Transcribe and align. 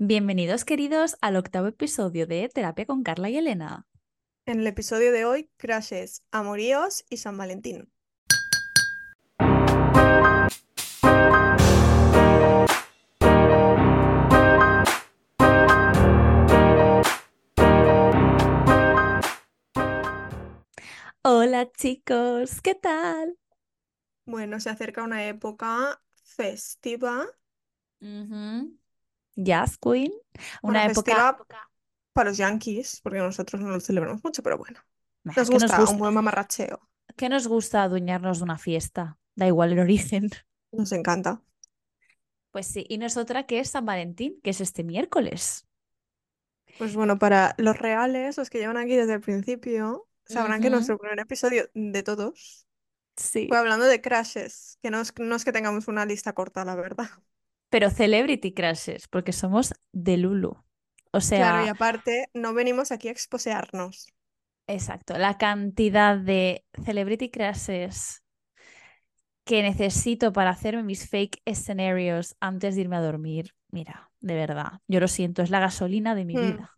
Bienvenidos, 0.00 0.64
queridos, 0.64 1.16
al 1.20 1.36
octavo 1.36 1.68
episodio 1.68 2.26
de 2.26 2.48
Terapia 2.48 2.84
con 2.84 3.04
Carla 3.04 3.30
y 3.30 3.36
Elena. 3.36 3.86
En 4.44 4.58
el 4.58 4.66
episodio 4.66 5.12
de 5.12 5.24
hoy, 5.24 5.52
crashes, 5.56 6.24
amoríos 6.32 7.04
y 7.08 7.18
San 7.18 7.38
Valentín. 7.38 7.92
Hola 21.22 21.70
chicos, 21.70 22.60
¿qué 22.62 22.74
tal? 22.74 23.38
Bueno, 24.26 24.58
se 24.58 24.70
acerca 24.70 25.04
una 25.04 25.28
época 25.28 26.02
festiva. 26.24 27.26
Jazz 29.36 29.78
Queen, 29.78 30.12
Bueno, 30.62 30.78
una 30.78 30.86
época... 30.86 31.36
para 32.12 32.30
los 32.30 32.38
yankees, 32.38 33.00
porque 33.02 33.18
nosotros 33.18 33.60
no 33.60 33.70
lo 33.70 33.80
celebramos 33.80 34.22
mucho, 34.22 34.42
pero 34.42 34.58
bueno. 34.58 34.80
Nos 35.24 35.34
¿qué 35.34 35.40
nos 35.42 35.50
gusta 35.52 35.84
un 35.90 35.98
buen 35.98 36.14
mamarracheo. 36.14 36.80
¿Qué 37.16 37.28
nos 37.28 37.46
gusta 37.46 37.82
adueñarnos 37.82 38.38
de 38.38 38.44
una 38.44 38.58
fiesta? 38.58 39.18
Da 39.34 39.46
igual 39.46 39.72
el 39.72 39.78
origen. 39.80 40.30
Nos 40.72 40.92
encanta. 40.92 41.42
Pues 42.50 42.66
sí, 42.66 42.86
y 42.88 42.98
nosotras 42.98 43.46
que 43.46 43.58
es 43.58 43.70
San 43.70 43.84
Valentín, 43.84 44.40
que 44.42 44.50
es 44.50 44.60
este 44.60 44.84
miércoles. 44.84 45.66
Pues 46.78 46.94
bueno, 46.94 47.18
para 47.18 47.54
los 47.58 47.78
reales, 47.78 48.36
los 48.36 48.50
que 48.50 48.58
llevan 48.58 48.76
aquí 48.76 48.96
desde 48.96 49.14
el 49.14 49.20
principio, 49.20 50.08
sabrán 50.26 50.60
que 50.60 50.70
nuestro 50.70 50.98
primer 50.98 51.18
episodio 51.20 51.68
de 51.74 52.02
todos 52.02 52.66
Sí. 53.16 53.46
fue 53.48 53.58
hablando 53.58 53.86
de 53.86 54.00
crashes, 54.00 54.78
que 54.82 54.90
no 54.90 55.00
es, 55.00 55.12
no 55.18 55.36
es 55.36 55.44
que 55.44 55.52
tengamos 55.52 55.86
una 55.88 56.04
lista 56.04 56.32
corta, 56.32 56.64
la 56.64 56.74
verdad. 56.74 57.08
Pero 57.74 57.90
celebrity 58.00 58.50
crushes, 58.58 59.02
porque 59.12 59.32
somos 59.40 59.66
de 59.92 60.16
Lulu. 60.22 60.52
O 61.18 61.20
Claro, 61.32 61.60
y 61.60 61.66
sea, 61.66 61.68
aparte, 61.68 62.26
no 62.34 62.54
venimos 62.54 62.90
aquí 62.90 63.06
a 63.08 63.12
exposearnos. 63.12 64.06
exacto, 64.66 65.16
la 65.18 65.38
cantidad 65.38 66.16
de 66.18 66.64
celebrity 66.84 67.30
crushes 67.30 68.22
que 69.44 69.62
necesito 69.62 70.32
para 70.32 70.50
hacerme 70.50 70.82
mis 70.82 71.08
fake 71.08 71.40
escenarios 71.44 72.36
antes 72.40 72.74
de 72.74 72.82
irme 72.82 72.96
a 72.96 73.00
dormir. 73.02 73.54
Mira, 73.70 74.10
de 74.20 74.34
verdad, 74.34 74.80
yo 74.88 75.00
lo 75.00 75.08
siento, 75.08 75.42
es 75.42 75.50
la 75.50 75.60
gasolina 75.60 76.14
de 76.14 76.24
mi 76.24 76.36
Hmm. 76.36 76.38
vida. 76.38 76.76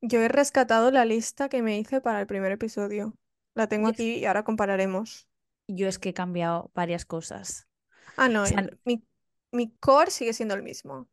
Yo 0.00 0.20
he 0.20 0.28
rescatado 0.28 0.90
la 0.90 1.04
lista 1.04 1.48
que 1.48 1.62
me 1.62 1.78
hice 1.78 2.00
para 2.00 2.20
el 2.20 2.26
primer 2.26 2.52
episodio. 2.52 3.14
La 3.54 3.68
tengo 3.68 3.88
aquí 3.88 4.16
y 4.18 4.24
ahora 4.26 4.44
compararemos. 4.44 5.26
yo 5.68 5.88
es 5.88 5.98
que 5.98 6.10
he 6.10 6.14
cambiado 6.14 6.70
varias 6.74 7.04
cosas. 7.04 7.66
Ah, 8.16 8.28
no, 8.28 8.46
mi, 8.84 9.02
mi 9.52 9.70
core 9.78 10.10
sigue 10.10 10.32
siendo 10.32 10.54
el 10.54 10.62
mismo. 10.62 11.08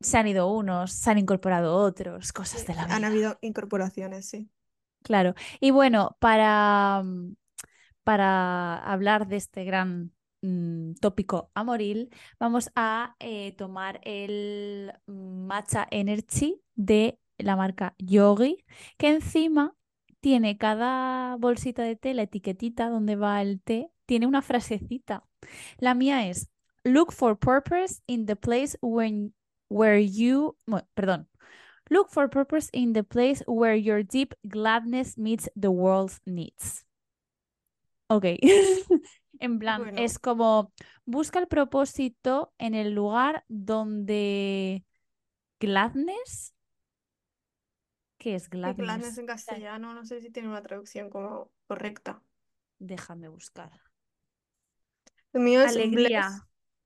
se 0.00 0.18
han 0.18 0.28
ido 0.28 0.48
unos, 0.52 0.92
se 0.92 1.10
han 1.10 1.18
incorporado 1.18 1.76
otros, 1.76 2.32
cosas 2.32 2.64
de 2.66 2.74
la 2.74 2.84
han 2.88 3.04
vida. 3.04 3.04
habido 3.04 3.38
incorporaciones, 3.42 4.26
sí. 4.28 4.48
Claro. 5.02 5.34
Y 5.60 5.70
bueno, 5.70 6.16
para, 6.20 7.02
para 8.04 8.78
hablar 8.78 9.26
de 9.28 9.36
este 9.36 9.64
gran 9.64 10.12
mm, 10.42 10.94
tópico 11.00 11.50
amoril, 11.54 12.10
vamos 12.38 12.70
a 12.74 13.16
eh, 13.20 13.52
tomar 13.56 14.00
el 14.04 14.92
Matcha 15.06 15.86
Energy 15.90 16.62
de 16.74 17.18
la 17.38 17.56
marca 17.56 17.94
Yogi, 17.98 18.64
que 18.96 19.08
encima 19.10 19.74
tiene 20.20 20.56
cada 20.58 21.36
bolsita 21.36 21.82
de 21.82 21.96
té, 21.96 22.14
la 22.14 22.22
etiquetita 22.22 22.88
donde 22.88 23.16
va 23.16 23.42
el 23.42 23.60
té, 23.62 23.90
tiene 24.06 24.26
una 24.26 24.42
frasecita. 24.42 25.24
La 25.78 25.94
mía 25.94 26.28
es, 26.28 26.50
look 26.84 27.12
for 27.12 27.36
purpose 27.36 28.02
in 28.06 28.26
the 28.26 28.36
place 28.36 28.76
when, 28.80 29.32
where 29.68 29.98
you, 29.98 30.56
perdón, 30.94 31.26
Look 31.90 32.08
for 32.10 32.28
purpose 32.28 32.70
in 32.72 32.94
the 32.94 33.04
place 33.04 33.42
where 33.46 33.74
your 33.74 34.02
deep 34.02 34.34
gladness 34.48 35.18
meets 35.18 35.48
the 35.54 35.70
world's 35.70 36.20
needs. 36.24 36.86
Ok. 38.08 38.24
En 39.40 39.58
plan, 39.58 39.82
Bueno, 39.82 39.98
es 40.00 40.20
como 40.20 40.72
busca 41.04 41.40
el 41.40 41.48
propósito 41.48 42.54
en 42.56 42.74
el 42.74 42.94
lugar 42.94 43.44
donde 43.48 44.84
gladness, 45.58 46.54
¿qué 48.16 48.36
es 48.36 48.48
gladness 48.48 48.86
gladness? 48.86 49.18
en 49.18 49.26
castellano, 49.26 49.92
no 49.92 50.04
sé 50.04 50.20
si 50.20 50.30
tiene 50.30 50.48
una 50.48 50.62
traducción 50.62 51.10
como 51.10 51.50
correcta. 51.66 52.22
Déjame 52.78 53.28
buscar. 53.28 53.72
El 55.32 55.42
mío 55.42 55.62
es. 55.62 55.72
Alegría, 55.72 56.30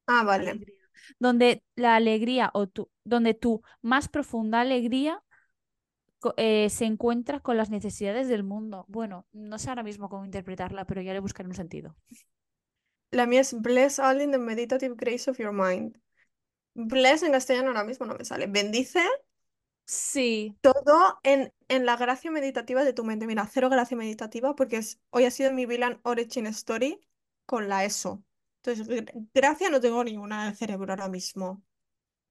Ah, 0.08 0.24
vale. 0.24 0.50
alegría. 0.50 0.74
Donde 1.20 1.64
la 1.76 1.96
alegría 1.96 2.50
o 2.54 2.66
tu, 2.68 2.90
donde 3.04 3.34
tu 3.34 3.62
más 3.82 4.08
profunda 4.08 4.60
alegría 4.60 5.22
eh, 6.36 6.68
se 6.70 6.84
encuentra 6.84 7.40
con 7.40 7.56
las 7.56 7.70
necesidades 7.70 8.28
del 8.28 8.42
mundo. 8.44 8.84
Bueno, 8.88 9.26
no 9.32 9.58
sé 9.58 9.68
ahora 9.70 9.82
mismo 9.82 10.08
cómo 10.08 10.24
interpretarla, 10.24 10.84
pero 10.86 11.00
ya 11.02 11.12
le 11.12 11.20
buscaré 11.20 11.48
un 11.48 11.54
sentido. 11.54 11.96
La 13.10 13.26
mía 13.26 13.40
es 13.42 13.52
bless 13.60 13.98
all 13.98 14.20
in 14.22 14.30
the 14.30 14.38
meditative 14.38 14.94
grace 14.96 15.28
of 15.30 15.38
your 15.38 15.52
mind. 15.52 15.98
Bless 16.74 17.22
en 17.24 17.32
castellano 17.32 17.68
ahora 17.70 17.84
mismo 17.84 18.06
no 18.06 18.14
me 18.16 18.24
sale. 18.26 18.46
Bendice 18.48 19.00
Sí, 19.86 20.56
todo 20.60 21.18
en, 21.22 21.52
en 21.68 21.86
la 21.86 21.96
gracia 21.96 22.30
meditativa 22.30 22.84
de 22.84 22.92
tu 22.92 23.04
mente. 23.04 23.26
Mira, 23.26 23.46
cero 23.52 23.70
gracia 23.70 23.96
meditativa 23.96 24.54
porque 24.56 24.76
es, 24.78 25.00
hoy 25.10 25.24
ha 25.24 25.30
sido 25.30 25.52
mi 25.52 25.66
Villain 25.66 26.00
Origin 26.04 26.46
Story 26.46 27.00
con 27.46 27.68
la 27.68 27.84
ESO. 27.84 28.22
Entonces, 28.72 28.88
gra- 28.88 29.28
gracia 29.34 29.70
no 29.70 29.80
tengo 29.80 30.04
ninguna 30.04 30.44
en 30.44 30.48
el 30.50 30.56
cerebro 30.56 30.92
ahora 30.92 31.08
mismo. 31.08 31.62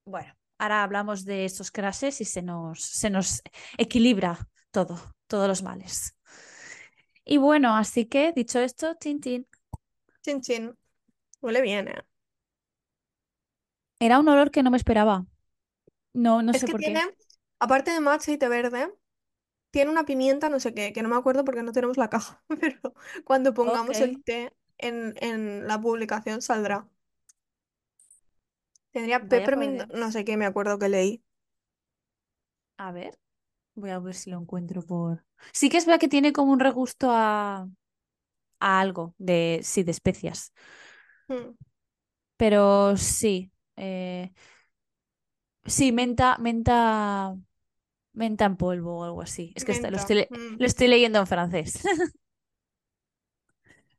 bueno, 0.04 0.34
ahora 0.58 0.82
hablamos 0.84 1.24
de 1.24 1.44
estos 1.44 1.70
crashes 1.70 2.20
y 2.20 2.24
se 2.24 2.42
nos, 2.42 2.80
se 2.82 3.10
nos 3.10 3.42
equilibra 3.78 4.48
todo, 4.70 4.98
todos 5.26 5.48
los 5.48 5.62
males. 5.62 6.14
Y 7.24 7.36
bueno, 7.38 7.76
así 7.76 8.06
que 8.06 8.32
dicho 8.32 8.58
esto, 8.60 8.94
chin 9.00 9.20
chin, 9.20 9.46
Chin 10.22 10.40
chin. 10.42 10.76
Huele 11.42 11.62
bien, 11.62 11.88
¿eh? 11.88 12.02
era 14.00 14.18
un 14.20 14.28
olor 14.28 14.50
que 14.50 14.62
no 14.62 14.70
me 14.70 14.76
esperaba. 14.76 15.26
No, 16.14 16.42
no 16.42 16.54
Es 16.56 16.62
sé 16.62 16.68
que 16.68 16.74
por 16.74 16.82
tiene, 16.82 17.00
qué. 17.00 17.02
aparte 17.58 17.90
de 17.92 18.00
matcha 18.00 18.32
y 18.32 18.38
té 18.38 18.48
verde, 18.48 18.92
tiene 19.72 19.90
una 19.92 20.04
pimienta, 20.06 20.48
no 20.50 20.60
sé 20.60 20.74
qué, 20.74 20.92
que 20.94 21.02
no 21.02 21.10
me 21.10 21.16
acuerdo 21.16 21.44
porque 21.44 21.62
no 21.64 21.72
tenemos 21.72 21.96
la 21.98 22.10
caja, 22.10 22.44
pero 22.60 22.94
cuando 23.24 23.54
pongamos 23.54 24.00
el 24.02 24.22
té 24.24 24.54
en, 24.78 25.14
en 25.20 25.66
la 25.66 25.80
publicación 25.80 26.42
saldrá. 26.42 26.88
Tendría 28.92 29.20
vaya 29.20 29.50
peppermint, 29.50 29.84
no 29.94 30.12
sé 30.12 30.24
qué, 30.26 30.36
me 30.36 30.44
acuerdo 30.46 30.78
que 30.78 30.88
leí. 30.90 31.22
A 32.76 32.92
ver, 32.92 33.18
voy 33.74 33.90
a 33.90 33.98
ver 34.00 34.14
si 34.14 34.30
lo 34.30 34.38
encuentro 34.40 34.82
por... 34.82 35.24
Sí 35.52 35.70
que 35.70 35.78
es 35.78 35.86
verdad 35.86 36.00
que 36.00 36.08
tiene 36.08 36.32
como 36.32 36.52
un 36.52 36.60
regusto 36.60 37.10
a, 37.12 37.68
a 38.60 38.80
algo 38.80 39.14
de, 39.18 39.60
sí, 39.64 39.82
de 39.84 39.92
especias. 39.92 40.52
Mm, 41.30 41.54
Pero 42.36 42.96
sí, 42.96 43.52
eh, 43.76 44.32
sí, 45.66 45.92
menta, 45.92 46.36
menta, 46.38 47.36
menta 48.14 48.44
en 48.46 48.56
polvo 48.56 48.98
o 49.00 49.04
algo 49.04 49.22
así. 49.22 49.52
Es 49.56 49.64
que 49.64 49.72
está- 49.72 49.90
lo 49.90 49.96
Menta. 49.96 49.98
estoy, 49.98 50.16
le- 50.16 50.30
mm. 50.30 50.58
lo 50.58 50.66
estoy 50.66 50.88
leyendo 50.88 51.18
en 51.20 51.26
francés. 51.26 51.82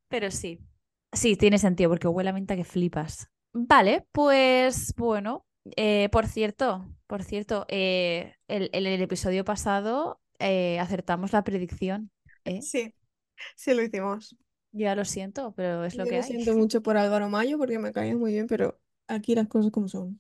Pero 0.08 0.32
sí, 0.32 0.60
sí, 1.14 1.36
tiene 1.36 1.60
sentido 1.60 1.90
porque 1.90 2.08
huele 2.08 2.30
a 2.32 2.34
menta 2.34 2.56
que 2.56 2.64
flipas. 2.66 3.30
Vale, 3.54 4.06
pues 4.12 4.94
bueno, 4.96 5.46
eh, 5.76 6.10
por 6.12 6.28
cierto, 6.28 6.88
por 7.08 7.24
cierto, 7.24 7.66
eh, 7.68 8.36
el, 8.48 8.70
el- 8.74 8.86
el 8.88 9.02
episodio 9.02 9.44
pasado 9.44 10.22
eh, 10.40 10.80
acertamos 10.80 11.34
la 11.34 11.44
predicción, 11.44 12.12
¿eh? 12.46 12.68
Sí, 12.68 12.94
sí 13.58 13.74
lo 13.76 13.84
hicimos. 13.84 14.36
Ya 14.72 14.96
lo 14.96 15.06
siento, 15.06 15.54
pero 15.56 15.84
es 15.86 15.98
lo 15.98 16.08
Yo 16.08 16.08
que 16.08 16.18
lo 16.18 16.22
hay. 16.22 16.24
siento 16.24 16.56
mucho 16.56 16.82
por 16.82 16.98
Álvaro 16.98 17.30
Mayo 17.30 17.58
porque 17.58 17.80
me 17.80 17.92
caía 17.92 18.16
muy 18.16 18.34
bien, 18.34 18.48
pero 18.48 18.80
aquí 19.08 19.36
las 19.36 19.48
cosas 19.48 19.72
como 19.72 19.88
son. 19.88 20.20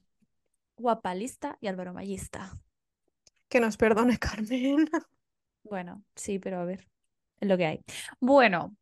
Guapalista 0.77 1.59
y 1.61 1.67
Álvaro 1.67 1.93
Mayista. 1.93 2.51
Que 3.49 3.59
nos 3.59 3.77
perdone 3.77 4.17
Carmen. 4.25 4.89
Bueno, 5.63 6.03
sí, 6.15 6.39
pero 6.39 6.59
a 6.59 6.65
ver, 6.65 6.87
es 7.39 7.47
lo 7.49 7.57
que 7.57 7.65
hay. 7.65 7.83
Bueno, 8.19 8.75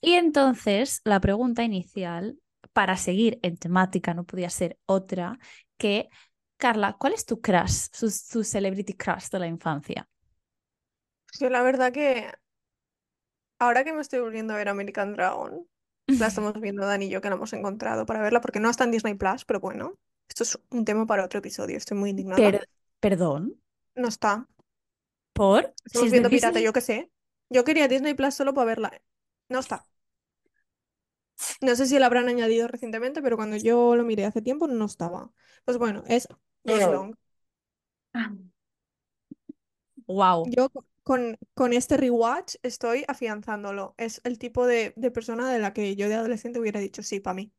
y 0.00 0.14
entonces 0.14 1.00
la 1.04 1.20
pregunta 1.20 1.62
inicial, 1.64 2.38
para 2.72 2.96
seguir 2.96 3.38
en 3.42 3.56
temática, 3.56 4.14
no 4.14 4.24
podía 4.24 4.50
ser 4.50 4.78
otra 4.86 5.38
que, 5.78 6.08
Carla, 6.56 6.96
¿cuál 6.98 7.14
es 7.14 7.26
tu 7.26 7.40
crush, 7.40 7.88
su, 7.92 8.10
su 8.10 8.44
celebrity 8.44 8.94
crush 8.94 9.28
de 9.30 9.38
la 9.40 9.46
infancia? 9.48 10.08
Yo 11.40 11.50
la 11.50 11.62
verdad 11.62 11.92
que 11.92 12.30
ahora 13.58 13.84
que 13.84 13.92
me 13.92 14.00
estoy 14.02 14.20
volviendo 14.20 14.54
a 14.54 14.56
ver 14.56 14.68
American 14.68 15.12
Dragon, 15.14 15.66
la 16.16 16.26
estamos 16.28 16.54
viendo 16.60 16.84
Dani 16.86 17.06
y 17.06 17.10
yo 17.10 17.20
que 17.20 17.28
la 17.30 17.36
hemos 17.36 17.52
encontrado 17.52 18.06
para 18.06 18.20
verla 18.22 18.40
porque 18.40 18.60
no 18.60 18.70
está 18.70 18.84
en 18.84 18.90
Disney 18.92 19.14
Plus, 19.14 19.44
pero 19.44 19.60
bueno, 19.60 19.94
esto 20.28 20.42
es 20.44 20.58
un 20.70 20.84
tema 20.84 21.06
para 21.06 21.24
otro 21.24 21.38
episodio, 21.38 21.76
estoy 21.76 21.96
muy 21.98 22.10
indignada. 22.10 22.50
Per- 22.50 22.66
¿Perdón? 23.00 23.42
No 23.94 24.08
está. 24.08 24.48
¿Por? 25.32 25.74
Si 25.84 26.06
Estamos 26.06 26.08
es 26.08 26.14
de 26.14 26.24
viendo 26.24 26.30
Pirata, 26.30 26.58
Disney. 26.58 26.60
yo 26.60 26.72
qué 26.72 26.80
sé. 26.80 27.10
Yo 27.50 27.64
quería 27.64 27.86
Disney 27.88 28.14
Plus 28.14 28.34
solo 28.34 28.54
para 28.54 28.66
verla. 28.66 29.02
No 29.50 29.58
está. 29.60 29.86
No 31.60 31.76
sé 31.76 31.86
si 31.86 31.98
la 31.98 32.06
habrán 32.06 32.28
añadido 32.28 32.68
recientemente, 32.68 33.22
pero 33.22 33.36
cuando 33.36 33.56
yo 33.56 33.96
lo 33.96 34.04
miré 34.04 34.24
hace 34.26 34.42
tiempo 34.42 34.66
no 34.68 34.84
estaba. 34.86 35.32
Pues 35.64 35.78
bueno, 35.78 36.02
es 36.06 36.28
Long. 36.64 37.14
Wow. 40.06 40.52
Yo 40.52 40.68
co- 40.70 40.86
con, 41.02 41.38
con 41.54 41.72
este 41.72 41.96
rewatch 41.96 42.56
estoy 42.62 43.04
afianzándolo. 43.08 43.94
Es 43.98 44.20
el 44.24 44.38
tipo 44.38 44.66
de, 44.66 44.92
de 44.96 45.10
persona 45.10 45.50
de 45.52 45.58
la 45.58 45.72
que 45.72 45.96
yo 45.96 46.08
de 46.08 46.14
adolescente 46.16 46.60
hubiera 46.60 46.80
dicho 46.80 47.02
sí, 47.02 47.20
para 47.20 47.34
mí. 47.34 47.52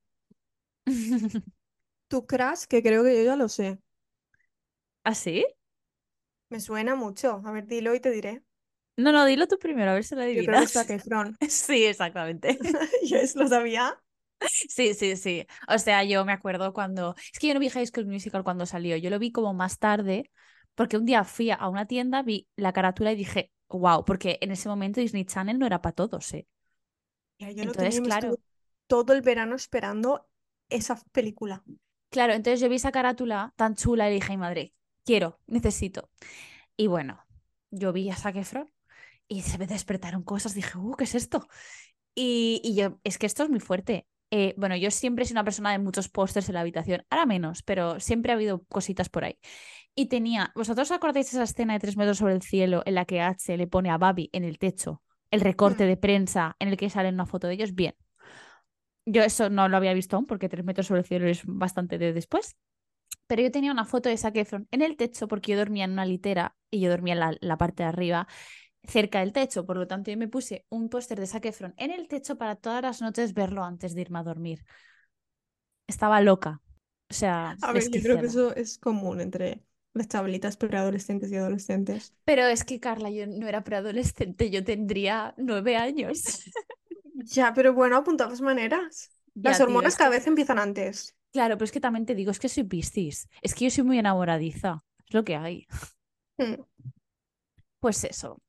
Tu 2.10 2.20
crush, 2.34 2.66
que 2.68 2.84
creo 2.84 3.04
que 3.04 3.16
yo 3.18 3.24
ya 3.24 3.36
lo 3.36 3.50
sé. 3.50 3.80
¿Ah, 5.04 5.14
sí? 5.16 5.46
Me 6.50 6.60
suena 6.60 6.94
mucho. 6.96 7.42
A 7.46 7.52
ver, 7.52 7.66
dilo 7.66 7.96
y 7.96 8.00
te 8.00 8.12
diré. 8.12 8.44
No, 9.02 9.12
no, 9.12 9.26
dilo 9.26 9.48
tú 9.48 9.58
primero, 9.60 9.92
a 9.92 9.94
ver 9.96 10.04
si 10.04 10.16
lo 10.16 10.22
Yo 10.32 10.44
creo 10.44 10.58
que 10.60 10.66
es 10.66 10.72
Zac 10.74 10.90
adivinas. 10.90 10.92
Efron. 10.92 11.38
Sí, 11.50 11.86
exactamente. 11.86 12.60
Yo 13.10 13.18
es- 13.18 13.36
lo 13.36 13.48
sabía. 13.48 14.02
Sí, 14.70 14.94
sí, 14.94 15.16
sí. 15.18 15.46
O 15.68 15.78
sea, 15.78 16.04
yo 16.04 16.26
me 16.26 16.32
acuerdo 16.34 16.74
cuando... 16.74 17.16
Es 17.34 17.40
que 17.40 17.48
yo 17.48 17.54
no 17.54 17.60
vi 17.60 17.70
High 17.70 17.86
School 17.88 18.08
Musical 18.08 18.44
cuando 18.44 18.66
salió, 18.66 18.98
yo 18.98 19.10
lo 19.10 19.20
vi 19.20 19.32
como 19.32 19.54
más 19.54 19.78
tarde, 19.80 20.32
porque 20.76 20.98
un 20.98 21.06
día 21.06 21.24
fui 21.24 21.52
a 21.52 21.68
una 21.68 21.86
tienda, 21.86 22.22
vi 22.24 22.48
la 22.56 22.74
carátula 22.74 23.12
y 23.12 23.16
dije, 23.16 23.52
wow, 23.70 24.04
porque 24.06 24.38
en 24.42 24.52
ese 24.52 24.68
momento 24.70 25.00
Disney 25.00 25.26
Channel 25.26 25.60
no 25.60 25.66
era 25.66 25.82
para 25.82 25.94
todos, 25.94 26.34
¿eh? 26.34 26.48
Ya, 27.40 27.52
yo 27.52 27.64
Entonces, 27.64 28.02
claro, 28.02 28.40
todo 28.88 29.14
el 29.14 29.22
verano 29.22 29.56
esperando 29.56 30.30
esa 30.70 30.96
película. 31.12 31.64
claro, 32.10 32.34
entonces 32.34 32.60
yo 32.60 32.70
vi 32.70 32.76
esa 32.76 32.92
carátula 32.92 33.54
tan 33.56 33.76
chula 33.76 34.10
y 34.10 34.14
dije, 34.16 34.32
"Ay, 34.32 34.38
madre, 34.38 34.74
quiero, 35.06 35.40
necesito. 35.48 36.10
Y 36.78 36.88
bueno, 36.88 37.26
yo 37.72 37.94
vi 37.94 38.10
a 38.10 38.16
Zac 38.16 38.36
Efron 38.38 38.72
y 39.32 39.44
se 39.44 39.58
me 39.58 39.66
despertaron 39.66 40.24
cosas, 40.24 40.54
dije, 40.54 40.78
uh, 40.78 40.92
¿qué 40.98 41.06
es 41.06 41.16
esto? 41.16 41.48
Y, 42.14 42.60
y 42.66 42.76
yo, 42.76 43.00
es 43.06 43.18
que 43.18 43.26
esto 43.28 43.44
es 43.44 43.50
muy 43.50 43.62
fuerte. 43.62 44.06
Eh, 44.30 44.54
bueno, 44.58 44.76
yo 44.76 44.92
siempre 44.92 45.24
he 45.24 45.26
sido 45.26 45.38
una 45.38 45.46
persona 45.46 45.72
de 45.72 45.80
muchos 45.80 46.10
pósters 46.10 46.50
en 46.50 46.56
la 46.56 46.62
habitación, 46.62 47.06
ahora 47.10 47.26
menos, 47.26 47.64
pero 47.64 48.02
siempre 48.02 48.34
ha 48.34 48.36
habido 48.36 48.66
cositas 48.66 49.08
por 49.08 49.24
ahí. 49.24 49.40
Y 49.96 50.08
tenía, 50.08 50.52
¿vosotros 50.54 50.92
os 50.92 50.98
acordáis 50.98 51.30
esa 51.34 51.44
escena 51.44 51.74
de 51.74 51.80
tres 51.80 51.96
metros 51.96 52.18
sobre 52.18 52.34
el 52.34 52.42
cielo 52.42 52.84
en 52.86 52.96
la 52.96 53.06
que 53.06 53.22
H 53.22 53.56
le 53.56 53.68
pone 53.68 53.90
a 53.90 53.98
Babi 53.98 54.30
en 54.34 54.44
el 54.44 54.58
techo 54.58 55.02
el 55.32 55.40
recorte 55.40 55.86
Mm. 55.86 55.88
de 55.88 55.98
prensa 55.98 56.56
en 56.60 56.68
el 56.68 56.76
que 56.76 56.90
sale 56.90 57.08
una 57.08 57.26
foto 57.26 57.48
de 57.48 57.54
ellos? 57.54 57.74
Bien. 57.74 57.96
Yo 59.06 59.24
eso 59.24 59.50
no 59.50 59.70
lo 59.70 59.78
había 59.78 59.94
visto 59.94 60.18
aún 60.18 60.26
porque 60.26 60.50
tres 60.50 60.66
metros 60.66 60.88
sobre 60.88 61.02
el 61.02 61.08
cielo 61.08 61.28
es 61.28 61.44
bastante 61.46 61.98
de 61.98 62.12
después. 62.12 62.58
Pero 63.28 63.44
yo 63.44 63.52
tenía 63.52 63.72
una 63.72 63.86
foto 63.86 64.10
de 64.10 64.18
Zac 64.18 64.36
Efron 64.36 64.68
en 64.72 64.82
el 64.82 64.98
techo 64.98 65.28
porque 65.30 65.54
yo 65.54 65.58
dormía 65.58 65.86
en 65.86 65.92
una 65.92 66.06
litera 66.06 66.56
y 66.70 66.82
yo 66.82 66.90
dormía 66.90 67.14
en 67.14 67.20
la, 67.20 67.38
la 67.40 67.58
parte 67.58 67.84
de 67.84 67.90
arriba 67.90 68.28
cerca 68.84 69.20
del 69.20 69.34
techo. 69.34 69.66
Por 69.66 69.78
lo 69.78 69.88
tanto, 69.88 70.12
yo 70.12 70.18
me 70.18 70.28
puse 70.28 70.66
un 70.70 70.90
póster 70.90 71.20
de 71.20 71.28
Zac 71.28 71.46
Efron 71.46 71.74
en 71.78 71.92
el 71.92 72.08
techo 72.08 72.38
para 72.38 72.56
todas 72.56 72.82
las 72.84 73.02
noches 73.02 73.34
verlo 73.34 73.64
antes 73.64 73.96
de 73.96 74.02
irme 74.02 74.20
a 74.20 74.24
dormir. 74.24 74.64
Estaba 75.88 76.22
loca. 76.22 76.62
O 77.10 77.14
sea, 77.14 77.58
A 77.62 77.72
ver, 77.74 77.90
yo 77.92 78.02
creo 78.02 78.20
que 78.20 78.28
eso 78.28 78.56
es 78.56 78.78
común 78.78 79.22
entre 79.22 79.64
las 79.94 80.08
chavalitas 80.08 80.58
preadolescentes 80.58 81.32
y 81.32 81.36
adolescentes. 81.38 82.14
Pero 82.26 82.44
es 82.48 82.64
que, 82.64 82.80
Carla, 82.80 83.10
yo 83.10 83.28
no 83.28 83.48
era 83.48 83.64
preadolescente, 83.64 84.50
yo 84.52 84.64
tendría 84.64 85.34
nueve 85.38 85.76
años. 85.78 86.22
Ya, 87.36 87.54
pero 87.54 87.74
bueno, 87.74 87.98
apuntamos 87.98 88.42
maneras. 88.42 89.12
Las 89.44 89.60
Ya, 89.60 89.62
hormonas 89.62 89.96
cada 89.96 90.10
que... 90.10 90.12
vez 90.12 90.28
empiezan 90.28 90.60
antes. 90.60 91.16
Claro, 91.34 91.56
pero 91.58 91.66
es 91.66 91.72
que 91.72 91.80
también 91.80 92.06
te 92.06 92.16
digo, 92.16 92.32
es 92.32 92.40
que 92.40 92.50
soy 92.50 92.64
Piscis. 92.66 93.30
Es 93.42 93.56
que 93.56 93.66
yo 93.66 93.72
soy 93.72 93.84
muy 93.86 93.98
enamoradiza. 94.00 94.84
Es 95.08 95.14
lo 95.14 95.24
que 95.24 95.36
hay. 95.36 95.68
Mm. 96.40 96.64
Pues 97.80 98.04
eso. 98.06 98.42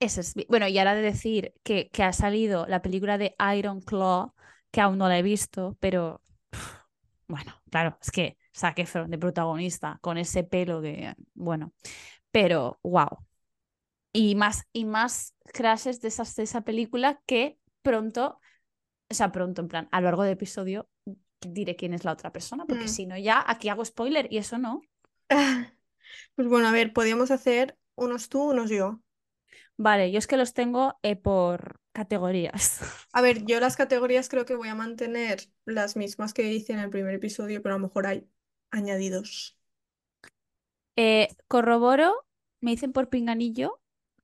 Ese 0.00 0.20
es... 0.20 0.34
Bueno, 0.48 0.68
y 0.68 0.78
ahora 0.78 0.94
de 0.94 1.02
decir 1.02 1.54
que, 1.62 1.88
que 1.90 2.02
ha 2.02 2.12
salido 2.12 2.66
la 2.66 2.82
película 2.82 3.18
de 3.18 3.34
Iron 3.56 3.80
Claw, 3.80 4.32
que 4.70 4.80
aún 4.80 4.98
no 4.98 5.08
la 5.08 5.18
he 5.18 5.22
visto, 5.22 5.76
pero 5.80 6.22
bueno, 7.28 7.54
claro, 7.70 7.98
es 8.00 8.10
que 8.10 8.38
Zac 8.56 8.78
Efron 8.78 9.10
de 9.10 9.18
protagonista 9.18 9.98
con 10.00 10.18
ese 10.18 10.44
pelo 10.44 10.80
que, 10.82 11.14
bueno, 11.34 11.72
pero 12.30 12.78
wow. 12.82 13.08
Y 14.12 14.34
más, 14.34 14.64
y 14.72 14.84
más 14.84 15.34
crashes 15.52 16.00
de, 16.00 16.08
esas, 16.08 16.34
de 16.36 16.42
esa 16.44 16.62
película 16.62 17.20
que 17.26 17.58
pronto, 17.82 18.40
o 19.10 19.14
sea, 19.14 19.32
pronto, 19.32 19.62
en 19.62 19.68
plan, 19.68 19.88
a 19.92 20.00
lo 20.00 20.06
largo 20.06 20.22
del 20.22 20.32
episodio 20.32 20.88
diré 21.40 21.76
quién 21.76 21.94
es 21.94 22.04
la 22.04 22.12
otra 22.12 22.32
persona, 22.32 22.66
porque 22.66 22.84
Mm. 22.84 22.88
si 22.88 23.06
no 23.06 23.16
ya 23.18 23.44
aquí 23.46 23.68
hago 23.68 23.84
spoiler 23.84 24.28
y 24.32 24.38
eso 24.38 24.58
no. 24.58 24.82
Pues 26.34 26.48
bueno, 26.48 26.68
a 26.68 26.72
ver, 26.72 26.92
podríamos 26.92 27.30
hacer 27.30 27.76
unos 27.96 28.28
tú, 28.28 28.42
unos 28.50 28.70
yo. 28.70 29.00
Vale, 29.78 30.10
yo 30.12 30.18
es 30.18 30.26
que 30.26 30.36
los 30.36 30.54
tengo 30.54 30.98
eh, 31.02 31.16
por 31.16 31.80
categorías. 31.92 32.80
A 33.12 33.20
ver, 33.22 33.44
yo 33.44 33.60
las 33.60 33.76
categorías 33.76 34.28
creo 34.30 34.44
que 34.46 34.54
voy 34.54 34.68
a 34.68 34.74
mantener 34.74 35.40
las 35.66 35.94
mismas 35.96 36.32
que 36.34 36.50
hice 36.52 36.72
en 36.72 36.78
el 36.80 36.88
primer 36.90 37.14
episodio, 37.14 37.62
pero 37.62 37.74
a 37.74 37.78
lo 37.78 37.86
mejor 37.88 38.06
hay 38.06 38.26
añadidos. 38.70 39.58
Eh, 40.96 41.28
corroboro, 41.48 42.26
me 42.60 42.72
dicen 42.72 42.92
por 42.92 43.08
pinganillo 43.08 43.80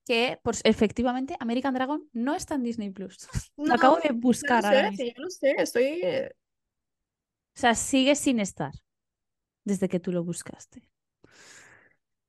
que 0.06 0.40
pues, 0.42 0.60
efectivamente 0.64 1.36
American 1.40 1.74
Dragon 1.74 2.08
no 2.12 2.34
está 2.34 2.54
en 2.56 2.64
Disney 2.64 2.90
Plus. 2.90 3.28
Lo 3.64 3.74
No, 3.74 3.76
acabo 3.76 3.98
de 4.02 4.12
buscar 4.12 4.66
ahora 4.66 4.82
sé, 4.82 4.90
mismo. 4.90 5.12
ya 5.14 5.20
lo 5.22 5.30
sé, 5.30 5.54
estoy... 5.58 6.00
eh, 6.02 6.34
O 7.56 7.60
sea, 7.60 7.74
sigue 7.74 8.14
sin 8.16 8.38
estar 8.40 8.72
desde 9.64 9.88
que 9.90 10.00
tú 10.00 10.12
lo 10.12 10.24
buscaste. 10.24 10.82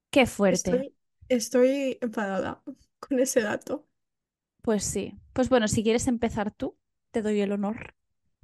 Qué 0.09 0.25
fuerte. 0.25 0.73
Estoy, 0.73 0.95
estoy 1.29 1.97
enfadada 2.01 2.63
con 3.07 3.19
ese 3.19 3.41
dato. 3.41 3.87
Pues 4.61 4.83
sí. 4.83 5.15
Pues 5.33 5.47
bueno, 5.49 5.67
si 5.69 5.81
quieres 5.83 6.07
empezar 6.07 6.51
tú, 6.51 6.77
te 7.11 7.21
doy 7.21 7.39
el 7.41 7.51
honor. 7.53 7.95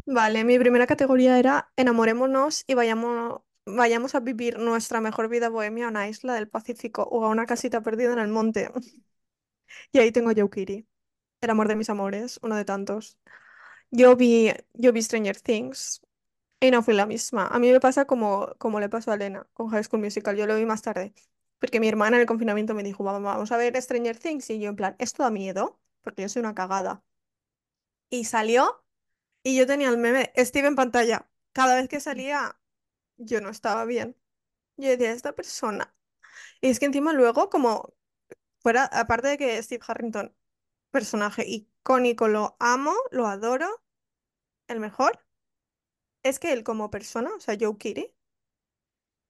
Vale, 0.06 0.44
mi 0.44 0.58
primera 0.60 0.88
categoría 0.88 1.40
era 1.40 1.72
enamorémonos 1.76 2.64
y 2.68 2.74
vayamos, 2.74 3.42
vayamos 3.66 4.16
a 4.16 4.20
vivir 4.20 4.58
nuestra 4.60 5.00
mejor 5.02 5.30
vida 5.30 5.50
bohemia 5.50 5.86
a 5.86 5.90
una 5.90 6.08
isla 6.10 6.34
del 6.34 6.50
Pacífico 6.50 7.04
o 7.04 7.24
a 7.26 7.30
una 7.30 7.46
casita 7.46 7.82
perdida 7.82 8.14
en 8.14 8.20
el 8.20 8.28
monte. 8.30 8.70
Y 9.92 10.00
ahí 10.00 10.12
tengo 10.12 10.34
Kitty, 10.50 10.88
el 11.42 11.50
amor 11.50 11.68
de 11.68 11.76
mis 11.76 11.90
amores, 11.90 12.40
uno 12.44 12.56
de 12.56 12.66
tantos. 12.66 13.18
Yo 13.92 14.16
vi, 14.16 14.52
yo 14.74 14.94
vi 14.94 15.02
Stranger 15.04 15.40
Things 15.42 16.02
y 16.62 16.72
no 16.72 16.84
fui 16.84 16.94
la 16.96 17.06
misma. 17.08 17.48
A 17.48 17.60
mí 17.60 17.72
me 17.72 17.80
pasa 17.82 18.06
como, 18.06 18.56
como 18.60 18.80
le 18.80 18.90
pasó 18.90 19.12
a 19.12 19.16
Elena 19.16 19.48
con 19.54 19.70
High 19.70 19.86
School 19.86 20.02
Musical. 20.04 20.38
Yo 20.38 20.48
lo 20.48 20.56
vi 20.58 20.66
más 20.66 20.82
tarde. 20.84 21.14
Porque 21.62 21.80
mi 21.80 21.88
hermana 21.90 22.18
en 22.18 22.22
el 22.24 22.28
confinamiento 22.28 22.76
me 22.76 22.84
dijo, 22.84 23.06
"Vamos 23.06 23.52
a 23.54 23.58
ver 23.58 23.82
Stranger 23.82 24.18
Things. 24.20 24.50
Y 24.52 24.60
yo 24.60 24.70
en 24.70 24.76
plan, 24.78 24.98
¿esto 25.00 25.24
da 25.24 25.32
miedo? 25.32 25.80
Porque 26.04 26.24
yo 26.24 26.30
soy 26.30 26.42
una 26.42 26.56
cagada. 26.56 27.04
Y 28.10 28.26
salió 28.26 28.84
y 29.44 29.58
yo 29.58 29.68
tenía 29.68 29.90
el 29.90 29.98
meme 29.98 30.34
Steve 30.38 30.68
en 30.70 30.76
pantalla. 30.76 31.30
Cada 31.54 31.76
vez 31.76 31.90
que 31.90 32.00
salía, 32.02 32.60
yo 33.18 33.42
no 33.42 33.50
estaba 33.50 33.86
bien. 33.86 34.18
Yo 34.78 34.90
decía, 34.90 35.12
esta 35.14 35.34
persona. 35.36 35.96
Y 36.62 36.70
es 36.70 36.80
que 36.80 36.88
encima 36.88 37.14
luego, 37.14 37.50
como 37.50 37.94
fuera, 38.62 38.86
aparte 38.86 39.30
de 39.30 39.38
que 39.40 39.64
Steve 39.64 39.84
Harrington, 39.88 40.36
personaje 40.92 41.46
icónico, 41.48 42.28
lo 42.30 42.58
amo, 42.60 42.94
lo 43.12 43.28
adoro, 43.28 43.84
el 44.68 44.80
mejor, 44.80 45.20
es 46.24 46.40
que 46.40 46.52
él 46.54 46.64
como 46.64 46.90
persona, 46.90 47.30
o 47.36 47.40
sea, 47.40 47.56
Joe 47.60 47.78
Keery, 47.78 48.12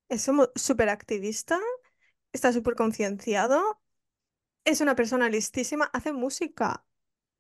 es 0.10 0.27
súper 0.56 0.89
activista, 0.89 1.60
está 2.34 2.54
súper 2.54 2.76
concienciado, 2.76 3.82
es 4.66 4.82
una 4.82 4.96
persona 4.96 5.30
listísima, 5.30 5.90
hace 5.94 6.14
música. 6.14 6.86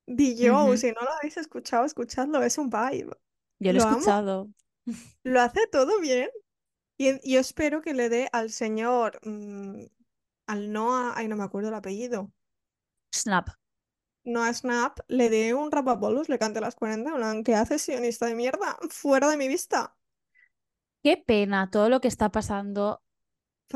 Ujú. 0.07 0.77
si 0.77 0.91
no 0.91 1.01
lo 1.01 1.11
habéis 1.11 1.37
escuchado, 1.37 1.85
escuchadlo, 1.85 2.43
es 2.43 2.57
un 2.57 2.69
vibe. 2.69 3.11
Yo 3.59 3.73
lo 3.73 3.79
he 3.79 3.83
amo, 3.83 3.97
escuchado. 3.97 4.49
lo 5.23 5.41
hace 5.41 5.67
todo 5.67 5.99
bien. 5.99 6.29
Y 6.97 7.31
yo 7.31 7.39
espero 7.39 7.81
que 7.81 7.93
le 7.93 8.09
dé 8.09 8.29
al 8.31 8.51
señor, 8.51 9.19
mm, 9.23 9.85
al 10.47 10.71
Noah, 10.71 11.13
ay, 11.15 11.27
no 11.27 11.35
me 11.35 11.43
acuerdo 11.43 11.69
el 11.69 11.75
apellido, 11.75 12.31
Snap. 13.13 13.49
Noah 14.23 14.53
Snap, 14.53 14.99
le 15.07 15.29
dé 15.29 15.53
un 15.53 15.71
rapapolvos, 15.71 16.29
le 16.29 16.37
cante 16.37 16.61
las 16.61 16.75
40, 16.75 17.09
en 17.09 17.15
plan, 17.15 17.43
¿qué 17.43 17.55
haces, 17.55 17.81
sionista 17.81 18.27
de 18.27 18.35
mierda? 18.35 18.77
Fuera 18.89 19.29
de 19.29 19.37
mi 19.37 19.47
vista. 19.47 19.95
Qué 21.03 21.17
pena 21.17 21.71
todo 21.71 21.89
lo 21.89 22.01
que 22.01 22.07
está 22.07 22.29
pasando 22.29 23.01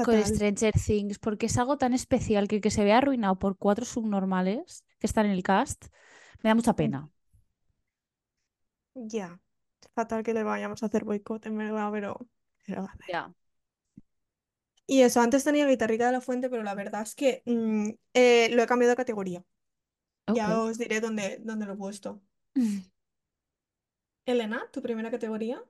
con. 0.04 0.26
Stranger 0.26 0.74
Things, 0.74 1.20
porque 1.20 1.46
es 1.46 1.58
algo 1.58 1.78
tan 1.78 1.94
especial 1.94 2.48
que 2.48 2.62
que 2.62 2.72
se 2.72 2.84
vea 2.84 2.98
arruinado 2.98 3.38
por 3.38 3.58
cuatro 3.58 3.86
subnormales 3.86 4.84
que 5.00 5.08
están 5.08 5.26
en 5.26 5.32
el 5.32 5.44
cast, 5.44 5.86
me 6.44 6.50
da 6.50 6.56
mucha 6.56 6.76
pena. 6.76 7.10
Ya, 8.94 9.40
fatal 9.94 10.24
que 10.24 10.34
le 10.34 10.44
vayamos 10.44 10.82
a 10.82 10.86
hacer 10.86 11.04
boicot, 11.04 11.46
en 11.46 11.58
verdad, 11.58 11.90
pero... 11.92 12.18
pero. 12.66 13.36
Y 14.88 15.02
eso, 15.02 15.20
antes 15.20 15.44
tenía 15.44 15.68
Guitarrica 15.68 16.06
de 16.06 16.12
la 16.12 16.22
Fuente, 16.22 16.50
pero 16.50 16.64
la 16.64 16.76
verdad 16.76 17.02
es 17.02 17.16
que 17.16 17.42
mm, 17.46 17.90
eh, 18.14 18.50
lo 18.52 18.64
he 18.64 18.68
cambiado 18.68 18.92
de 18.92 18.96
categoría. 18.96 19.44
Ya 20.34 20.60
os 20.60 20.78
diré 20.78 21.02
dónde, 21.02 21.40
dónde 21.44 21.66
lo 21.66 21.74
he 21.74 21.78
puesto. 21.78 22.22
Elena, 24.26 24.68
¿tu 24.72 24.82
primera 24.82 25.12
categoría? 25.12 25.64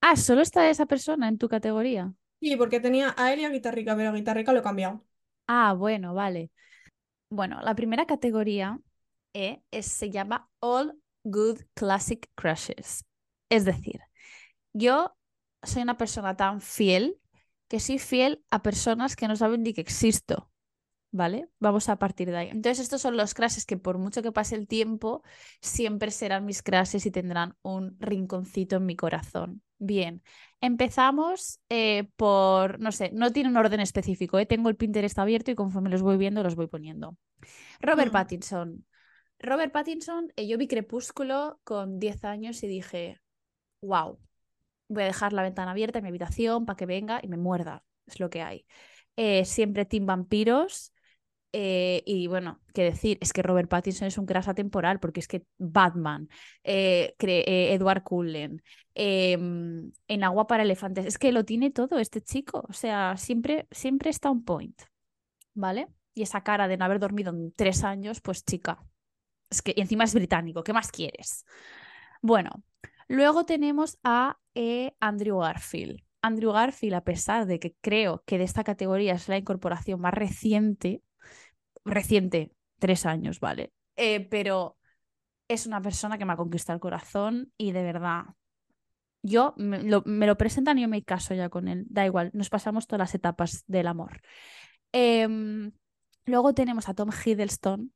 Ah, 0.00 0.16
solo 0.16 0.40
está 0.40 0.68
esa 0.68 0.86
persona 0.86 1.28
en 1.28 1.38
tu 1.38 1.48
categoría. 1.48 2.14
Sí, 2.42 2.56
porque 2.56 2.78
tenía 2.80 3.14
a 3.16 3.32
él 3.32 3.40
y 3.40 3.44
a 3.46 3.48
Guitarrica, 3.50 3.96
pero 3.96 4.10
a 4.10 4.12
Guitarrica 4.12 4.52
lo 4.52 4.58
he 4.60 4.62
cambiado. 4.62 5.02
Ah, 5.46 5.74
bueno, 5.74 6.14
vale. 6.14 6.50
Bueno, 7.30 7.60
la 7.62 7.74
primera 7.74 8.06
categoría 8.06 8.80
eh, 9.34 9.62
es- 9.70 9.86
se 9.86 10.10
llama 10.10 10.50
All 10.60 10.98
Good 11.24 11.60
Classic 11.74 12.30
Crushes. 12.36 13.04
Es 13.50 13.64
decir, 13.66 14.00
yo 14.74 15.16
soy 15.62 15.82
una 15.82 15.98
persona 15.98 16.36
tan 16.36 16.60
fiel, 16.60 17.20
que 17.68 17.80
soy 17.80 17.98
fiel 17.98 18.44
a 18.50 18.62
personas 18.62 19.16
que 19.16 19.28
no 19.28 19.36
saben 19.36 19.62
ni 19.62 19.74
que 19.74 19.82
existo. 19.82 20.50
¿Vale? 21.12 21.48
Vamos 21.60 21.88
a 21.90 21.98
partir 21.98 22.30
de 22.30 22.36
ahí. 22.38 22.48
Entonces, 22.50 22.80
estos 22.80 23.02
son 23.02 23.16
los 23.16 23.34
crashes 23.34 23.66
que 23.66 23.76
por 23.78 23.98
mucho 23.98 24.22
que 24.22 24.32
pase 24.32 24.56
el 24.56 24.68
tiempo, 24.68 25.22
siempre 25.60 26.10
serán 26.10 26.44
mis 26.46 26.62
crashes 26.62 27.06
y 27.06 27.10
tendrán 27.12 27.56
un 27.62 27.96
rinconcito 28.00 28.76
en 28.76 28.86
mi 28.86 28.96
corazón. 28.96 29.62
Bien, 29.84 30.22
empezamos 30.60 31.58
eh, 31.68 32.08
por, 32.14 32.78
no 32.78 32.92
sé, 32.92 33.10
no 33.12 33.32
tiene 33.32 33.48
un 33.48 33.56
orden 33.56 33.80
específico, 33.80 34.38
¿eh? 34.38 34.46
tengo 34.46 34.68
el 34.68 34.76
Pinterest 34.76 35.18
abierto 35.18 35.50
y 35.50 35.56
conforme 35.56 35.90
los 35.90 36.02
voy 36.02 36.16
viendo 36.16 36.44
los 36.44 36.54
voy 36.54 36.68
poniendo. 36.68 37.16
Robert 37.80 38.10
Mm. 38.10 38.12
Pattinson. 38.12 38.86
Robert 39.40 39.72
Pattinson, 39.72 40.32
eh, 40.36 40.46
yo 40.46 40.56
vi 40.56 40.68
Crepúsculo 40.68 41.58
con 41.64 41.98
10 41.98 42.24
años 42.24 42.62
y 42.62 42.68
dije, 42.68 43.20
wow, 43.80 44.20
voy 44.86 45.02
a 45.02 45.06
dejar 45.06 45.32
la 45.32 45.42
ventana 45.42 45.72
abierta 45.72 45.98
en 45.98 46.04
mi 46.04 46.10
habitación 46.10 46.64
para 46.64 46.76
que 46.76 46.86
venga 46.86 47.18
y 47.20 47.26
me 47.26 47.36
muerda, 47.36 47.82
es 48.06 48.20
lo 48.20 48.30
que 48.30 48.42
hay. 48.42 48.64
Siempre 49.44 49.84
Team 49.84 50.06
Vampiros. 50.06 50.92
Eh, 51.52 52.02
y 52.06 52.26
bueno, 52.28 52.60
qué 52.72 52.82
decir, 52.82 53.18
es 53.20 53.32
que 53.32 53.42
Robert 53.42 53.68
Pattinson 53.68 54.08
es 54.08 54.16
un 54.16 54.24
crash 54.24 54.48
atemporal, 54.48 55.00
porque 55.00 55.20
es 55.20 55.28
que 55.28 55.44
Batman, 55.58 56.28
eh, 56.64 57.14
eh, 57.18 57.74
Edward 57.74 58.02
Cullen, 58.02 58.62
em, 58.94 59.92
en 60.08 60.24
Agua 60.24 60.46
para 60.46 60.62
Elefantes, 60.62 61.04
es 61.06 61.18
que 61.18 61.30
lo 61.30 61.44
tiene 61.44 61.70
todo 61.70 61.98
este 61.98 62.22
chico, 62.22 62.64
o 62.68 62.72
sea, 62.72 63.16
siempre, 63.18 63.66
siempre 63.70 64.10
está 64.10 64.30
on 64.30 64.44
point, 64.44 64.80
¿vale? 65.54 65.88
Y 66.14 66.22
esa 66.22 66.42
cara 66.42 66.68
de 66.68 66.76
no 66.78 66.86
haber 66.86 66.98
dormido 67.00 67.34
tres 67.54 67.84
años, 67.84 68.20
pues 68.22 68.44
chica, 68.44 68.82
es 69.50 69.60
que 69.62 69.74
encima 69.76 70.04
es 70.04 70.14
británico, 70.14 70.64
¿qué 70.64 70.72
más 70.72 70.90
quieres? 70.90 71.44
Bueno, 72.22 72.64
luego 73.08 73.44
tenemos 73.44 73.98
a 74.02 74.38
Andrew 75.00 75.38
Garfield. 75.38 76.00
Andrew 76.22 76.52
Garfield, 76.52 76.94
a 76.94 77.04
pesar 77.04 77.46
de 77.46 77.58
que 77.58 77.74
creo 77.80 78.22
que 78.26 78.38
de 78.38 78.44
esta 78.44 78.64
categoría 78.64 79.14
es 79.14 79.28
la 79.28 79.38
incorporación 79.38 80.00
más 80.00 80.14
reciente, 80.14 81.02
reciente, 81.84 82.52
tres 82.78 83.06
años, 83.06 83.40
¿vale? 83.40 83.72
Eh, 83.96 84.20
pero 84.28 84.76
es 85.48 85.66
una 85.66 85.80
persona 85.80 86.18
que 86.18 86.24
me 86.24 86.32
ha 86.32 86.36
conquistado 86.36 86.76
el 86.76 86.80
corazón 86.80 87.52
y 87.56 87.72
de 87.72 87.82
verdad, 87.82 88.24
yo 89.22 89.54
me 89.56 89.82
lo, 89.82 90.36
presentan 90.36 90.78
y 90.78 90.82
yo 90.82 90.88
me 90.88 91.02
caso 91.04 91.34
ya 91.34 91.48
con 91.48 91.68
él, 91.68 91.84
da 91.88 92.06
igual, 92.06 92.30
nos 92.32 92.50
pasamos 92.50 92.86
todas 92.86 93.00
las 93.00 93.14
etapas 93.14 93.64
del 93.66 93.86
amor. 93.86 94.20
Em, 94.92 95.72
luego 96.26 96.54
tenemos 96.54 96.88
a 96.88 96.94
Tom 96.94 97.10
Hiddleston, 97.10 97.92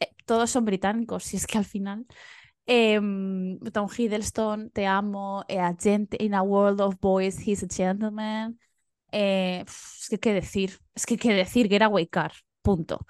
Eh, 0.00 0.10
todos 0.26 0.50
son 0.50 0.64
británicos, 0.64 1.24
si 1.24 1.36
es 1.36 1.46
que 1.46 1.58
al 1.58 1.64
final... 1.64 2.06
Em, 2.66 3.58
Tom 3.72 3.88
Hiddleston, 3.96 4.70
te 4.70 4.86
amo. 4.86 5.44
eh, 5.48 5.60
a 5.60 5.74
gent 5.78 6.14
in 6.18 6.34
a 6.34 6.42
world 6.42 6.80
of 6.80 6.98
boys, 7.00 7.36
he's 7.46 7.62
a 7.62 7.68
gentleman. 7.68 8.58
Es 9.12 10.08
que 10.10 10.18
qué 10.18 10.32
decir, 10.32 10.80
es 10.94 11.06
que 11.06 11.16
qué 11.16 11.32
decir, 11.34 11.68
que 11.68 11.76
era 11.76 11.90
Car, 12.10 12.32
punto. 12.64 13.06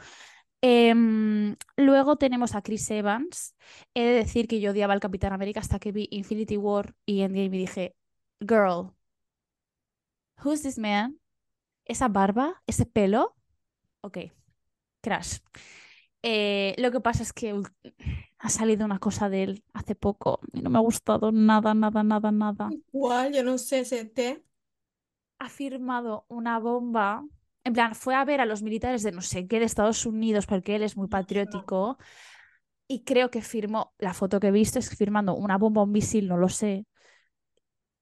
Em, 0.60 1.56
luego 1.76 2.16
tenemos 2.16 2.54
a 2.54 2.62
Chris 2.62 2.90
Evans. 2.90 3.54
He 3.94 4.02
de 4.04 4.14
decir 4.14 4.48
que 4.48 4.60
yo 4.60 4.72
odiaba 4.72 4.94
al 4.94 5.00
Capitán 5.00 5.32
América 5.32 5.60
hasta 5.60 5.78
que 5.78 5.92
vi 5.92 6.08
Infinity 6.10 6.56
War 6.58 6.94
y 7.06 7.22
Endgame 7.22 7.56
y 7.56 7.60
dije, 7.60 7.96
girl, 8.40 8.92
who's 10.42 10.62
this 10.62 10.78
man? 10.78 11.20
¿Esa 11.84 12.08
barba? 12.08 12.62
¿Ese 12.66 12.86
pelo? 12.86 13.36
Ok, 14.02 14.18
crash. 15.02 15.38
Eh, 16.22 16.74
lo 16.78 16.90
que 16.90 17.00
pasa 17.00 17.22
es 17.22 17.32
que 17.34 17.60
ha 18.38 18.48
salido 18.48 18.86
una 18.86 18.98
cosa 18.98 19.28
de 19.28 19.42
él 19.42 19.64
hace 19.74 19.94
poco 19.94 20.40
y 20.52 20.62
no 20.62 20.70
me 20.70 20.78
ha 20.78 20.82
gustado 20.82 21.32
nada, 21.32 21.74
nada, 21.74 22.02
nada, 22.02 22.32
nada. 22.32 22.70
Igual, 22.92 23.34
yo 23.34 23.44
no 23.44 23.58
sé, 23.58 23.80
ese 23.80 24.04
té. 24.06 24.42
Ha 25.38 25.48
firmado 25.48 26.24
una 26.28 26.58
bomba. 26.58 27.24
En 27.64 27.72
plan, 27.72 27.94
fue 27.94 28.14
a 28.14 28.24
ver 28.24 28.40
a 28.40 28.46
los 28.46 28.62
militares 28.62 29.02
de 29.02 29.12
no 29.12 29.22
sé 29.22 29.46
qué 29.46 29.58
de 29.58 29.64
Estados 29.64 30.04
Unidos 30.06 30.46
porque 30.46 30.76
él 30.76 30.82
es 30.82 30.96
muy 30.96 31.08
patriótico 31.08 31.98
y 32.86 33.02
creo 33.04 33.30
que 33.30 33.40
firmó, 33.42 33.94
la 33.98 34.12
foto 34.12 34.38
que 34.38 34.48
he 34.48 34.50
visto 34.50 34.78
es 34.78 34.94
firmando 34.94 35.34
una 35.34 35.56
bomba 35.56 35.80
o 35.80 35.84
un 35.84 35.92
misil, 35.92 36.28
no 36.28 36.36
lo 36.36 36.48
sé, 36.50 36.86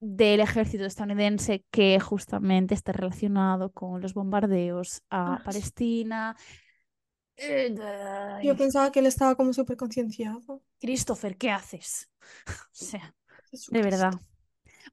del 0.00 0.40
ejército 0.40 0.84
estadounidense 0.84 1.64
que 1.70 2.00
justamente 2.00 2.74
está 2.74 2.92
relacionado 2.92 3.70
con 3.70 4.00
los 4.00 4.14
bombardeos 4.14 5.02
a 5.10 5.36
Ah, 5.36 5.42
Palestina. 5.44 6.36
Yo 8.42 8.56
pensaba 8.56 8.90
que 8.90 8.98
él 8.98 9.06
estaba 9.06 9.36
como 9.36 9.52
súper 9.52 9.76
concienciado. 9.76 10.62
Christopher, 10.80 11.36
¿qué 11.36 11.50
haces? 11.50 12.08
O 12.72 12.84
sea, 12.84 13.14
de 13.70 13.82
verdad. 13.82 14.14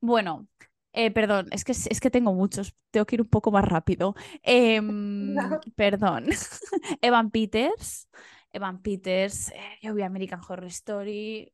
Bueno, 0.02 0.48
eh, 0.94 1.12
perdón, 1.12 1.48
es 1.52 1.64
que, 1.64 1.72
es 1.74 2.00
que 2.00 2.10
tengo 2.12 2.34
muchos, 2.34 2.76
tengo 2.92 3.06
que 3.06 3.16
ir 3.16 3.22
un 3.22 3.30
poco 3.30 3.52
más 3.52 3.66
rápido. 3.66 4.16
Em, 4.44 5.36
perdón. 5.76 6.26
Evan 7.02 7.32
Peters. 7.32 8.10
Evan 8.52 8.82
Peters, 8.82 9.50
eh, 9.52 9.78
yo 9.82 9.94
vi 9.94 10.02
American 10.04 10.42
Horror 10.48 10.66
Story. 10.68 11.54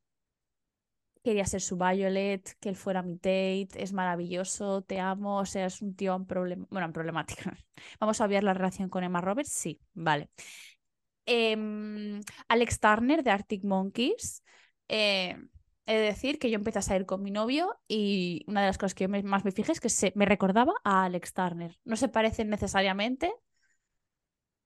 Quería 1.23 1.45
ser 1.45 1.59
su 1.61 1.75
Violet, 1.75 2.55
que 2.59 2.69
él 2.69 2.75
fuera 2.75 3.01
mi 3.01 3.15
Tate, 3.17 3.69
es 3.81 3.93
maravilloso, 3.93 4.83
te 4.83 4.99
amo, 4.99 5.37
o 5.39 5.45
sea, 5.47 5.65
es 5.65 5.81
un 5.81 5.95
tío 5.95 6.15
en 6.15 6.27
problem- 6.27 6.67
bueno, 6.69 6.85
en 6.85 6.93
problemática. 6.93 7.57
Vamos 7.99 8.21
a 8.21 8.25
obviar 8.25 8.43
la 8.43 8.53
relación 8.53 8.89
con 8.89 9.03
Emma 9.03 9.21
Roberts, 9.21 9.51
sí, 9.51 9.81
vale. 9.95 10.29
Em, 11.25 12.21
Alex 12.47 12.79
Turner 12.79 13.23
de 13.23 13.31
Arctic 13.31 13.63
Monkeys. 13.63 14.43
He 15.87 15.95
de 15.95 16.01
decir 16.01 16.39
que 16.39 16.49
yo 16.49 16.55
empecé 16.55 16.79
a 16.79 16.81
salir 16.81 17.05
con 17.05 17.21
mi 17.23 17.31
novio 17.31 17.77
y 17.87 18.43
una 18.47 18.61
de 18.61 18.67
las 18.67 18.77
cosas 18.77 18.95
que 18.95 19.05
yo 19.05 19.09
me- 19.09 19.23
más 19.23 19.45
me 19.45 19.51
fijé 19.51 19.71
es 19.71 19.79
que 19.79 19.89
se, 19.89 20.11
me 20.15 20.25
recordaba 20.25 20.73
a 20.83 21.05
Alex 21.05 21.33
Turner. 21.33 21.77
No 21.85 21.95
se 21.95 22.09
parecen 22.09 22.49
necesariamente, 22.49 23.31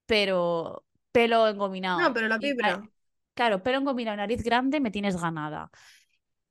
pero 0.06 0.86
pelo 1.12 1.48
engominado. 1.48 2.00
No, 2.00 2.14
pero 2.14 2.28
la 2.28 2.38
vibra. 2.40 2.90
claro, 3.34 3.64
pelo 3.64 3.78
engominado 3.80 4.18
nariz 4.18 4.44
grande, 4.44 4.80
me 4.80 4.92
tienes 4.92 5.20
ganada. 5.22 5.72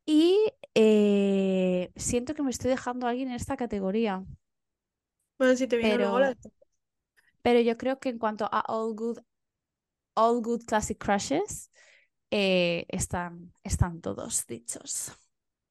Y 0.06 0.38
eh, 0.74 1.92
siento 1.96 2.34
que 2.34 2.42
me 2.42 2.50
estoy 2.50 2.70
dejando 2.70 3.06
a 3.06 3.10
alguien 3.10 3.28
en 3.30 3.36
esta 3.36 3.56
categoría, 3.56 4.24
Bueno, 5.38 5.56
si 5.56 5.66
te 5.68 5.76
viene 5.76 5.98
luego 5.98 6.20
la... 6.20 6.32
pero, 6.32 6.50
pero 7.42 7.60
yo 7.60 7.76
creo 7.78 7.98
que 8.00 8.10
en 8.10 8.18
cuanto 8.18 8.46
a 8.50 8.60
All 8.68 8.94
Good, 8.94 9.18
All 10.14 10.42
Good 10.42 10.64
Classic 10.66 10.98
Crushes, 10.98 11.70
eh, 12.30 12.86
están, 12.90 13.52
están 13.64 14.00
todos 14.00 14.46
dichos. 14.46 15.12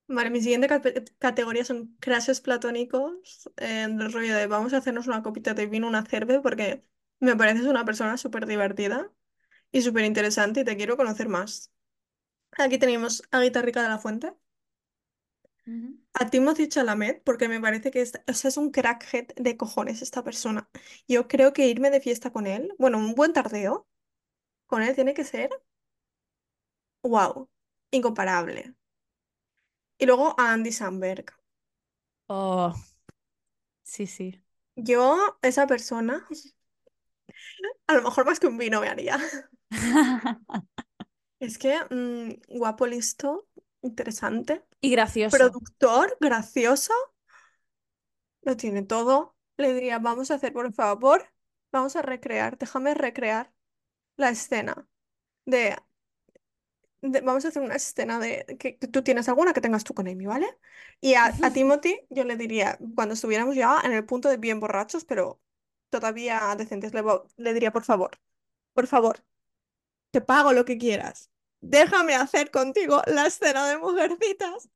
Vale, 0.10 0.30
mi 0.30 0.40
siguiente 0.42 0.68
cate- 0.70 1.04
categoría 1.20 1.66
son 1.66 1.96
crashes 2.00 2.40
platónicos, 2.40 3.50
eh, 3.58 3.88
del 3.90 4.12
rollo 4.14 4.36
de 4.36 4.48
vamos 4.48 4.74
a 4.74 4.78
hacernos 4.78 5.08
una 5.08 5.22
copita 5.22 5.54
de 5.54 5.66
vino, 5.68 5.88
una 5.88 6.06
cerve, 6.06 6.40
porque 6.40 6.84
me 7.20 7.36
pareces 7.36 7.66
una 7.66 7.84
persona 7.84 8.18
súper 8.18 8.46
divertida 8.46 9.12
y 9.72 9.82
súper 9.84 10.06
interesante 10.06 10.62
y 10.62 10.66
te 10.66 10.78
quiero 10.78 10.98
conocer 10.98 11.30
más. 11.30 11.74
Aquí 12.54 12.78
tenemos 12.80 13.24
a 13.32 13.42
Guitarrica 13.42 13.84
de 13.84 13.90
la 13.90 14.00
Fuente, 14.00 14.34
Ujú. 15.68 15.98
a 16.14 16.30
Timothy 16.30 16.68
Chalamet, 16.68 17.24
porque 17.24 17.48
me 17.48 17.62
parece 17.62 17.92
que 17.92 18.02
es, 18.02 18.14
o 18.28 18.34
sea, 18.34 18.50
es 18.50 18.58
un 18.58 18.72
crackhead 18.72 19.28
de 19.36 19.58
cojones 19.58 20.02
esta 20.02 20.24
persona. 20.24 20.70
Yo 21.08 21.28
creo 21.28 21.54
que 21.54 21.68
irme 21.68 21.92
de 21.92 22.02
fiesta 22.02 22.32
con 22.32 22.48
él, 22.48 22.74
bueno, 22.80 22.98
un 22.98 23.14
buen 23.16 23.34
tardeo 23.34 23.88
con 24.68 24.84
él 24.84 24.96
tiene 24.96 25.14
que 25.16 25.24
ser, 25.26 25.50
wow, 27.08 27.50
incomparable. 27.92 28.76
Y 30.00 30.08
luego 30.08 30.34
a 30.40 30.54
Andy 30.54 30.72
Samberg. 30.72 31.26
Oh, 32.30 32.74
sí, 33.84 34.08
sí. 34.08 34.42
Yo, 34.76 35.38
esa 35.42 35.68
persona, 35.68 36.26
a 37.88 37.94
lo 37.94 38.02
mejor 38.04 38.26
más 38.26 38.40
que 38.40 38.48
un 38.48 38.58
vino 38.58 38.82
me 38.82 38.90
haría. 38.90 39.18
Es 41.40 41.58
que 41.58 41.80
mm, 41.90 42.58
guapo, 42.58 42.88
listo, 42.88 43.48
interesante, 43.82 44.64
Y 44.82 44.90
gracioso. 44.92 45.38
productor, 45.38 46.18
gracioso, 46.20 46.94
lo 48.42 48.58
tiene 48.58 48.84
todo. 48.84 49.36
Le 49.58 49.74
diría, 49.74 50.00
vamos 50.00 50.32
a 50.32 50.36
hacer, 50.36 50.54
por 50.54 50.72
favor, 50.74 51.28
vamos 51.72 51.96
a 51.96 52.02
recrear, 52.02 52.58
déjame 52.58 52.94
recrear 52.94 53.54
la 54.18 54.30
escena 54.30 54.88
de, 55.46 55.78
de- 57.02 57.22
vamos 57.22 57.46
a 57.46 57.50
hacer 57.50 57.62
una 57.64 57.76
escena 57.76 58.20
de 58.20 58.46
que, 58.60 58.78
que 58.78 58.88
tú 58.88 59.04
tienes 59.04 59.30
alguna 59.30 59.54
que 59.54 59.62
tengas 59.62 59.84
tú 59.84 59.94
con 59.94 60.08
Amy, 60.08 60.26
¿vale? 60.26 60.48
Y 61.02 61.14
a, 61.16 61.38
a 61.42 61.52
Timothy 61.54 62.00
yo 62.10 62.24
le 62.24 62.38
diría, 62.38 62.78
cuando 62.96 63.14
estuviéramos 63.14 63.56
ya 63.56 63.80
en 63.84 63.94
el 63.94 64.06
punto 64.06 64.30
de 64.30 64.38
bien 64.38 64.60
borrachos, 64.60 65.06
pero 65.06 65.42
todavía 65.90 66.56
decentes, 66.58 66.94
le, 66.94 67.04
le 67.38 67.54
diría, 67.54 67.72
por 67.72 67.84
favor, 67.84 68.12
por 68.74 68.88
favor, 68.88 69.24
te 70.12 70.22
pago 70.22 70.54
lo 70.54 70.66
que 70.66 70.78
quieras. 70.78 71.32
Déjame 71.62 72.16
hacer 72.16 72.52
contigo 72.52 73.02
la 73.08 73.28
escena 73.28 73.68
de 73.70 73.78
Mujercitas 73.78 74.70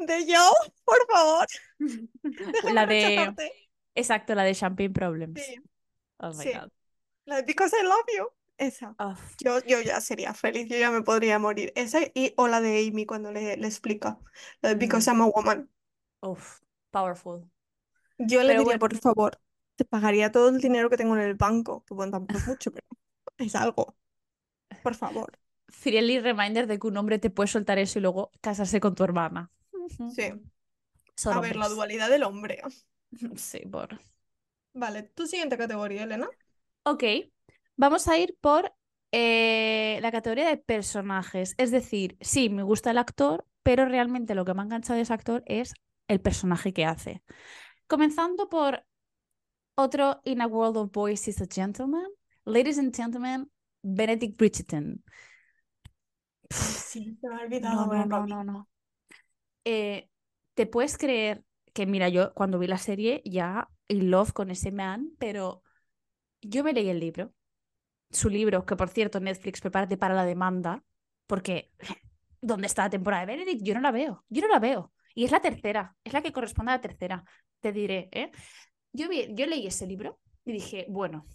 de 0.00 0.24
Joe, 0.26 0.72
por 0.84 0.98
favor, 1.12 1.46
déjame 2.52 2.74
La 2.74 2.86
de, 2.86 3.34
rechazarte. 3.36 3.52
exacto, 3.94 4.34
la 4.34 4.44
de 4.44 4.54
Champagne 4.54 4.90
Problems. 4.92 5.40
Sí, 5.40 5.56
Oh 6.20 6.32
my 6.34 6.44
sí. 6.44 6.52
God. 6.52 6.70
La 7.26 7.36
de 7.38 7.42
Because 7.44 7.74
I 7.76 7.84
Love 7.84 8.06
You. 8.16 8.28
Esa. 8.58 8.96
Oh, 8.98 9.16
Yo, 9.38 9.60
yo 9.66 9.80
ya 9.82 10.00
sería 10.00 10.32
feliz, 10.34 10.68
yo 10.68 10.78
ya 10.78 10.90
me 10.90 11.02
podría 11.02 11.38
morir. 11.38 11.72
Esa 11.76 12.00
y 12.14 12.32
o 12.36 12.48
la 12.48 12.60
de 12.60 12.86
Amy 12.88 13.04
cuando 13.06 13.32
le, 13.32 13.56
le 13.56 13.66
explica. 13.66 14.18
La 14.62 14.70
de 14.70 14.76
Because 14.76 15.08
I'm 15.08 15.20
a 15.22 15.26
Woman. 15.26 15.68
uf, 16.22 16.60
powerful. 16.92 17.48
Yo 18.18 18.42
le 18.42 18.54
Pero 18.54 18.58
diría, 18.58 18.78
bueno, 18.78 18.78
por 18.78 18.96
favor, 18.96 19.40
te 19.76 19.84
pagaría 19.84 20.32
todo 20.32 20.48
el 20.48 20.60
dinero 20.60 20.90
que 20.90 20.96
tengo 20.96 21.14
en 21.16 21.22
el 21.22 21.34
banco, 21.34 21.84
que 21.86 21.94
bueno, 21.94 22.12
tampoco 22.12 22.38
es 22.38 22.46
mucho, 22.46 22.70
pero 22.72 22.86
es 23.38 23.54
algo, 23.54 23.96
por 24.82 24.94
favor. 24.94 25.38
friendly 25.68 26.18
reminder 26.20 26.66
de 26.66 26.78
que 26.80 26.86
un 26.88 26.96
hombre 26.96 27.18
te 27.20 27.30
puede 27.30 27.46
soltar 27.48 27.78
eso 27.78 27.98
y 27.98 28.02
luego 28.02 28.30
casarse 28.40 28.80
con 28.80 28.94
tu 28.96 29.04
hermana. 29.04 29.50
Sí. 30.06 30.32
Son 31.16 31.36
A 31.36 31.40
ver, 31.40 31.56
la 31.56 31.68
dualidad 31.68 32.10
del 32.10 32.24
hombre. 32.24 32.62
Sí, 33.36 33.60
por. 33.70 33.98
Vale, 34.74 35.02
tu 35.02 35.26
siguiente 35.26 35.58
categoría, 35.58 36.04
Elena. 36.04 36.30
Ok, 36.84 37.04
vamos 37.76 38.08
a 38.08 38.18
ir 38.18 38.36
por 38.40 38.72
eh, 39.12 39.98
la 40.02 40.10
categoría 40.10 40.48
de 40.48 40.56
personajes. 40.56 41.54
Es 41.58 41.70
decir, 41.70 42.16
sí, 42.20 42.48
me 42.48 42.62
gusta 42.62 42.90
el 42.90 42.98
actor, 42.98 43.46
pero 43.62 43.86
realmente 43.86 44.34
lo 44.34 44.44
que 44.44 44.54
me 44.54 44.62
ha 44.62 44.64
enganchado 44.64 44.96
de 44.96 45.02
ese 45.02 45.14
actor 45.14 45.42
es 45.46 45.74
el 46.08 46.20
personaje 46.20 46.72
que 46.72 46.84
hace. 46.84 47.22
Comenzando 47.86 48.48
por 48.48 48.84
otro 49.76 50.20
In 50.24 50.40
a 50.40 50.46
World 50.46 50.76
of 50.76 50.92
Boys 50.92 51.28
is 51.28 51.40
a 51.40 51.46
Gentleman. 51.52 52.06
Ladies 52.44 52.78
and 52.78 52.94
gentlemen, 52.94 53.50
Benedict 53.82 54.38
Bridgerton. 54.38 55.02
Sí, 56.50 57.16
se 57.20 57.28
me 57.28 57.34
ha 57.34 57.40
olvidado 57.40 57.86
No, 57.86 58.06
no, 58.06 58.26
no, 58.26 58.44
no. 58.44 58.68
Eh, 59.64 60.08
¿te 60.54 60.66
puedes 60.66 60.96
creer 60.96 61.44
que, 61.72 61.86
mira, 61.86 62.08
yo 62.08 62.32
cuando 62.34 62.58
vi 62.58 62.68
la 62.68 62.78
serie 62.78 63.20
ya 63.24 63.68
in 63.88 64.10
love 64.10 64.32
con 64.32 64.50
ese 64.50 64.70
man, 64.70 65.10
pero 65.18 65.62
yo 66.40 66.62
me 66.64 66.72
leí 66.72 66.88
el 66.88 67.00
libro, 67.00 67.32
su 68.10 68.28
libro, 68.30 68.64
que 68.66 68.76
por 68.76 68.88
cierto, 68.88 69.20
Netflix, 69.20 69.60
prepárate 69.60 69.96
para 69.96 70.14
la 70.14 70.24
demanda, 70.24 70.82
porque 71.26 71.72
¿dónde 72.40 72.66
está 72.66 72.84
la 72.84 72.90
temporada 72.90 73.26
de 73.26 73.32
Benedict? 73.36 73.62
Yo 73.64 73.74
no 73.74 73.80
la 73.80 73.90
veo, 73.92 74.24
yo 74.28 74.42
no 74.42 74.48
la 74.48 74.58
veo. 74.60 74.92
Y 75.14 75.24
es 75.24 75.30
la 75.32 75.40
tercera, 75.40 75.96
es 76.04 76.12
la 76.12 76.22
que 76.22 76.32
corresponde 76.32 76.72
a 76.72 76.76
la 76.76 76.80
tercera, 76.80 77.24
te 77.60 77.72
diré, 77.72 78.08
¿eh? 78.12 78.30
Yo, 78.92 79.08
vi, 79.08 79.28
yo 79.34 79.46
leí 79.46 79.66
ese 79.66 79.86
libro 79.86 80.20
y 80.44 80.52
dije, 80.52 80.86
bueno, 80.88 81.26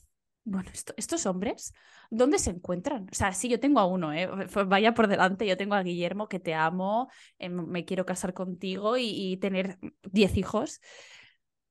bueno, 0.44 0.70
esto- 0.74 0.94
estos 0.98 1.26
hombres, 1.26 1.74
¿dónde 2.10 2.40
se 2.40 2.50
encuentran? 2.52 3.08
O 3.12 3.16
sea, 3.16 3.32
sí, 3.34 3.50
yo 3.50 3.60
tengo 3.60 3.80
a 3.80 3.86
uno, 3.86 4.14
¿eh? 4.14 4.28
Vaya 4.68 4.94
por 4.94 5.08
delante, 5.08 5.46
yo 5.48 5.58
tengo 5.58 5.76
a 5.76 5.84
Guillermo, 5.84 6.28
que 6.28 6.40
te 6.40 6.54
amo, 6.56 7.10
eh, 7.40 7.50
me 7.50 7.86
quiero 7.86 8.06
casar 8.06 8.34
contigo 8.34 8.98
y, 8.98 9.06
y 9.34 9.38
tener 9.38 9.78
10 10.12 10.38
hijos, 10.38 10.82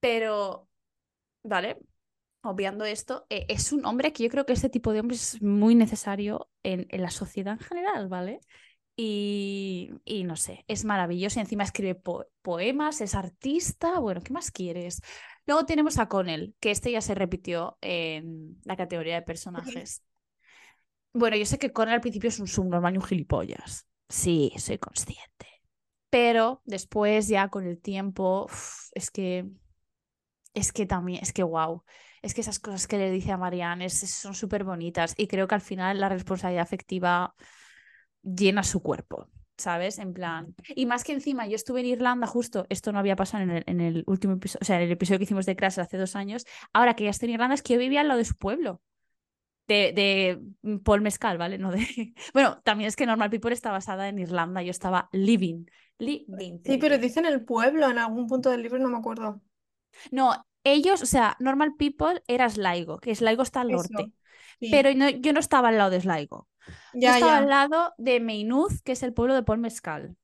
pero, 0.01 0.69
¿vale? 1.45 1.79
Obviando 2.43 2.85
esto, 2.87 3.27
eh, 3.29 3.45
es 3.49 3.73
un 3.73 3.85
hombre 3.85 4.13
que 4.13 4.23
yo 4.25 4.31
creo 4.31 4.47
que 4.47 4.55
este 4.55 4.71
tipo 4.71 4.93
de 4.93 5.01
hombre 5.01 5.17
es 5.17 5.43
muy 5.43 5.75
necesario 5.75 6.49
en, 6.63 6.87
en 6.89 7.03
la 7.03 7.11
sociedad 7.11 7.55
en 7.55 7.61
general, 7.61 8.09
¿vale? 8.09 8.41
Y, 8.97 9.91
y 10.05 10.25
no 10.25 10.37
sé, 10.37 10.65
es 10.69 10.85
maravilloso. 10.85 11.39
Y 11.39 11.43
encima 11.43 11.65
escribe 11.65 11.95
po- 11.95 12.27
poemas, 12.43 13.01
es 13.01 13.15
artista. 13.15 13.99
Bueno, 13.99 14.23
¿qué 14.23 14.33
más 14.33 14.51
quieres? 14.51 15.03
Luego 15.47 15.67
tenemos 15.67 15.99
a 15.99 16.09
Connell, 16.09 16.55
que 16.61 16.71
este 16.71 16.93
ya 16.93 17.01
se 17.01 17.15
repitió 17.15 17.77
en 17.81 18.59
la 18.65 18.77
categoría 18.77 19.15
de 19.17 19.23
personajes. 19.23 20.03
Bueno, 21.13 21.37
yo 21.37 21.45
sé 21.45 21.59
que 21.59 21.73
Connell 21.73 21.95
al 21.95 22.01
principio 22.01 22.29
es 22.29 22.39
un 22.41 22.47
subnormal 22.47 22.95
y 22.95 22.99
un 22.99 23.05
gilipollas. 23.05 23.87
Sí, 24.09 24.53
soy 24.59 24.79
consciente. 24.79 25.47
Pero 26.09 26.63
después, 26.65 27.29
ya 27.29 27.49
con 27.49 27.67
el 27.67 27.81
tiempo, 27.81 28.45
uf, 28.45 28.91
es 28.95 29.11
que. 29.11 29.47
Es 30.53 30.73
que 30.73 30.87
también, 30.87 31.23
es 31.23 31.33
que 31.33 31.43
wow. 31.43 31.85
Es 32.23 32.35
que 32.35 32.43
esas 32.43 32.59
cosas 32.59 32.87
que 32.87 32.99
le 32.99 33.11
dice 33.11 33.33
a 33.33 33.37
Marianne 33.39 33.87
es- 33.87 34.11
son 34.15 34.35
súper 34.35 34.65
bonitas. 34.65 35.15
Y 35.17 35.27
creo 35.27 35.49
que 35.49 35.55
al 35.55 35.61
final 35.61 36.01
la 36.01 36.09
responsabilidad 36.09 36.63
afectiva 36.63 37.35
llena 38.23 38.63
su 38.63 38.83
cuerpo, 38.83 39.29
¿sabes? 39.57 39.99
En 39.99 40.13
plan. 40.13 40.55
Y 40.75 40.87
más 40.87 41.05
que 41.05 41.13
encima, 41.13 41.47
yo 41.47 41.57
estuve 41.57 41.81
en 41.81 41.87
Irlanda 41.87 42.27
justo, 42.27 42.67
esto 42.69 42.93
no 42.93 42.99
había 42.99 43.17
pasado 43.17 43.45
en 43.45 43.51
el, 43.51 43.65
en 43.67 43.81
el 43.81 44.05
último 44.07 44.35
episodio, 44.35 44.61
o 44.63 44.65
sea, 44.65 44.77
en 44.77 44.83
el 44.83 44.93
episodio 44.93 45.19
que 45.19 45.25
hicimos 45.25 45.47
de 45.47 45.57
Crash 45.57 45.81
hace 45.81 45.97
dos 45.97 46.17
años. 46.17 46.45
Ahora 46.73 46.95
que 46.95 47.05
ya 47.05 47.11
estoy 47.11 47.29
en 47.31 47.35
Irlanda, 47.35 47.55
es 47.55 47.63
que 47.63 47.75
yo 47.75 47.79
vivía 47.81 48.01
al 48.03 48.09
lado 48.09 48.19
de 48.19 48.25
su 48.25 48.37
pueblo. 48.37 48.83
De, 49.69 49.93
de 49.93 50.79
Paul 50.83 51.01
Mescal, 51.01 51.39
¿vale? 51.39 51.57
No 51.57 51.71
de... 51.71 51.87
Bueno, 52.35 52.61
también 52.65 52.89
es 52.89 52.97
que 52.97 53.07
Normal 53.07 53.31
People 53.31 53.53
está 53.53 53.71
basada 53.71 54.09
en 54.09 54.19
Irlanda. 54.19 54.63
Yo 54.63 54.73
estaba 54.73 55.09
living. 55.13 55.65
Living, 55.99 56.59
Sí, 56.65 56.77
pero 56.79 56.99
dicen 56.99 57.25
el 57.25 57.45
pueblo 57.45 57.89
en 57.89 57.99
algún 57.99 58.27
punto 58.27 58.51
del 58.51 58.63
libro, 58.63 58.81
no 58.81 58.89
me 58.89 58.99
acuerdo. 58.99 59.41
No, 60.11 60.45
ellos, 60.65 61.03
o 61.03 61.07
sea, 61.07 61.37
Normal 61.41 61.75
People 61.77 62.23
era 62.29 62.49
Sligo, 62.51 62.99
que 63.01 63.15
Sligo 63.15 63.43
está 63.43 63.63
al 63.63 63.71
norte. 63.71 64.13
Sí. 64.61 64.69
Pero 64.71 64.93
no- 64.95 65.09
yo 65.09 65.33
no 65.33 65.41
estaba 65.41 65.69
al 65.69 65.79
lado 65.79 65.91
de 65.91 66.01
Sligo. 66.01 66.49
Yo 66.93 67.01
Ya, 67.01 67.15
estaba 67.15 67.39
al 67.39 67.49
lado 67.49 67.95
de 67.99 68.21
Maynooth, 68.21 68.81
que 68.85 68.93
es 68.93 69.03
el 69.03 69.15
pueblo 69.15 69.35
de 69.35 69.43
Paul 69.43 69.59
Mescal. 69.59 70.17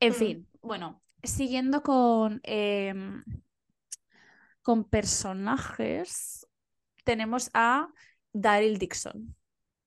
En 0.00 0.10
Mm. 0.12 0.14
fin, 0.14 0.48
bueno, 0.62 1.02
siguiendo 1.22 1.82
con, 1.82 2.40
em, 2.44 3.22
con 4.62 4.84
personajes, 4.84 6.46
tenemos 7.04 7.50
a 7.54 7.88
Daryl 8.32 8.78
Dixon. 8.78 9.34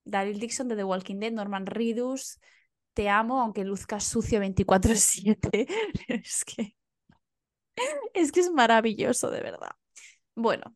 Daryl 0.05 0.39
Dixon 0.39 0.67
de 0.67 0.75
The 0.75 0.83
Walking 0.83 1.19
Dead, 1.19 1.31
Norman 1.31 1.65
Reedus, 1.65 2.39
te 2.93 3.09
amo, 3.09 3.41
aunque 3.41 3.63
luzca 3.63 3.99
sucio 3.99 4.39
24/7. 4.39 5.67
Es 6.07 6.43
que, 6.45 6.75
es 8.13 8.31
que 8.31 8.41
es 8.41 8.51
maravilloso, 8.51 9.29
de 9.31 9.41
verdad. 9.41 9.71
Bueno, 10.35 10.63
o 10.67 10.75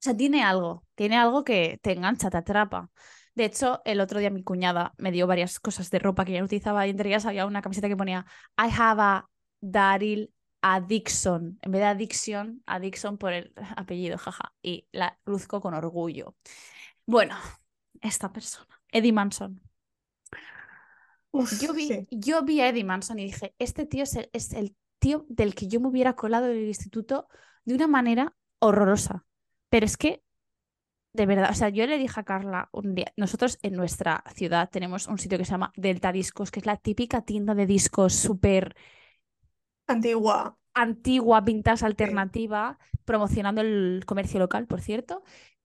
sea, 0.00 0.16
tiene 0.16 0.44
algo, 0.44 0.84
tiene 0.94 1.16
algo 1.18 1.44
que 1.44 1.78
te 1.82 1.92
engancha, 1.92 2.30
te 2.30 2.38
atrapa. 2.38 2.90
De 3.34 3.46
hecho, 3.46 3.82
el 3.84 4.00
otro 4.00 4.20
día 4.20 4.30
mi 4.30 4.42
cuñada 4.44 4.94
me 4.98 5.12
dio 5.12 5.26
varias 5.26 5.60
cosas 5.60 5.90
de 5.90 5.98
ropa 6.00 6.24
que 6.24 6.32
ya 6.32 6.40
no 6.40 6.46
utilizaba 6.46 6.86
y 6.86 6.90
entre 6.90 7.08
ellas 7.10 7.26
había 7.26 7.46
una 7.46 7.62
camiseta 7.62 7.88
que 7.88 7.96
ponía 7.96 8.26
I 8.58 8.70
have 8.76 9.02
a 9.02 9.28
Daryl 9.60 10.32
Addiction. 10.62 11.58
En 11.62 11.72
vez 11.72 11.80
de 11.80 11.86
adicción, 11.86 12.62
addiction 12.66 13.18
por 13.18 13.32
el 13.32 13.52
apellido, 13.76 14.18
jaja. 14.18 14.54
Y 14.62 14.88
la 14.92 15.18
luzco 15.26 15.60
con 15.60 15.74
orgullo. 15.74 16.36
Bueno, 17.06 17.36
esta 18.02 18.32
persona, 18.32 18.80
Eddie 18.92 19.12
Manson. 19.12 19.62
Uf, 21.32 21.52
Yo 21.60 21.72
vi, 21.74 21.86
sí. 21.86 22.08
yo 22.10 22.42
vi 22.42 22.60
a 22.60 22.68
Eddie 22.68 22.84
Manson 22.84 23.18
y 23.18 23.24
dije, 23.24 23.54
este 23.58 23.86
tío 23.86 24.02
es 24.04 24.16
el, 24.16 24.30
es 24.32 24.52
el 24.52 24.76
tío 24.98 25.26
del 25.28 25.54
que 25.54 25.68
yo 25.68 25.80
me 25.80 25.88
hubiera 25.88 26.14
colado 26.14 26.46
en 26.46 26.58
el 26.58 26.68
instituto 26.68 27.28
de 27.64 27.74
una 27.74 27.86
manera 27.88 28.34
horrorosa. 28.60 29.24
Pero 29.70 29.86
es 29.86 29.96
que 29.96 30.22
de 31.12 31.26
verdad, 31.26 31.50
o 31.50 31.54
sea, 31.54 31.68
yo 31.70 31.86
le 31.86 31.98
dije 31.98 32.20
a 32.20 32.24
Carla 32.24 32.68
un 32.72 32.94
día, 32.94 33.12
nosotros 33.16 33.58
en 33.62 33.74
nuestra 33.74 34.22
ciudad 34.34 34.70
tenemos 34.70 35.08
un 35.08 35.18
sitio 35.18 35.38
que 35.38 35.44
se 35.44 35.52
llama 35.52 35.72
Delta 35.76 36.12
Discos, 36.12 36.50
que 36.50 36.60
es 36.60 36.66
la 36.66 36.76
típica 36.76 37.22
tienda 37.22 37.54
de 37.54 37.66
discos 37.66 38.14
súper 38.14 38.76
Antigua. 39.88 40.56
antigua, 40.74 41.40
vintage, 41.40 41.84
alternativa, 41.84 42.78
promocionando 43.04 43.60
el 43.62 44.04
comercio 44.06 44.38
local, 44.38 44.66
por 44.66 44.80
cierto. 44.80 45.22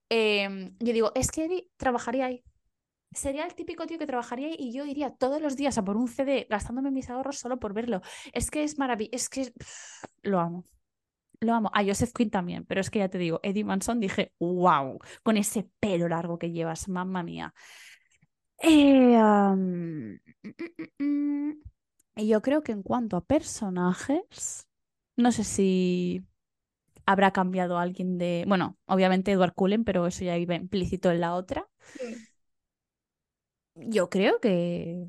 Em, 0.08 0.76
yo 0.80 0.92
digo, 0.92 1.12
es 1.14 1.30
que 1.30 1.44
Eddie 1.46 1.70
trabajaría 1.76 2.26
ahí. 2.26 2.44
Sería 3.14 3.46
el 3.46 3.54
típico 3.54 3.86
tío 3.86 3.98
que 3.98 4.06
trabajaría 4.06 4.48
y 4.58 4.72
yo 4.72 4.84
iría 4.84 5.10
todos 5.10 5.40
los 5.40 5.56
días 5.56 5.78
a 5.78 5.84
por 5.84 5.96
un 5.96 6.08
CD 6.08 6.46
gastándome 6.50 6.90
mis 6.90 7.08
ahorros 7.10 7.38
solo 7.38 7.58
por 7.58 7.72
verlo. 7.72 8.00
Es 8.32 8.50
que 8.50 8.64
es 8.64 8.78
maravilloso, 8.78 9.16
es 9.16 9.28
que 9.28 9.52
lo 10.22 10.40
amo. 10.40 10.64
Lo 11.40 11.54
amo. 11.54 11.70
A 11.74 11.84
Joseph 11.84 12.12
Quinn 12.12 12.30
también, 12.30 12.64
pero 12.64 12.80
es 12.80 12.90
que 12.90 13.00
ya 13.00 13.08
te 13.08 13.18
digo, 13.18 13.40
Eddie 13.42 13.64
Manson 13.64 14.00
dije, 14.00 14.32
wow, 14.38 14.98
con 15.22 15.36
ese 15.36 15.68
pelo 15.80 16.08
largo 16.08 16.38
que 16.38 16.50
llevas, 16.50 16.88
mamma 16.88 17.22
mía. 17.22 17.54
Eh, 18.58 19.18
mm, 19.18 20.14
mm, 20.42 21.04
mm. 21.04 21.52
Y 22.16 22.28
yo 22.28 22.42
creo 22.42 22.62
que 22.62 22.72
en 22.72 22.82
cuanto 22.82 23.16
a 23.16 23.24
personajes, 23.24 24.68
no 25.16 25.32
sé 25.32 25.44
si 25.44 26.24
habrá 27.06 27.32
cambiado 27.32 27.78
alguien 27.78 28.18
de. 28.18 28.44
Bueno, 28.46 28.78
obviamente 28.86 29.32
Edward 29.32 29.54
Cullen, 29.54 29.84
pero 29.84 30.06
eso 30.06 30.24
ya 30.24 30.36
iba 30.38 30.54
implícito 30.54 31.10
en 31.10 31.20
la 31.20 31.34
otra. 31.34 31.68
Mm. 32.02 32.33
Yo 33.76 34.08
creo 34.10 34.40
que. 34.40 35.08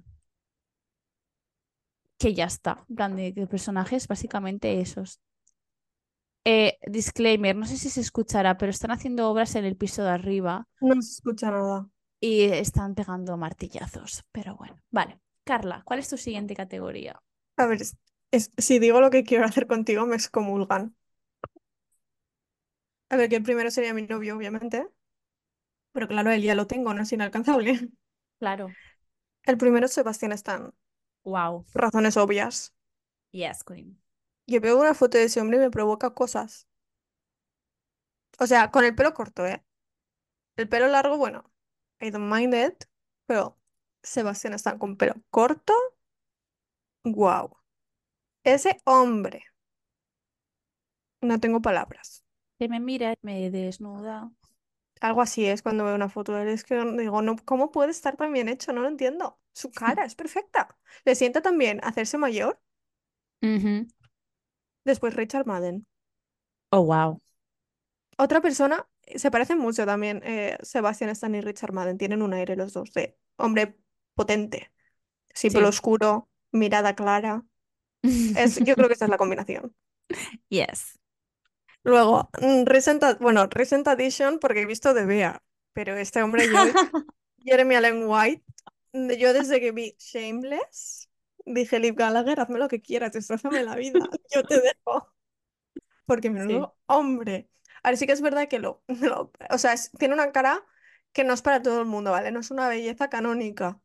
que 2.20 2.34
ya 2.34 2.46
está. 2.46 2.74
En 2.90 2.96
plan 2.98 3.16
de, 3.16 3.32
de 3.32 3.48
personajes, 3.48 4.08
básicamente 4.08 4.82
esos. 4.82 5.22
Eh, 6.46 6.78
disclaimer, 6.88 7.56
no 7.56 7.66
sé 7.66 7.78
si 7.78 7.90
se 7.90 8.02
escuchará, 8.02 8.58
pero 8.58 8.70
están 8.72 8.92
haciendo 8.92 9.30
obras 9.30 9.56
en 9.56 9.66
el 9.66 9.76
piso 9.78 10.04
de 10.04 10.10
arriba 10.12 10.68
No 10.80 11.02
se 11.02 11.12
escucha 11.16 11.52
nada. 11.52 11.90
y 12.20 12.44
están 12.44 12.94
pegando 12.96 13.38
martillazos. 13.38 14.24
Pero 14.34 14.56
bueno, 14.58 14.76
vale. 14.92 15.20
Carla, 15.46 15.82
¿cuál 15.86 16.00
es 16.00 16.10
tu 16.10 16.18
siguiente 16.18 16.56
categoría? 16.56 17.22
A 17.58 17.66
ver, 17.68 17.82
es- 17.82 17.98
es- 18.32 18.52
si 18.58 18.80
digo 18.80 19.02
lo 19.02 19.10
que 19.12 19.24
quiero 19.26 19.44
hacer 19.46 19.68
contigo, 19.68 20.06
me 20.06 20.16
excomulgan. 20.16 20.96
A 23.10 23.18
ver, 23.18 23.30
que 23.30 23.36
el 23.38 23.42
primero 23.44 23.72
sería 23.72 23.94
mi 23.96 24.04
novio, 24.04 24.36
obviamente. 24.38 24.88
Pero 25.94 26.08
claro, 26.08 26.30
él 26.32 26.44
ya 26.44 26.54
lo 26.56 26.68
tengo, 26.68 26.94
no 26.94 27.02
es 27.04 27.12
inalcanzable. 27.12 27.90
Claro. 28.40 28.70
El 29.44 29.58
primero 29.58 29.86
es 29.86 29.94
Sebastián 29.94 30.32
Stan. 30.34 30.74
Wow. 31.24 31.66
Razones 31.74 32.18
obvias. 32.18 32.74
Yes, 33.32 33.64
Queen. 33.64 33.98
Yo 34.48 34.62
veo 34.62 34.80
una 34.80 34.94
foto 34.94 35.18
de 35.18 35.26
ese 35.26 35.40
hombre 35.42 35.58
y 35.58 35.60
me 35.60 35.72
provoca 35.72 36.14
cosas. 36.14 36.68
O 38.40 38.48
sea, 38.48 38.72
con 38.72 38.84
el 38.86 38.96
pelo 38.96 39.14
corto, 39.14 39.46
¿eh? 39.46 39.64
El 40.58 40.70
pelo 40.70 40.88
largo, 40.88 41.18
bueno, 41.18 41.52
I 42.02 42.12
don't 42.12 42.32
mind 42.34 42.54
it. 42.56 42.86
Pero 43.28 43.60
Sebastián 44.04 44.54
Stan 44.56 44.80
con 44.80 44.98
pelo 44.98 45.16
corto, 45.32 45.74
wow. 47.04 47.50
Ese 48.44 48.82
hombre 48.86 49.44
No 51.22 51.40
tengo 51.40 51.62
palabras. 51.62 52.24
Que 52.60 52.68
me 52.70 52.80
mira 52.80 53.14
y 53.14 53.18
me 53.22 53.50
desnuda. 53.52 54.32
Algo 55.02 55.22
así 55.22 55.46
es 55.46 55.62
cuando 55.62 55.86
veo 55.86 55.96
una 55.96 56.10
foto 56.10 56.34
de 56.34 56.44
él. 56.44 56.48
Es 56.50 56.64
que 56.64 56.76
digo, 56.98 57.22
no, 57.22 57.36
¿cómo 57.46 57.72
puede 57.72 57.92
estar 57.92 58.16
tan 58.18 58.34
bien 58.34 58.50
hecho? 58.50 58.74
No 58.74 58.82
lo 58.82 58.88
entiendo. 58.88 59.40
Su 59.54 59.72
cara 59.72 60.06
es 60.06 60.16
perfecta. 60.16 60.78
Le 61.06 61.16
sienta 61.16 61.42
también 61.42 61.80
hacerse 61.84 62.18
mayor. 62.18 62.60
Ujú. 63.42 63.88
Después 64.86 65.14
Richard 65.16 65.46
Madden. 65.46 65.86
Oh, 66.72 66.82
wow. 66.84 67.22
Otra 68.18 68.42
persona, 68.42 68.88
se 69.16 69.32
parecen 69.32 69.58
mucho 69.60 69.86
también, 69.86 70.22
eh, 70.24 70.58
Sebastian 70.62 71.10
Stan 71.12 71.36
y 71.36 71.42
Richard 71.42 71.74
Madden. 71.74 71.98
Tienen 71.98 72.22
un 72.22 72.34
aire 72.34 72.56
los 72.56 72.74
dos 72.74 72.94
de 72.94 73.18
hombre 73.38 73.78
potente. 74.16 74.72
Sí, 75.34 75.52
pelo 75.52 75.68
Sí. 75.68 75.70
oscuro, 75.70 76.30
mirada 76.52 76.96
clara. 76.96 77.46
Es, 78.34 78.58
yo 78.64 78.76
creo 78.76 78.88
que 78.90 78.96
esa 78.96 79.06
es 79.06 79.12
la 79.12 79.18
combinación. 79.18 79.76
Yes. 80.50 80.98
Luego, 81.86 82.32
mm, 82.42 82.66
Recent, 82.68 83.04
bueno, 83.22 83.48
Recent 83.48 83.88
Addition, 83.90 84.40
porque 84.40 84.62
he 84.64 84.68
visto 84.68 84.94
de 84.96 85.06
Bea, 85.08 85.44
pero 85.74 85.96
este 85.98 86.24
hombre, 86.24 86.50
yo, 86.52 86.66
Jeremy 87.40 87.76
Allen 87.76 88.04
White, 88.08 88.44
mm, 88.94 89.12
yo 89.14 89.34
desde 89.34 89.60
que 89.62 89.72
vi 89.74 89.96
Shameless, 90.00 91.10
dije, 91.46 91.80
Liv 91.80 91.96
Gallagher, 91.96 92.40
hazme 92.42 92.60
lo 92.60 92.70
que 92.70 92.82
quieras, 92.82 93.14
destrozame 93.14 93.64
la 93.64 93.76
vida, 93.78 94.00
yo 94.36 94.46
te 94.46 94.62
dejo. 94.62 95.14
Porque 96.06 96.30
menudo 96.30 96.78
hombre. 96.88 97.50
Ahora 97.84 97.98
sí 97.98 98.06
que 98.08 98.14
es 98.14 98.22
verdad 98.22 98.48
que 98.48 98.60
lo, 98.60 98.84
lo- 98.88 99.32
o 99.50 99.58
sea, 99.58 99.74
es- 99.74 99.92
tiene 100.00 100.14
una 100.16 100.32
cara 100.32 100.66
que 101.14 101.24
no 101.24 101.34
es 101.34 101.42
para 101.42 101.62
todo 101.62 101.80
el 101.82 101.86
mundo, 101.88 102.12
¿vale? 102.12 102.32
No 102.32 102.40
es 102.42 102.52
una 102.52 102.68
belleza 102.70 103.10
canónica, 103.10 103.82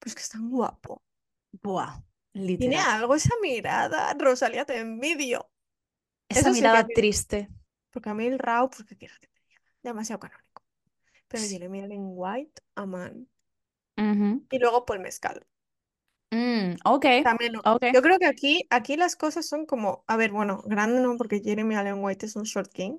pero 0.00 0.10
es 0.10 0.16
que 0.16 0.22
es 0.22 0.30
tan 0.30 0.50
guapo. 0.50 1.02
Buah, 1.62 2.02
Tiene 2.58 2.78
literal. 2.78 2.80
algo 2.80 3.16
esa 3.16 3.34
mirada, 3.42 4.14
Rosalía, 4.18 4.66
te 4.66 4.80
envidio. 4.80 5.51
Esa 6.32 6.40
Eso 6.40 6.54
sí 6.54 6.60
que 6.60 6.60
mirada 6.62 6.86
triste. 6.94 7.48
Porque 7.90 8.10
a 8.10 8.14
mí 8.14 8.26
el 8.26 8.38
Rao, 8.38 8.70
pues 8.70 8.84
qué 8.88 8.96
quieres 8.96 9.18
que 9.18 9.28
te 9.28 9.40
diga, 9.48 9.60
demasiado 9.82 10.20
canónico. 10.20 10.62
Pero 11.28 11.42
Sí. 11.42 11.48
Jeremy 11.48 11.82
Allen 11.82 12.04
White, 12.14 12.62
a 12.76 12.86
man. 12.86 13.28
Y 14.50 14.58
luego 14.60 14.84
Paul 14.84 15.00
Mescal. 15.00 15.44
Mm, 16.30 16.76
ok, 16.84 17.04
También, 17.22 17.52
no. 17.54 17.62
ok. 17.64 17.84
yo 17.94 18.02
creo 18.02 18.18
que 18.18 18.26
aquí, 18.26 18.66
aquí 18.70 18.96
las 18.96 19.16
cosas 19.16 19.46
son 19.48 19.66
como, 19.66 20.04
a 20.08 20.16
ver, 20.16 20.30
bueno, 20.32 20.62
grande 20.66 21.00
no, 21.00 21.16
porque 21.16 21.40
Jeremy 21.42 21.74
Allen 21.76 22.02
White 22.02 22.26
es 22.26 22.36
un 22.36 22.44
short 22.44 22.70
king, 22.72 22.98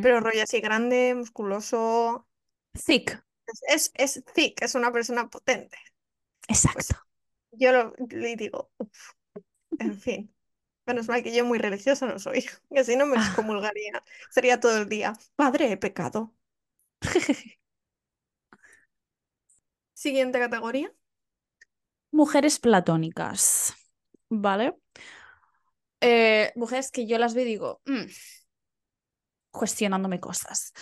pero 0.00 0.20
rollo 0.20 0.42
así 0.42 0.60
grande, 0.60 1.14
musculoso, 1.14 2.26
Thick. 2.74 3.22
es, 3.46 3.92
es, 3.96 4.14
es 4.16 4.24
thick, 4.34 4.62
es 4.62 4.74
una 4.74 4.92
persona 4.92 5.28
potente. 5.30 5.76
Exacto. 6.48 6.96
Yo 7.52 7.72
lo, 7.72 7.92
le 8.10 8.36
digo, 8.36 8.70
uf, 8.78 9.12
en 9.78 9.94
fin. 9.94 10.34
Menos 10.90 11.08
mal 11.08 11.22
que 11.22 11.32
yo 11.34 11.44
muy 11.44 11.58
religiosa 11.58 12.06
no 12.06 12.18
soy, 12.18 12.44
que 12.74 12.84
si 12.84 12.96
no 12.96 13.06
me 13.06 13.16
Ah. 13.16 13.24
excomulgaría. 13.26 14.02
Sería 14.30 14.58
todo 14.60 14.76
el 14.78 14.88
día, 14.88 15.12
padre, 15.36 15.70
he 15.72 15.76
pecado. 15.76 16.34
Siguiente 19.94 20.38
categoría. 20.40 20.92
Mujeres 22.12 22.58
platónicas. 22.58 23.74
¿Vale? 24.28 24.74
Eh, 26.00 26.52
mujeres 26.56 26.90
que 26.90 27.06
yo 27.06 27.18
las 27.18 27.34
veo 27.34 27.44
y 27.44 27.48
digo, 27.48 27.82
"Mm", 27.84 28.06
cuestionándome 29.50 30.20
cosas. 30.20 30.72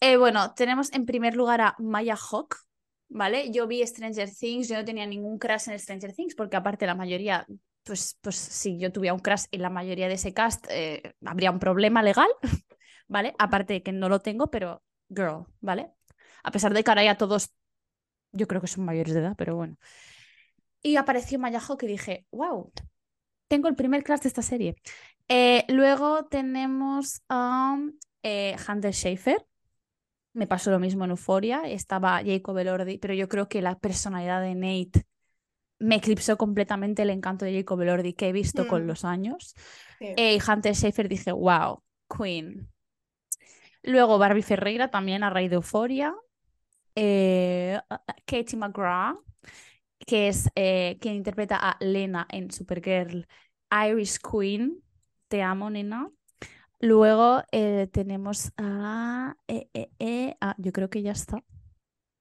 Eh, 0.00 0.16
bueno, 0.16 0.54
tenemos 0.54 0.92
en 0.92 1.06
primer 1.06 1.36
lugar 1.36 1.60
a 1.60 1.74
Maya 1.78 2.16
Hawke, 2.16 2.56
¿vale? 3.08 3.50
Yo 3.50 3.66
vi 3.66 3.86
Stranger 3.86 4.30
Things, 4.30 4.68
yo 4.68 4.76
no 4.76 4.84
tenía 4.84 5.06
ningún 5.06 5.38
crush 5.38 5.68
en 5.68 5.78
Stranger 5.78 6.12
Things, 6.14 6.34
porque 6.34 6.56
aparte 6.56 6.86
la 6.86 6.94
mayoría, 6.94 7.46
pues, 7.86 8.18
pues 8.20 8.36
si 8.36 8.78
yo 8.78 8.92
tuviera 8.92 9.14
un 9.14 9.20
crush 9.20 9.44
en 9.52 9.62
la 9.62 9.70
mayoría 9.70 10.08
de 10.08 10.14
ese 10.14 10.34
cast, 10.34 10.66
eh, 10.68 11.14
habría 11.24 11.52
un 11.52 11.60
problema 11.60 12.02
legal, 12.02 12.28
¿vale? 13.08 13.34
Aparte 13.38 13.74
de 13.74 13.82
que 13.82 13.92
no 13.92 14.08
lo 14.08 14.20
tengo, 14.20 14.50
pero 14.50 14.82
girl, 15.08 15.46
¿vale? 15.60 15.92
A 16.42 16.50
pesar 16.50 16.74
de 16.74 16.82
que 16.82 16.90
ahora 16.90 17.04
ya 17.04 17.16
todos, 17.16 17.54
yo 18.32 18.48
creo 18.48 18.60
que 18.60 18.66
son 18.66 18.84
mayores 18.84 19.14
de 19.14 19.20
edad, 19.20 19.36
pero 19.38 19.54
bueno. 19.54 19.76
Y 20.82 20.96
apareció 20.96 21.38
Maya 21.38 21.60
Hawke 21.60 21.84
y 21.84 21.86
dije, 21.86 22.26
wow, 22.32 22.72
tengo 23.48 23.68
el 23.68 23.76
primer 23.76 24.02
crush 24.02 24.20
de 24.20 24.28
esta 24.28 24.42
serie. 24.42 24.76
Eh, 25.28 25.64
luego 25.68 26.26
tenemos 26.26 27.22
a 27.28 27.78
eh, 28.22 28.56
Hunter 28.68 28.92
Schafer. 28.92 29.46
Me 30.32 30.46
pasó 30.46 30.70
lo 30.70 30.80
mismo 30.80 31.04
en 31.04 31.10
Euphoria. 31.10 31.62
Estaba 31.66 32.20
Jacob 32.24 32.58
Elordi, 32.58 32.98
pero 32.98 33.14
yo 33.14 33.28
creo 33.28 33.48
que 33.48 33.62
la 33.62 33.78
personalidad 33.78 34.42
de 34.42 34.54
Nate 34.54 35.06
me 35.78 35.96
eclipsó 35.96 36.36
completamente 36.36 37.02
el 37.02 37.10
encanto 37.10 37.44
de 37.44 37.54
Jacob 37.54 37.80
Elordi 37.82 38.14
que 38.14 38.28
he 38.28 38.32
visto 38.32 38.66
con 38.66 38.84
Mm. 38.84 38.86
los 38.86 39.04
años. 39.04 39.54
Sí. 39.98 40.06
Eh, 40.16 40.36
y 40.36 40.50
Hunter 40.50 40.74
Schafer 40.74 41.08
dije, 41.08 41.32
wow, 41.32 41.82
Queen. 42.08 42.68
Luego 43.82 44.18
Barbie 44.18 44.42
Ferreira, 44.42 44.90
también 44.90 45.22
a 45.22 45.30
raíz 45.30 45.50
de 45.50 45.56
Euphoria. 45.56 46.14
Eh, 46.94 47.78
Katie 48.24 48.58
McGrath, 48.58 49.16
que 50.06 50.28
es 50.28 50.50
eh, 50.54 50.98
quien 51.00 51.14
interpreta 51.14 51.56
a 51.56 51.76
Lena 51.80 52.26
en 52.30 52.50
Supergirl. 52.50 53.26
Irish 53.70 54.18
Queen, 54.18 54.82
te 55.28 55.42
amo, 55.42 55.70
nena. 55.70 56.10
Luego 56.80 57.42
tenemos 57.92 58.52
a, 58.56 59.34
yo 60.58 60.72
creo 60.72 60.90
que 60.90 61.02
ya 61.02 61.12
está. 61.12 61.42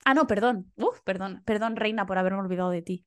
Ah, 0.06 0.14
no, 0.14 0.28
perdón. 0.28 0.72
Uf, 0.78 1.02
perdón, 1.04 1.42
perdón, 1.46 1.76
Reina, 1.76 2.06
por 2.06 2.18
haberme 2.18 2.40
olvidado 2.40 2.70
de 2.70 2.82
ti. 2.82 3.06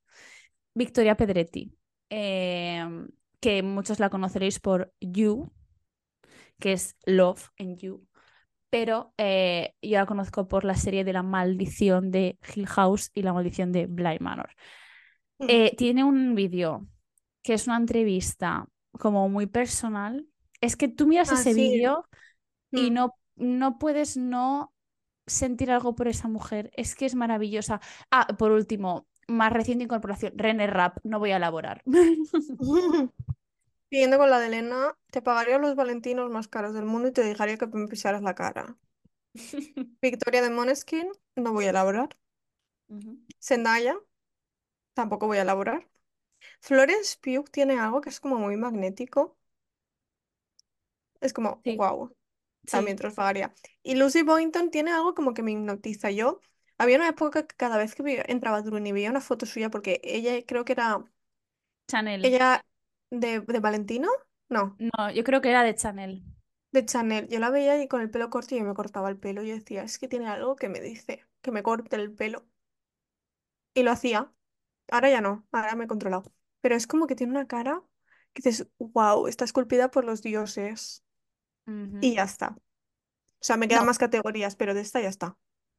Victoria 0.79 1.17
Pedretti, 1.17 1.73
eh, 2.11 2.87
que 3.41 3.63
muchos 3.63 3.99
la 4.01 4.11
conoceréis 4.11 4.61
por 4.61 4.93
You, 5.01 5.51
que 6.59 6.73
es 6.73 6.97
Love 7.07 7.51
en 7.57 7.77
You. 7.77 8.07
Pero 8.71 9.15
eh, 9.17 9.75
yo 9.81 9.99
la 9.99 10.07
conozco 10.07 10.47
por 10.47 10.65
la 10.65 10.75
serie 10.75 11.05
de 11.05 11.13
La 11.13 11.23
Maldición 11.23 12.11
de 12.11 12.39
Hill 12.55 12.67
House 12.67 13.11
y 13.15 13.23
La 13.23 13.33
Maldición 13.33 13.73
de 13.73 13.87
Bly 13.87 14.19
Manor. 14.21 14.51
Eh, 15.41 15.75
tiene 15.77 16.05
un 16.05 16.35
vídeo 16.35 16.87
que 17.43 17.55
es 17.55 17.67
una 17.67 17.77
entrevista 17.77 18.67
como 18.93 19.29
muy 19.29 19.47
personal. 19.47 20.27
Es 20.61 20.77
que 20.77 20.89
tú 20.89 21.07
miras 21.07 21.31
Ah, 21.31 21.35
ese 21.35 21.55
sí. 21.55 21.61
vídeo 21.61 22.05
y 22.73 22.91
Mm. 22.91 22.95
no, 22.95 23.15
no 23.37 23.79
puedes 23.79 24.17
no 24.17 24.75
sentir 25.27 25.71
algo 25.71 25.95
por 25.95 26.09
esa 26.09 26.29
mujer. 26.29 26.71
Es 26.77 26.95
que 26.95 27.07
es 27.07 27.15
maravillosa. 27.15 27.81
Ah, 28.11 28.27
por 28.39 28.53
último, 28.53 29.07
más 29.29 29.53
reciente 29.53 29.85
incorporación, 29.85 30.33
René 30.37 30.67
Rapp, 30.67 30.99
no 31.05 31.19
voy 31.19 31.33
a 31.33 31.37
elaborar. 31.37 31.85
Siguiendo 33.91 34.17
con 34.17 34.31
la 34.31 34.39
de 34.41 34.47
Elena, 34.47 34.97
te 35.11 35.21
pagaría 35.21 35.59
los 35.59 35.75
valentinos 35.77 36.31
más 36.31 36.49
caros 36.49 36.73
del 36.73 36.87
mundo 36.87 37.09
y 37.09 37.13
te 37.13 37.23
dejaría 37.23 37.59
que 37.59 37.67
me 37.67 37.87
pisaras 37.87 38.23
la 38.23 38.35
cara. 38.35 38.79
Victoria 40.03 40.43
de 40.43 40.51
Måneskin, 40.51 41.09
no 41.37 41.53
voy 41.53 41.67
a 41.67 41.71
elaborar. 41.71 42.09
Zendaya, 43.41 43.95
tampoco 44.95 45.27
voy 45.29 45.39
a 45.39 45.43
elaborar. 45.43 45.89
Florence 46.61 47.19
Pugh 47.23 47.51
tiene 47.51 47.79
algo 47.81 48.01
que 48.03 48.11
es 48.11 48.21
como 48.21 48.39
muy 48.39 48.57
magnético. 48.57 49.39
Es 51.21 51.33
como, 51.33 51.65
Sí, 51.65 51.77
wow, 51.77 52.15
también 52.71 52.97
sí, 52.97 52.99
te 52.99 53.05
los 53.05 53.15
pagaría. 53.15 53.55
Y 53.83 53.97
Lucy 53.97 54.23
Boynton 54.23 54.71
tiene 54.71 54.93
algo 54.93 55.15
como 55.15 55.35
que 55.35 55.43
me 55.43 55.53
hipnotiza. 55.53 56.11
Yo, 56.11 56.41
había 56.79 56.97
una 56.97 57.09
época 57.09 57.47
que 57.47 57.57
cada 57.57 57.77
vez 57.79 57.95
que 57.95 58.03
vi- 58.03 58.19
entraba 58.27 58.59
a 58.59 58.63
Drun 58.63 58.87
y 58.87 58.93
veía 58.93 59.11
una 59.11 59.21
foto 59.21 59.47
suya, 59.47 59.71
porque 59.71 60.01
ella 60.05 60.45
creo 60.47 60.65
que 60.65 60.73
era, 60.73 61.05
Chanel. 61.89 62.23
ella 62.23 62.65
de, 63.11 63.41
de 63.41 63.61
Valentino, 63.61 64.09
no, 64.49 64.79
No, 64.79 65.11
yo 65.13 65.23
creo 65.25 65.41
que 65.41 65.51
era 65.51 65.63
de 65.63 65.75
Chanel. 65.77 66.23
de 66.73 66.85
Chanel. 66.87 67.29
Yo 67.29 67.39
la 67.41 67.51
veía 67.51 67.83
y 67.83 67.89
con 67.89 68.01
el 68.01 68.11
pelo 68.11 68.31
corto 68.31 68.55
y 68.55 68.59
yo 68.59 68.65
me 68.65 68.73
cortaba 68.75 69.09
el 69.11 69.19
pelo. 69.19 69.43
Yo 69.43 69.55
decía, 69.55 69.83
es 69.83 69.99
que 69.99 70.09
tiene 70.09 70.29
algo 70.29 70.57
que 70.57 70.69
me 70.71 70.81
dice 70.81 71.25
que 71.43 71.51
me 71.51 71.63
corte 71.63 71.97
el 71.97 72.11
pelo. 72.15 72.47
Y 73.75 73.83
lo 73.83 73.93
hacía. 73.93 74.33
Ahora 74.91 75.11
ya 75.11 75.21
no, 75.21 75.47
ahora 75.53 75.75
me 75.77 75.85
he 75.85 75.89
controlado. 75.89 76.33
Pero 76.61 76.75
es 76.77 76.87
como 76.87 77.07
que 77.07 77.15
tiene 77.17 77.33
una 77.33 77.47
cara 77.47 77.83
que 78.35 78.43
dices, 78.45 78.69
wow, 78.79 79.27
está 79.29 79.45
esculpida 79.45 79.91
por 79.91 80.05
los 80.05 80.23
dioses. 80.23 81.05
Ujú. 81.69 82.01
Y 82.01 82.17
ya 82.17 82.25
está. 82.25 82.51
O 83.41 83.45
sea, 83.45 83.57
me 83.59 83.69
quedan 83.69 83.85
No, 83.85 83.87
más 83.87 83.99
categorías, 83.99 84.57
pero 84.57 84.75
de 84.75 84.83
esta 84.83 85.01
ya 85.03 85.09
está. 85.09 85.39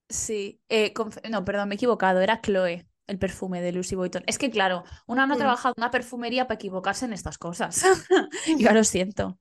Sí. 0.10 0.60
eh, 0.70 0.94
no, 1.30 1.46
perdón, 1.46 1.70
me 1.70 1.76
he 1.76 1.78
equivocado. 1.78 2.20
Era 2.22 2.42
Chloe, 2.42 2.86
el 3.08 3.20
perfume 3.20 3.62
de 3.62 3.72
Lucy 3.72 3.96
Boyton. 3.96 4.24
Es 4.28 4.38
que, 4.38 4.50
claro, 4.52 4.84
una 5.08 5.26
no 5.26 5.36
ha 5.36 5.38
trabajado 5.38 5.74
en 5.78 5.84
una 5.84 5.92
perfumería 5.92 6.48
para 6.48 6.56
equivocarse 6.56 7.06
en 7.06 7.14
estas 7.14 7.38
cosas. 7.38 7.84
Yo 8.60 8.72
lo 8.72 8.84
siento. 8.84 9.40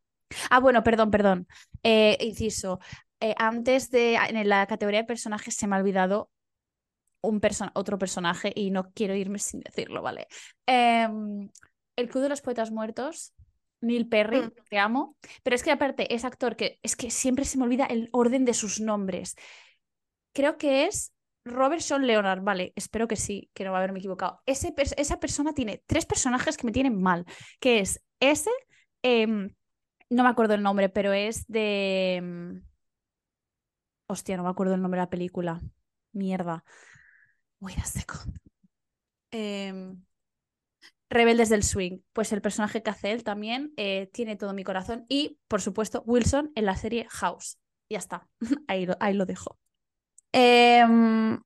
Ah, 0.51 0.61
bueno, 0.61 0.83
perdón, 0.85 1.11
perdón. 1.11 1.47
Eh, 1.83 2.17
inciso. 2.21 2.81
eh, 3.21 3.35
antes 3.39 3.91
de, 3.91 4.15
en 4.17 4.49
la 4.49 4.67
categoría 4.67 5.01
de 5.01 5.07
personajes 5.07 5.55
se 5.57 5.67
me 5.67 5.77
ha 5.77 5.79
olvidado 5.81 6.31
un 7.21 7.41
perso- 7.41 7.71
otro 7.75 7.99
personaje 7.99 8.53
y 8.55 8.71
no 8.71 8.93
quiero 8.93 9.15
irme 9.15 9.39
sin 9.39 9.61
decirlo, 9.61 10.03
¿vale? 10.03 10.29
Em, 10.67 11.49
el 11.97 12.09
Club 12.09 12.23
de 12.23 12.29
los 12.29 12.41
Poetas 12.43 12.71
Muertos, 12.71 13.33
Neil 13.81 14.09
Perry, 14.09 14.41
Mm. 14.43 14.53
te 14.71 14.79
amo, 14.79 15.17
pero 15.43 15.57
es 15.57 15.63
que 15.63 15.71
aparte 15.73 16.15
es 16.15 16.25
actor 16.25 16.57
que 16.57 16.79
es 16.83 16.95
que 16.97 17.11
siempre 17.11 17.45
se 17.45 17.59
me 17.59 17.65
olvida 17.65 17.87
el 17.87 18.09
orden 18.13 18.45
de 18.45 18.55
sus 18.55 18.81
nombres. 18.81 19.35
Creo 20.39 20.57
que 20.57 20.87
es 20.87 21.13
Robert 21.45 21.83
Sean 21.83 22.07
Leonard, 22.07 22.43
vale, 22.43 22.73
espero 22.77 23.09
que 23.09 23.17
sí, 23.17 23.51
que 23.55 23.65
no 23.65 23.73
va 23.73 23.79
a 23.79 23.81
haberme 23.81 23.99
equivocado. 23.99 24.41
Ese 24.47 24.73
esa 24.97 25.19
persona 25.19 25.53
tiene 25.53 25.83
tres 25.85 26.07
personajes 26.07 26.57
que 26.57 26.65
me 26.65 26.71
tienen 26.71 27.03
mal, 27.03 27.25
que 27.59 27.81
es 27.81 28.01
ese, 28.21 28.53
em, 29.03 29.53
no 30.11 30.23
me 30.23 30.29
acuerdo 30.29 30.55
el 30.55 30.63
nombre, 30.63 30.91
pero 30.91 31.13
es 31.13 31.45
de... 31.49 32.21
mm, 32.23 32.59
Hostia, 34.07 34.37
no 34.37 34.45
me 34.45 34.51
acuerdo 34.51 34.75
el 34.75 34.81
nombre 34.81 35.01
de 35.01 35.07
la 35.07 35.11
película. 35.11 35.61
Mierda. 36.13 36.65
Wait 37.59 37.79
a 37.79 37.85
second. 37.85 38.39
Em, 39.33 40.01
Rebeldes 41.11 41.49
del 41.49 41.65
Swing. 41.65 41.99
Pues 42.13 42.33
el 42.33 42.41
personaje 42.43 42.85
que 42.85 42.91
hace 42.91 43.11
él 43.11 43.25
también 43.25 43.73
eh, 43.77 44.09
tiene 44.13 44.37
todo 44.37 44.55
mi 44.55 44.63
corazón. 44.63 45.05
Y, 45.09 45.41
por 45.49 45.61
supuesto, 45.61 46.05
Wilson 46.07 46.53
en 46.55 46.65
la 46.65 46.77
serie 46.77 47.09
House. 47.11 47.59
Ya 47.91 47.99
está. 47.99 48.29
Ahí 48.69 48.87
ahí 49.01 49.15
lo 49.15 49.27
dejo. 49.27 49.59
Em, 50.33 51.41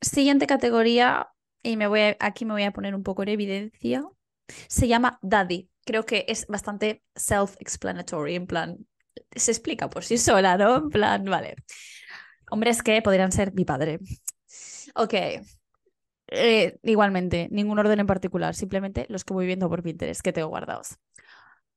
siguiente 0.00 0.46
categoría. 0.46 1.28
Y 1.62 1.76
me 1.76 1.86
voy 1.86 2.16
aquí 2.20 2.44
me 2.44 2.52
voy 2.52 2.64
a 2.64 2.72
poner 2.72 2.94
un 2.94 3.02
poco 3.02 3.22
en 3.22 3.30
evidencia. 3.30 4.04
Se 4.68 4.88
llama 4.88 5.18
Daddy. 5.22 5.70
Creo 5.86 6.04
que 6.04 6.24
es 6.28 6.46
bastante 6.46 7.02
self-explanatory. 7.14 8.34
En 8.36 8.46
plan, 8.46 8.86
se 9.34 9.50
explica 9.50 9.88
por 9.88 10.04
sí 10.04 10.18
sola, 10.18 10.56
¿no? 10.58 10.76
En 10.76 10.90
plan, 10.90 11.24
vale. 11.24 11.56
Hombres 12.50 12.82
que 12.82 13.00
podrían 13.02 13.32
ser 13.32 13.52
mi 13.54 13.64
padre. 13.64 13.98
Ok. 14.94 15.14
Eh, 16.28 16.78
igualmente, 16.82 17.48
ningún 17.50 17.78
orden 17.78 18.00
en 18.00 18.06
particular, 18.06 18.54
simplemente 18.54 19.06
los 19.08 19.24
que 19.24 19.34
voy 19.34 19.46
viendo 19.46 19.68
por 19.68 19.82
Pinterest 19.82 20.20
que 20.22 20.32
tengo 20.32 20.48
guardados. 20.48 20.96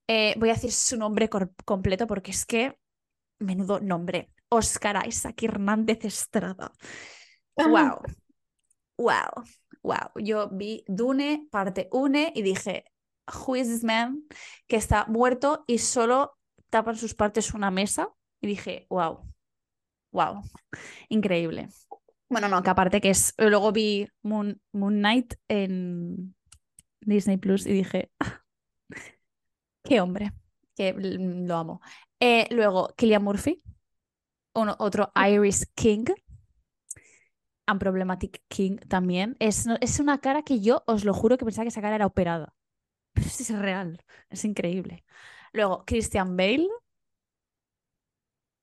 Eh, 0.07 0.35
voy 0.37 0.49
a 0.49 0.53
decir 0.53 0.71
su 0.71 0.97
nombre 0.97 1.29
completo 1.65 2.07
porque 2.07 2.31
es 2.31 2.45
que, 2.45 2.77
menudo 3.39 3.79
nombre, 3.79 4.31
Oscar 4.49 5.07
Isaac 5.07 5.43
Hernández 5.43 6.05
Estrada. 6.05 6.71
Wow, 7.55 8.01
wow, 8.97 9.43
wow. 9.83 10.11
Yo 10.15 10.49
vi 10.49 10.83
Dune, 10.87 11.47
parte 11.51 11.87
1 11.91 12.31
y 12.35 12.41
dije, 12.41 12.85
Who 13.27 13.55
is 13.57 13.67
this 13.67 13.83
man? 13.83 14.23
Que 14.67 14.77
está 14.77 15.05
muerto 15.07 15.63
y 15.67 15.79
solo 15.79 16.37
tapa 16.69 16.91
en 16.91 16.97
sus 16.97 17.13
partes 17.13 17.53
una 17.53 17.71
mesa. 17.71 18.09
Y 18.41 18.47
dije, 18.47 18.85
wow, 18.89 19.27
wow, 20.11 20.41
increíble. 21.09 21.69
Bueno, 22.29 22.47
no, 22.47 22.61
que 22.61 22.69
aparte 22.69 23.01
que 23.01 23.09
es. 23.09 23.33
Luego 23.37 23.71
vi 23.71 24.07
Moon, 24.21 24.61
Moon 24.73 24.95
Knight 24.95 25.35
en 25.47 26.35
Disney 27.01 27.37
Plus 27.37 27.65
y 27.65 27.73
dije, 27.73 28.11
"Ah, 28.19 28.41
qué 29.83 30.01
hombre, 30.01 30.33
que 30.75 30.93
lo 30.93 31.55
amo. 31.55 31.81
Eh, 32.19 32.47
luego, 32.51 32.93
Killian 32.97 33.23
Murphy, 33.23 33.61
uno- 34.57 34.75
otro 34.79 35.11
Iris 35.15 35.67
King, 35.75 36.05
Unproblematic 37.69 38.41
King 38.47 38.77
también. 38.87 39.35
Es, 39.39 39.65
es 39.81 39.99
una 39.99 40.19
cara 40.19 40.43
que 40.43 40.59
yo 40.61 40.83
os 40.87 41.03
lo 41.05 41.13
juro 41.13 41.37
que 41.37 41.45
pensaba 41.45 41.65
que 41.65 41.69
esa 41.69 41.81
cara 41.81 41.95
era 41.95 42.05
operada. 42.05 42.53
Pero 43.13 43.27
es 43.27 43.49
real, 43.59 44.03
es 44.29 44.45
increíble. 44.45 45.05
Luego, 45.53 45.83
Christian 45.85 46.37
Bale. 46.37 46.67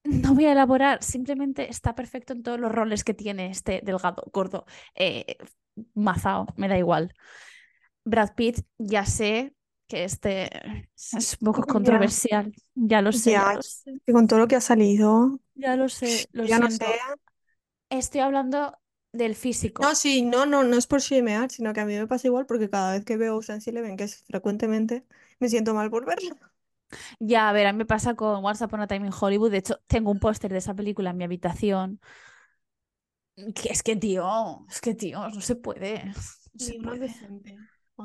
No 0.04 0.34
voy 0.34 0.44
a 0.46 0.52
elaborar, 0.52 1.02
simplemente 1.02 1.70
está 1.70 1.94
perfecto 1.94 2.34
en 2.34 2.42
todos 2.42 2.60
los 2.60 2.70
roles 2.70 3.04
que 3.04 3.14
tiene 3.14 3.46
este 3.50 3.80
delgado, 3.82 4.22
gordo, 4.32 4.66
eh, 4.94 5.38
mazao, 5.94 6.46
me 6.56 6.68
da 6.68 6.76
igual. 6.78 7.14
Brad 8.04 8.34
Pitt, 8.36 8.60
ya 8.78 9.06
sé 9.06 9.54
que 9.88 10.04
este 10.04 10.50
es 11.12 11.38
un 11.40 11.46
poco 11.46 11.62
Ya. 11.62 11.68
controversial, 11.72 12.52
ya 12.74 13.02
lo 13.02 13.12
sé, 13.12 13.40
ya 13.40 13.40
Ya, 13.40 13.54
lo 13.54 13.62
sé, 13.62 14.00
que 14.04 14.12
con 14.12 14.26
todo 14.26 14.40
lo 14.40 14.48
que 14.48 14.56
ha 14.56 14.60
salido, 14.60 15.40
ya 15.54 15.76
lo 15.76 15.88
sé, 15.88 16.28
lo 16.32 16.46
ya 16.46 16.58
no 16.58 16.70
siento. 16.70 16.86
sé. 16.86 16.86
Estoy 17.90 18.20
hablando 18.20 18.78
del 19.12 19.34
físico. 19.36 19.82
No, 19.82 19.94
sí, 19.94 20.22
no, 20.22 20.46
no, 20.46 20.62
no 20.64 20.76
es 20.76 20.86
por 20.86 21.00
shamear, 21.00 21.50
sino 21.50 21.72
que 21.72 21.80
a 21.80 21.84
mí 21.86 21.94
me 21.96 22.06
pasa 22.06 22.26
igual 22.28 22.46
porque 22.46 22.70
cada 22.70 22.92
vez 22.92 23.04
que 23.04 23.16
veo 23.16 23.36
Ocean's 23.36 23.66
Eleven, 23.66 23.96
que 23.96 24.04
es 24.04 24.22
frecuentemente, 24.24 25.04
me 25.40 25.48
siento 25.48 25.74
mal 25.74 25.90
por 25.90 26.06
verla. 26.06 26.52
Ya, 27.18 27.48
a 27.48 27.52
ver, 27.52 27.66
a 27.66 27.72
mí 27.72 27.78
me 27.78 27.86
pasa 27.86 28.14
con 28.14 28.44
Once 28.44 28.64
Upon 28.64 28.80
a 28.80 28.86
Time 28.86 29.06
in 29.06 29.12
Hollywood. 29.18 29.50
De 29.50 29.58
hecho, 29.58 29.80
tengo 29.86 30.10
un 30.10 30.20
póster 30.20 30.52
de 30.52 30.58
esa 30.58 30.74
película 30.74 31.10
en 31.10 31.16
mi 31.16 31.24
habitación. 31.24 32.00
Que 33.54 33.70
es 33.72 33.82
que, 33.82 33.96
tío, 33.96 34.64
es 34.70 34.80
que, 34.80 34.94
tío, 34.94 35.28
no 35.28 35.40
se 35.40 35.56
puede. 35.56 36.04
No 36.52 36.60
se 36.60 36.74
Ni 36.74 36.78
puede. 36.78 36.98
decente. 37.00 37.58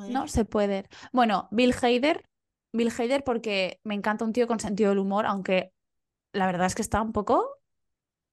No 0.07 0.27
se 0.27 0.45
puede. 0.45 0.87
Bueno, 1.13 1.47
Bill 1.51 1.73
Hader. 1.81 2.25
Bill 2.73 2.91
Hader 2.97 3.23
porque 3.23 3.79
me 3.83 3.95
encanta 3.95 4.25
un 4.25 4.33
tío 4.33 4.47
con 4.47 4.59
sentido 4.59 4.89
del 4.89 4.99
humor, 4.99 5.25
aunque 5.25 5.73
la 6.33 6.45
verdad 6.47 6.67
es 6.67 6.75
que 6.75 6.81
está 6.81 7.01
un 7.01 7.11
poco... 7.13 7.47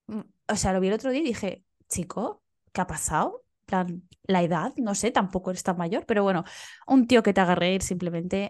mm, 0.07 0.21
O 0.49 0.55
sea, 0.55 0.73
lo 0.73 0.79
vi 0.81 0.87
el 0.89 0.93
otro 0.95 1.11
día 1.11 1.21
y 1.21 1.25
dije, 1.25 1.65
chico, 1.89 2.43
¿qué 2.73 2.81
ha 2.81 2.87
pasado? 2.87 3.45
Plan, 3.65 4.07
la 4.23 4.43
edad, 4.43 4.73
no 4.77 4.95
sé, 4.95 5.11
tampoco 5.11 5.51
eres 5.51 5.63
tan 5.63 5.77
mayor, 5.77 6.05
pero 6.07 6.23
bueno, 6.23 6.43
un 6.87 7.07
tío 7.07 7.23
que 7.23 7.33
te 7.33 7.41
haga 7.41 7.55
reír 7.55 7.81
simplemente 7.83 8.49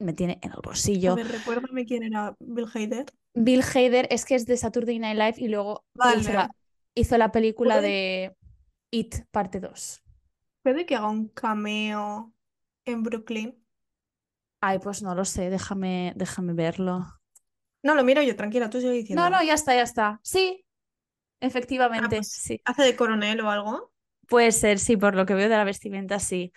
me 0.00 0.12
tiene 0.14 0.38
en 0.42 0.52
el 0.52 0.60
A 1.04 1.10
bolsillo. 1.10 1.14
ver, 1.14 1.28
recuérdame 1.28 1.86
quién 1.86 2.02
era 2.02 2.36
Bill 2.38 2.68
Hader. 2.74 3.06
Bill 3.34 3.62
Hader 3.62 4.08
es 4.10 4.24
que 4.24 4.34
es 4.34 4.46
de 4.46 4.56
Saturday 4.56 4.98
Night 4.98 5.16
Live 5.18 5.34
y 5.38 5.48
luego 5.48 5.84
hizo 6.08 6.32
la, 6.32 6.50
hizo 6.94 7.18
la 7.18 7.32
película 7.32 7.80
Puede, 7.80 7.80
de 7.80 8.36
It, 8.90 9.26
parte 9.30 9.60
2. 9.60 10.02
puede 10.62 10.84
que 10.86 10.96
haga 10.96 11.08
un 11.10 11.28
cameo 11.28 12.34
en 12.84 13.02
Brooklyn. 13.02 13.64
Ay, 14.60 14.78
pues 14.80 15.02
no 15.02 15.14
lo 15.14 15.24
sé, 15.24 15.48
déjame, 15.50 16.12
déjame 16.16 16.52
verlo. 16.52 17.06
No, 17.86 17.94
lo 17.94 18.04
miro 18.04 18.22
yo, 18.22 18.36
tranquila, 18.36 18.70
tú 18.70 18.80
sigue 18.80 18.92
No, 19.08 19.24
diciéndolo. 19.24 19.30
no, 19.30 19.42
ya 19.42 19.54
está, 19.54 19.74
ya 19.74 19.82
está. 19.82 20.20
Sí, 20.22 20.64
Ah, 21.96 22.10
efectivamente, 22.10 22.16
pues 22.16 22.28
sí. 22.28 22.62
hace 22.64 22.82
de 22.84 22.96
coronel 22.96 23.40
o 23.42 23.50
algo. 23.50 23.92
Puede 24.28 24.50
ser, 24.52 24.78
sí, 24.80 24.96
por 24.96 25.14
lo 25.14 25.24
que 25.26 25.34
veo 25.34 25.48
de 25.48 25.56
la 25.56 25.64
vestimenta, 25.64 26.18
sí. 26.18 26.52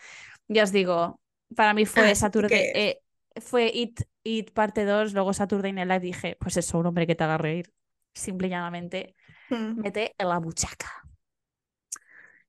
Ya 0.48 0.64
os 0.64 0.72
digo, 0.72 1.22
para 1.56 1.74
mí 1.74 1.86
Ah, 1.96 2.12
fue 2.12 2.16
sí 2.16 2.16
Saturday, 2.16 2.70
eh, 2.74 3.02
fue 3.42 3.72
It, 3.74 4.02
It 4.24 4.52
parte 4.54 4.86
2, 4.86 5.14
luego 5.14 5.34
Saturday 5.34 5.74
Night 5.74 5.88
Live, 5.90 6.00
dije, 6.02 6.38
pues 6.40 6.58
eso, 6.58 6.80
un 6.80 6.88
hombre 6.88 7.08
que 7.08 7.16
te 7.16 7.24
haga 7.26 7.38
reír. 7.40 7.74
Simple 8.14 8.48
y 8.48 8.52
llanamente, 8.52 9.16
Mm, 9.52 9.84
mete 9.84 10.16
en 10.20 10.30
la 10.30 10.40
buchaca. 10.40 11.04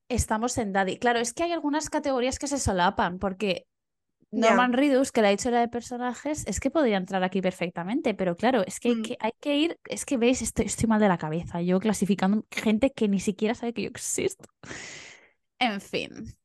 Estamos 0.09 0.57
en 0.57 0.73
Daddy. 0.73 0.97
Claro, 0.99 1.19
es 1.19 1.33
que 1.33 1.43
hay 1.43 1.51
algunas 1.53 1.89
categorías 1.89 2.37
que 2.39 2.47
se 2.47 2.59
solapan, 2.59 3.17
porque 3.19 3.67
Norman 4.31 4.73
Reedus, 4.73 5.11
que 5.11 5.21
la 5.21 5.27
ha 5.27 5.31
dicho 5.31 5.51
la 5.51 5.59
de 5.59 5.67
personajes, 5.67 6.45
es 6.47 6.59
que 6.61 6.71
podría 6.71 6.97
entrar 6.97 7.23
aquí 7.23 7.41
perfectamente, 7.41 8.13
pero 8.13 8.37
claro, 8.37 8.63
es 8.65 8.79
que 8.79 8.89
hay 8.89 8.95
Mm. 8.95 9.01
que, 9.03 9.17
hay 9.19 9.31
que 9.39 9.57
ir, 9.57 9.79
es 9.89 10.05
que 10.05 10.17
veis, 10.17 10.41
estoy, 10.41 10.65
estoy 10.65 10.87
mal 10.87 10.99
de 11.01 11.09
la 11.09 11.17
cabeza, 11.17 11.61
yo 11.61 11.79
clasificando 11.79 12.45
gente 12.51 12.91
que 12.91 13.07
ni 13.09 13.19
siquiera 13.19 13.55
sabe 13.55 13.73
que 13.73 13.83
yo 13.83 13.89
existo. 13.89 14.45
En 15.59 15.79
fin. 15.81 16.35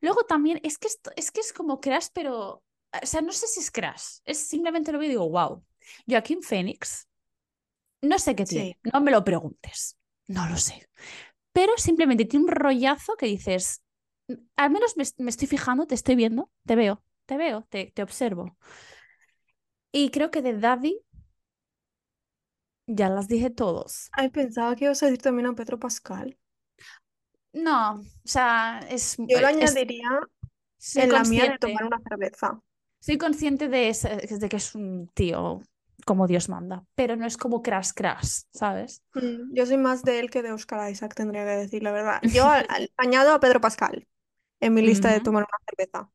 Luego 0.00 0.24
también, 0.24 0.60
es 0.62 0.78
que 0.78 0.88
esto, 0.88 1.10
es 1.16 1.30
que 1.30 1.40
es 1.40 1.52
como 1.52 1.80
Crash, 1.80 2.08
pero, 2.12 2.62
o 3.02 3.06
sea, 3.06 3.20
no 3.22 3.32
sé 3.32 3.46
si 3.48 3.60
es 3.60 3.70
Crash, 3.70 4.18
es 4.24 4.38
simplemente 4.38 4.92
lo 4.92 4.98
veo 4.98 5.06
y 5.08 5.10
digo, 5.10 5.28
wow. 5.30 5.64
Joaquín 6.08 6.42
Phoenix, 6.42 7.08
no 8.02 8.18
sé 8.18 8.34
qué 8.36 8.46
tiene, 8.46 8.78
Sí. 8.82 8.90
no 8.92 9.00
me 9.00 9.10
lo 9.10 9.24
preguntes, 9.24 9.98
no 10.28 10.48
lo 10.48 10.56
sé, 10.56 10.88
pero 11.52 11.72
simplemente 11.78 12.24
tiene 12.26 12.46
un 12.46 12.52
rollazo 12.52 13.16
que 13.16 13.26
dices, 13.26 13.82
al 14.56 14.70
menos 14.70 14.96
me, 14.96 15.04
me 15.18 15.30
estoy 15.30 15.48
fijando, 15.48 15.86
te 15.86 15.94
estoy 15.94 16.16
viendo, 16.16 16.50
te 16.66 16.76
veo, 16.76 17.02
te 17.26 17.36
veo, 17.36 17.62
te, 17.70 17.92
te 17.94 18.02
observo. 18.02 18.56
Y 19.92 20.10
creo 20.10 20.30
que 20.32 20.42
de 20.42 20.58
Daddy 20.58 21.00
ya 22.86 23.08
las 23.08 23.26
dije 23.28 23.48
todos. 23.50 24.12
Ay, 24.12 24.28
pensaba 24.30 24.76
que 24.76 24.84
ibas 24.84 25.02
a 25.02 25.06
decir 25.06 25.20
también 25.22 25.46
a 25.48 25.54
Pedro 25.56 25.78
Pascal. 25.80 26.38
No, 27.52 28.00
o 28.00 28.04
sea, 28.24 28.80
es, 28.88 29.16
Yo 29.24 29.38
lo 29.40 29.46
es- 29.48 29.48
añadiría 29.48 30.08
en 30.94 31.12
la 31.14 31.24
mía 31.24 31.46
de 31.48 31.58
tomar 31.58 31.84
una 31.84 32.00
cerveza. 32.08 32.60
soy 33.00 33.18
consciente 33.18 33.68
de, 33.68 33.88
ese- 33.88 34.16
de 34.38 34.48
que 34.48 34.56
es 34.56 34.74
un 34.74 35.08
tío 35.14 35.62
como 36.06 36.26
Dios 36.26 36.48
manda, 36.48 36.84
pero 36.94 37.16
no 37.16 37.26
es 37.26 37.36
como 37.36 37.62
Crash 37.62 37.90
Crash, 37.94 38.42
¿sabes? 38.52 39.02
Mm, 39.14 39.54
Yo 39.54 39.66
soy 39.66 39.76
más 39.76 40.02
de 40.04 40.20
él 40.20 40.30
que 40.30 40.42
de 40.42 40.52
Oscar 40.52 40.90
Isaac, 40.90 41.14
tendría 41.14 41.44
que 41.44 41.50
decir 41.50 41.82
la 41.82 41.92
verdad. 41.92 42.22
Yo 42.26 42.46
al- 42.48 42.66
al- 42.68 42.92
añado 42.96 43.32
a 43.32 43.40
Pedro 43.40 43.60
Pascal 43.60 44.06
en 44.60 44.74
mi 44.74 44.82
lista 44.82 45.10
de 45.12 45.20
tomar 45.20 45.44
una 45.44 45.58
cerveza. 45.68 46.10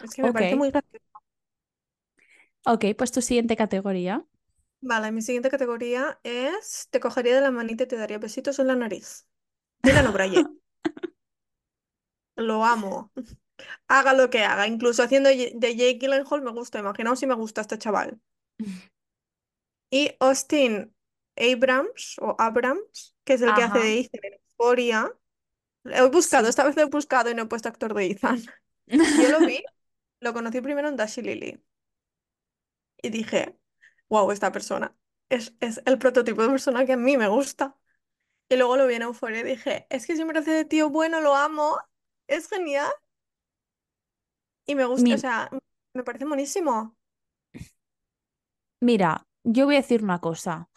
Es 0.00 0.14
que 0.14 0.22
me 0.24 0.32
Ok, 0.32 0.40
parece 0.40 0.56
muy 0.56 0.70
gracioso. 0.70 1.04
ok, 2.66 2.84
pues 2.96 3.10
tu 3.12 3.20
siguiente 3.22 3.56
categoría. 3.56 4.24
Vale, 4.80 5.10
mi 5.12 5.22
siguiente 5.22 5.50
categoría 5.50 6.20
es 6.24 6.88
te 6.90 7.00
cogería 7.00 7.34
de 7.34 7.40
la 7.42 7.50
manita 7.50 7.84
y 7.84 7.86
te 7.88 7.96
daría 7.96 8.18
besitos 8.18 8.58
en 8.58 8.66
la 8.68 8.76
nariz. 8.76 9.26
Dylan 9.82 10.06
O'Brien. 10.08 10.60
Lo 12.36 12.64
amo. 12.64 13.12
Haga 13.88 14.14
lo 14.14 14.30
que 14.30 14.44
haga. 14.44 14.66
Incluso 14.68 15.02
haciendo 15.04 15.30
ye- 15.32 15.52
de 15.56 15.76
Jake 15.76 15.98
Gyllenhaal 16.00 16.42
me 16.42 16.52
gusta. 16.52 16.78
Imaginaos 16.80 17.20
si 17.20 17.26
me 17.28 17.34
gusta 17.36 17.60
este 17.62 17.78
chaval. 17.78 18.20
Y 19.90 20.10
Austin 20.20 20.94
Abrams 21.36 22.16
o 22.20 22.36
Abrams, 22.38 23.14
que 23.24 23.34
es 23.34 23.42
el 23.42 23.54
que 23.54 23.62
hace 23.62 23.78
Ajá, 23.78 23.80
de 23.80 24.00
Ethan 24.00 24.20
en 24.24 24.32
Euphoria. 24.34 25.12
He 25.92 26.08
buscado, 26.08 26.48
esta 26.48 26.64
vez 26.64 26.76
lo 26.76 26.82
he 26.82 26.86
buscado 26.86 27.30
y 27.30 27.34
no 27.34 27.42
he 27.42 27.46
puesto 27.46 27.68
actor 27.68 27.94
de 27.94 28.06
Ethan. 28.06 28.42
Yo 28.86 29.30
lo 29.30 29.46
vi, 29.46 29.62
lo 30.20 30.32
conocí 30.32 30.60
primero 30.60 30.88
en 30.88 30.96
Dash 30.96 31.18
y 31.18 31.22
Lily. 31.22 31.64
Y 33.02 33.10
dije, 33.10 33.56
wow, 34.08 34.30
esta 34.32 34.52
persona 34.52 34.96
es, 35.28 35.54
es 35.60 35.82
el 35.86 35.98
prototipo 35.98 36.42
de 36.42 36.48
persona 36.48 36.84
que 36.86 36.94
a 36.94 36.96
mí 36.96 37.16
me 37.16 37.28
gusta. 37.28 37.76
Y 38.48 38.56
luego 38.56 38.76
lo 38.76 38.86
vi 38.86 38.94
en 38.94 39.02
Euphoria 39.02 39.40
y 39.40 39.44
dije, 39.44 39.86
es 39.90 40.06
que 40.06 40.16
siempre 40.16 40.38
hace 40.38 40.52
de 40.52 40.64
tío 40.64 40.90
bueno, 40.90 41.20
lo 41.20 41.34
amo, 41.34 41.78
es 42.26 42.48
genial. 42.48 42.90
Y 44.66 44.74
me 44.74 44.84
gusta, 44.84 45.14
o 45.14 45.18
sea, 45.18 45.50
me 45.94 46.02
parece 46.02 46.24
buenísimo. 46.24 46.96
Mira, 48.80 49.26
yo 49.44 49.66
voy 49.66 49.76
a 49.76 49.80
decir 49.80 50.02
una 50.02 50.20
cosa. 50.20 50.68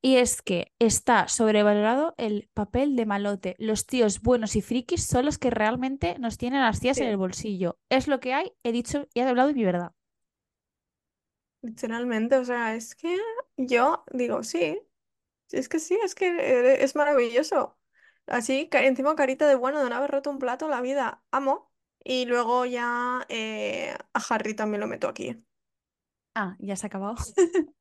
Y 0.00 0.16
es 0.16 0.42
que 0.42 0.72
está 0.78 1.28
sobrevalorado 1.28 2.14
el 2.18 2.48
papel 2.54 2.96
de 2.96 3.06
malote. 3.06 3.56
Los 3.58 3.86
tíos 3.86 4.20
buenos 4.22 4.56
y 4.56 4.62
frikis 4.62 5.04
son 5.06 5.24
los 5.26 5.38
que 5.38 5.50
realmente 5.50 6.18
nos 6.18 6.38
tienen 6.38 6.60
las 6.62 6.80
tías 6.80 7.00
en 7.00 7.08
el 7.08 7.16
bolsillo. 7.16 7.78
Es 7.90 8.06
lo 8.08 8.20
que 8.20 8.34
hay, 8.34 8.52
he 8.62 8.72
dicho 8.72 9.08
y 9.14 9.20
he 9.20 9.24
hablado 9.24 9.48
de 9.48 9.54
mi 9.54 9.64
verdad. 9.64 9.92
literalmente, 11.62 12.36
o 12.38 12.44
sea, 12.44 12.74
es 12.74 12.94
que 12.94 13.16
yo 13.56 14.04
digo, 14.12 14.42
sí, 14.42 14.80
es 15.52 15.68
que 15.68 15.80
sí, 15.80 15.98
es 16.04 16.14
que 16.14 16.82
es 16.84 16.96
maravilloso. 16.96 17.78
Así, 18.26 18.68
encima 18.72 19.16
carita 19.16 19.48
de 19.48 19.56
bueno 19.56 19.82
de 19.84 19.90
no 19.90 19.96
haber 19.96 20.10
roto 20.12 20.30
un 20.30 20.38
plato 20.38 20.68
la 20.68 20.80
vida, 20.82 21.24
amo. 21.32 21.72
Y 22.04 22.26
luego 22.26 22.66
ya 22.66 23.26
eh, 23.28 23.96
a 24.14 24.20
Harry 24.30 24.54
también 24.54 24.80
lo 24.80 24.88
meto 24.88 25.08
aquí. 25.08 25.44
Ah, 26.34 26.56
ya 26.60 26.76
se 26.76 26.86
ha 26.86 26.88
acabado. 26.88 27.16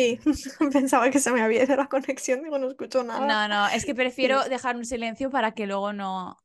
Sí, 0.00 0.20
pensaba 0.72 1.10
que 1.10 1.18
se 1.20 1.32
me 1.32 1.42
había 1.42 1.64
ido 1.64 1.76
la 1.76 1.88
conexión, 1.88 2.42
digo, 2.42 2.58
no 2.58 2.68
escucho 2.70 3.02
nada. 3.04 3.26
No, 3.26 3.48
no, 3.48 3.68
es 3.68 3.84
que 3.84 3.94
Sí, 3.94 3.94
prefiero 3.94 4.44
dejar 4.48 4.76
un 4.76 4.84
silencio 4.84 5.30
para 5.30 5.52
que 5.52 5.66
luego 5.66 5.92
no 5.92 6.38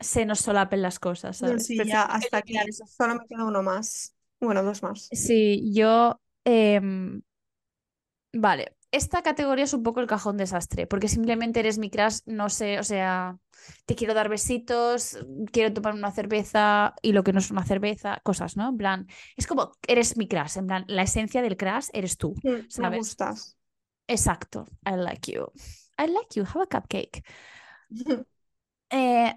se 0.00 0.26
nos 0.26 0.40
solapen 0.40 0.82
las 0.82 0.98
cosas, 0.98 1.36
no, 1.40 1.58
¿sabes? 1.58 1.58
sí, 1.58 1.84
ya 1.86 2.02
hasta 2.04 2.38
eliminar 2.38 2.66
aquí. 2.66 2.72
Solo 2.86 3.14
me 3.16 3.26
queda 3.26 3.44
uno 3.44 3.62
más. 3.62 4.14
Bueno, 4.40 4.62
dos 4.62 4.82
más. 4.82 5.12
Sí, 5.12 5.72
yo... 5.74 6.20
em, 6.44 7.22
Vale, 8.32 8.76
esta 8.90 9.22
categoría 9.22 9.64
es 9.64 9.74
un 9.74 9.82
poco 9.82 10.00
el 10.00 10.06
cajón 10.06 10.36
desastre, 10.36 10.86
porque 10.86 11.08
simplemente 11.08 11.60
eres 11.60 11.78
mi 11.78 11.90
crush, 11.90 12.20
no 12.26 12.48
sé, 12.48 12.78
o 12.78 12.82
sea, 12.84 13.38
te 13.86 13.94
quiero 13.94 14.14
dar 14.14 14.28
besitos, 14.28 15.18
quiero 15.52 15.72
tomar 15.74 15.94
una 15.94 16.12
cerveza 16.12 16.94
y 17.02 17.12
lo 17.12 17.22
que 17.24 17.32
no 17.32 17.40
es 17.40 17.50
una 17.50 17.64
cerveza, 17.64 18.20
cosas, 18.24 18.56
¿no? 18.56 18.68
En 18.70 18.76
plan, 18.76 19.06
es 19.36 19.46
como 19.46 19.72
eres 19.86 20.16
mi 20.16 20.28
crush, 20.28 20.58
en 20.58 20.66
plan, 20.66 20.84
la 20.88 21.02
esencia 21.02 21.42
del 21.42 21.56
crush 21.56 21.88
eres 21.92 22.16
tú, 22.16 22.34
Mm, 22.42 22.48
Me 22.50 22.66
¿sabes? 22.68 22.98
gustas. 22.98 23.56
Exacto, 24.08 24.66
I 24.86 24.96
like 24.96 25.32
you. 25.32 25.46
I 25.98 26.06
like 26.08 26.34
you, 26.36 26.44
have 26.44 26.62
a 26.62 26.66
cupcake. 26.66 27.22
Eh, 28.90 29.32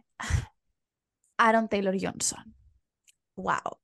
Aaron 1.37 1.67
Taylor 1.67 1.95
Johnson. 1.99 2.55
Wow. 3.35 3.79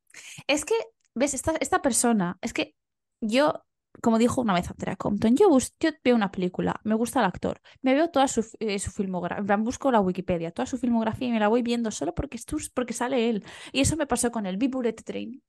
Es 0.47 0.65
que, 0.65 0.75
¿ves? 1.15 1.33
Esta, 1.33 1.53
esta 1.59 1.81
persona, 1.81 2.37
es 2.41 2.53
que 2.53 2.75
yo, 3.21 3.64
como 4.01 4.17
dijo 4.17 4.41
una 4.41 4.53
vez 4.53 4.69
Andrea 4.69 4.95
Compton, 4.95 5.35
yo, 5.35 5.47
yo 5.79 5.89
veo 6.03 6.15
una 6.15 6.31
película, 6.31 6.79
me 6.83 6.95
gusta 6.95 7.19
el 7.19 7.25
actor, 7.25 7.61
me 7.81 7.93
veo 7.93 8.09
toda 8.09 8.27
su, 8.27 8.45
eh, 8.59 8.79
su 8.79 8.91
filmografía, 8.91 9.57
busco 9.57 9.91
la 9.91 9.99
Wikipedia, 9.99 10.51
toda 10.51 10.65
su 10.65 10.77
filmografía 10.77 11.27
y 11.27 11.31
me 11.31 11.39
la 11.39 11.47
voy 11.47 11.61
viendo 11.61 11.91
solo 11.91 12.13
porque, 12.13 12.39
porque 12.73 12.93
sale 12.93 13.29
él. 13.29 13.43
Y 13.71 13.81
eso 13.81 13.97
me 13.97 14.07
pasó 14.07 14.31
con 14.31 14.45
el 14.45 14.57
Be 14.57 14.67
Bullet 14.67 14.93
Train. 14.93 15.41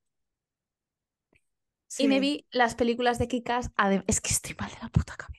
Y 1.99 2.09
me 2.09 2.21
vi 2.21 2.47
las 2.51 2.75
películas 2.75 3.19
de 3.19 3.29
Kikas. 3.29 3.71
Es 4.07 4.21
que 4.21 4.31
estoy 4.31 4.55
mal 4.59 4.71
de 4.71 4.77
la 4.83 4.89
puta 4.89 5.15
cabeza. 5.17 5.37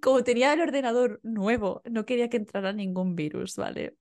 Como 0.00 0.22
tenía 0.22 0.52
el 0.52 0.60
ordenador 0.60 1.20
nuevo, 1.22 1.82
no 1.84 2.04
quería 2.04 2.28
que 2.28 2.36
entrara 2.36 2.72
ningún 2.72 3.16
virus, 3.16 3.56
¿vale? 3.56 3.96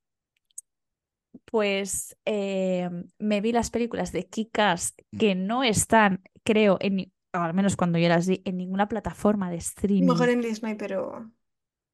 Pues 1.45 2.17
eh, 2.25 2.89
me 3.17 3.41
vi 3.41 3.51
las 3.51 3.69
películas 3.69 4.11
de 4.11 4.27
Kikas 4.27 4.95
que 5.17 5.35
no 5.35 5.63
están, 5.63 6.21
creo, 6.43 6.77
en, 6.79 7.11
o 7.39 7.43
al 7.43 7.53
menos 7.53 7.75
cuando 7.75 7.97
yo 7.99 8.09
las 8.09 8.27
vi, 8.27 8.41
en 8.45 8.57
ninguna 8.57 8.87
plataforma 8.87 9.49
de 9.51 9.57
streaming. 9.57 10.05
mejor 10.07 10.29
en 10.29 10.41
Disney, 10.41 10.75
pero... 10.75 11.31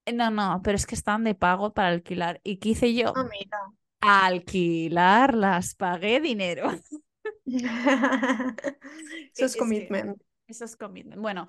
Eh, 0.05 0.13
No, 0.13 0.29
no, 0.31 0.61
pero 0.63 0.75
es 0.75 0.85
que 0.85 0.95
están 0.95 1.23
de 1.23 1.35
pago 1.35 1.73
para 1.73 1.89
alquilar. 1.89 2.39
¿Y 2.43 2.57
qué 2.57 2.69
hice 2.69 2.93
yo? 2.93 3.13
Ah, 3.15 3.23
mira. 3.29 3.57
Alquilarlas, 4.01 5.75
pagué 5.75 6.19
dinero. 6.21 6.71
Eso 9.33 9.45
es 9.45 9.51
Es 9.51 9.53
que 9.53 9.59
commitment. 9.59 10.21
eso 10.47 10.65
es 10.65 10.75
commitment. 10.75 11.21
Bueno, 11.21 11.47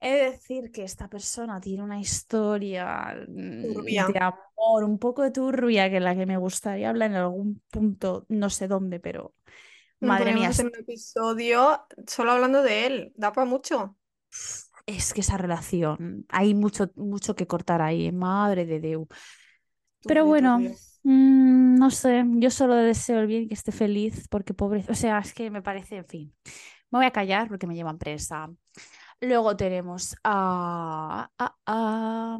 he 0.00 0.12
de 0.14 0.24
decir 0.32 0.70
que 0.72 0.84
esta 0.84 1.08
persona 1.08 1.60
tiene 1.60 1.82
una 1.82 2.00
historia 2.00 3.16
mm, 3.28 3.74
Turbia. 3.74 4.06
de 4.06 4.18
amor 4.20 4.84
un 4.84 4.98
poco 4.98 5.30
turbia 5.32 5.90
que 5.90 6.00
la 6.00 6.14
que 6.16 6.26
me 6.26 6.36
gustaría 6.38 6.90
hablar 6.90 7.10
en 7.10 7.16
algún 7.18 7.62
punto, 7.70 8.26
no 8.28 8.50
sé 8.50 8.68
dónde, 8.68 9.00
pero 9.00 9.34
madre 10.04 10.34
mía, 10.34 10.48
hacer 10.48 10.66
un 10.66 10.76
episodio 10.76 11.86
solo 12.06 12.32
hablando 12.32 12.62
de 12.62 12.86
él. 12.86 13.12
Da 13.16 13.32
para 13.32 13.46
mucho. 13.46 13.96
Es 14.86 15.14
que 15.14 15.22
esa 15.22 15.38
relación, 15.38 16.26
hay 16.28 16.54
mucho, 16.54 16.90
mucho 16.96 17.34
que 17.34 17.46
cortar 17.46 17.80
ahí, 17.80 18.12
madre 18.12 18.66
de 18.66 18.80
Dios. 18.80 19.06
Pero 20.06 20.26
bueno, 20.26 20.58
mm, 20.58 21.76
no 21.78 21.90
sé, 21.90 22.24
yo 22.36 22.50
solo 22.50 22.74
deseo 22.74 23.20
el 23.20 23.26
bien 23.26 23.48
que 23.48 23.54
esté 23.54 23.72
feliz, 23.72 24.28
porque 24.28 24.52
pobre, 24.52 24.84
o 24.88 24.94
sea, 24.94 25.18
es 25.20 25.32
que 25.32 25.50
me 25.50 25.62
parece, 25.62 25.96
en 25.96 26.06
fin, 26.06 26.34
me 26.90 26.98
voy 26.98 27.06
a 27.06 27.10
callar 27.10 27.48
porque 27.48 27.66
me 27.66 27.74
llevan 27.74 27.98
presa. 27.98 28.50
Luego 29.20 29.56
tenemos 29.56 30.16
a, 30.22 31.30
a, 31.38 31.56
a, 31.66 32.38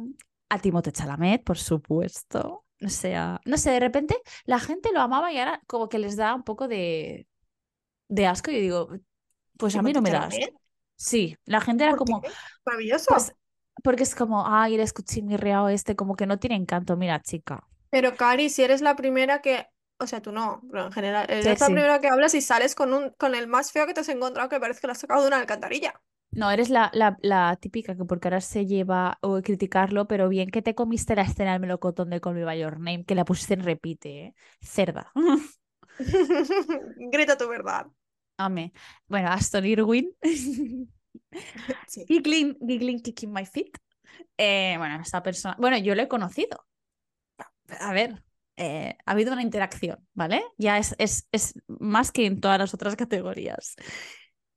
a 0.49 0.59
Timothée 0.59 0.91
Chalamet, 0.91 1.43
por 1.43 1.57
supuesto. 1.57 2.65
O 2.83 2.89
sea, 2.89 3.41
no 3.45 3.57
sé, 3.57 3.71
de 3.71 3.79
repente 3.79 4.15
la 4.45 4.59
gente 4.59 4.91
lo 4.93 5.01
amaba 5.01 5.31
y 5.31 5.39
ahora 5.39 5.61
como 5.65 5.89
que 5.89 5.97
les 5.97 6.15
da 6.17 6.35
un 6.35 6.43
poco 6.43 6.67
de, 6.67 7.27
de 8.07 8.27
asco. 8.27 8.51
Y 8.51 8.55
yo 8.55 8.61
digo, 8.61 8.89
pues 9.57 9.75
a 9.77 9.83
mí 9.83 9.93
no 9.93 10.01
me 10.01 10.11
da 10.11 10.27
Chalamet. 10.27 10.27
asco. 10.27 10.61
Sí, 10.97 11.37
la 11.45 11.61
gente 11.61 11.83
era 11.85 11.95
como, 11.95 12.27
Maravilloso. 12.65 13.07
pues, 13.07 13.33
porque 13.83 14.03
es 14.03 14.15
como, 14.15 14.45
ay, 14.47 14.75
el 14.75 14.81
escuchimirriao 14.81 15.69
este, 15.69 15.95
como 15.97 16.15
que 16.15 16.27
no 16.27 16.39
tiene 16.39 16.55
encanto. 16.57 16.97
Mira, 16.97 17.21
chica. 17.21 17.67
Pero 17.89 18.15
Cari, 18.17 18.49
si 18.49 18.63
eres 18.63 18.81
la 18.81 18.95
primera 18.95 19.41
que... 19.41 19.67
O 19.97 20.07
sea, 20.07 20.21
tú 20.21 20.31
no, 20.33 20.61
pero 20.69 20.85
en 20.87 20.91
general, 20.91 21.25
Sí, 21.39 21.55
eres 21.55 21.61
la 21.61 21.67
sí. 21.67 21.71
primera 21.71 22.01
que 22.01 22.09
hablas 22.09 22.33
y 22.35 22.41
sales 22.41 22.75
con 22.75 22.93
un 22.93 23.11
con 23.11 23.33
el 23.33 23.47
más 23.47 23.71
feo 23.71 23.87
que 23.87 23.93
te 23.93 24.01
has 24.01 24.09
encontrado 24.09 24.49
que 24.49 24.59
parece 24.59 24.81
que 24.81 24.87
lo 24.87 24.91
has 24.93 24.99
sacado 24.99 25.21
de 25.21 25.27
una 25.29 25.39
alcantarilla. 25.39 26.01
No, 26.31 26.51
eres 26.51 26.69
la, 26.69 26.89
la, 26.93 27.17
la 27.21 27.55
típica 27.61 27.95
que 27.95 28.03
porque 28.03 28.27
ahora 28.27 28.41
se 28.41 28.65
lleva 28.65 29.17
o 29.21 29.41
criticarlo, 29.41 30.05
pero 30.07 30.27
bien 30.27 30.49
que 30.51 30.61
te 30.61 30.75
comiste 30.75 31.15
la 31.15 31.21
escena 31.21 31.53
del 31.53 31.61
melocotón 31.61 32.09
de 32.09 32.19
Call 32.19 32.35
Me 32.35 32.43
By 32.43 32.59
Your 32.59 32.73
Name, 32.79 33.05
que 33.05 33.15
la 33.15 33.23
pusiste 33.25 33.53
en 33.53 33.63
repite, 33.63 34.09
¿eh? 34.27 34.35
Cerda. 34.61 35.11
Grita 37.11 37.37
tu 37.37 37.47
verdad. 37.47 37.87
Ame. 38.37 38.73
Bueno, 39.07 39.29
Aston 39.29 39.65
Irwin. 39.65 40.11
Sí. 41.87 42.05
Giggling, 42.07 42.57
giggling, 42.59 43.01
kicking 43.01 43.31
my 43.31 43.45
feet. 43.45 43.77
Eh, 44.37 44.75
bueno, 44.77 45.01
esta 45.01 45.21
persona. 45.21 45.55
Bueno, 45.59 45.77
yo 45.77 45.95
lo 45.95 46.01
he 46.01 46.07
conocido. 46.07 46.65
A 47.79 47.93
ver, 47.93 48.23
eh, 48.57 48.97
ha 49.05 49.11
habido 49.11 49.33
una 49.33 49.41
interacción, 49.41 50.05
¿vale? 50.13 50.43
Ya 50.57 50.77
es, 50.77 50.95
es, 50.97 51.27
es 51.31 51.55
más 51.67 52.11
que 52.11 52.25
en 52.25 52.39
todas 52.39 52.59
las 52.59 52.73
otras 52.73 52.95
categorías. 52.95 53.75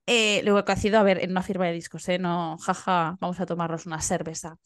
Eh, 0.06 0.42
lo 0.42 0.58
he 0.58 0.64
conocido, 0.64 0.98
a 0.98 1.02
ver, 1.02 1.22
en 1.22 1.32
una 1.32 1.42
firma 1.42 1.66
de 1.66 1.72
discos, 1.74 2.08
¿eh? 2.08 2.18
No, 2.18 2.56
jaja, 2.58 3.18
vamos 3.20 3.40
a 3.40 3.46
tomarnos 3.46 3.84
una 3.84 4.00
cerveza. 4.00 4.56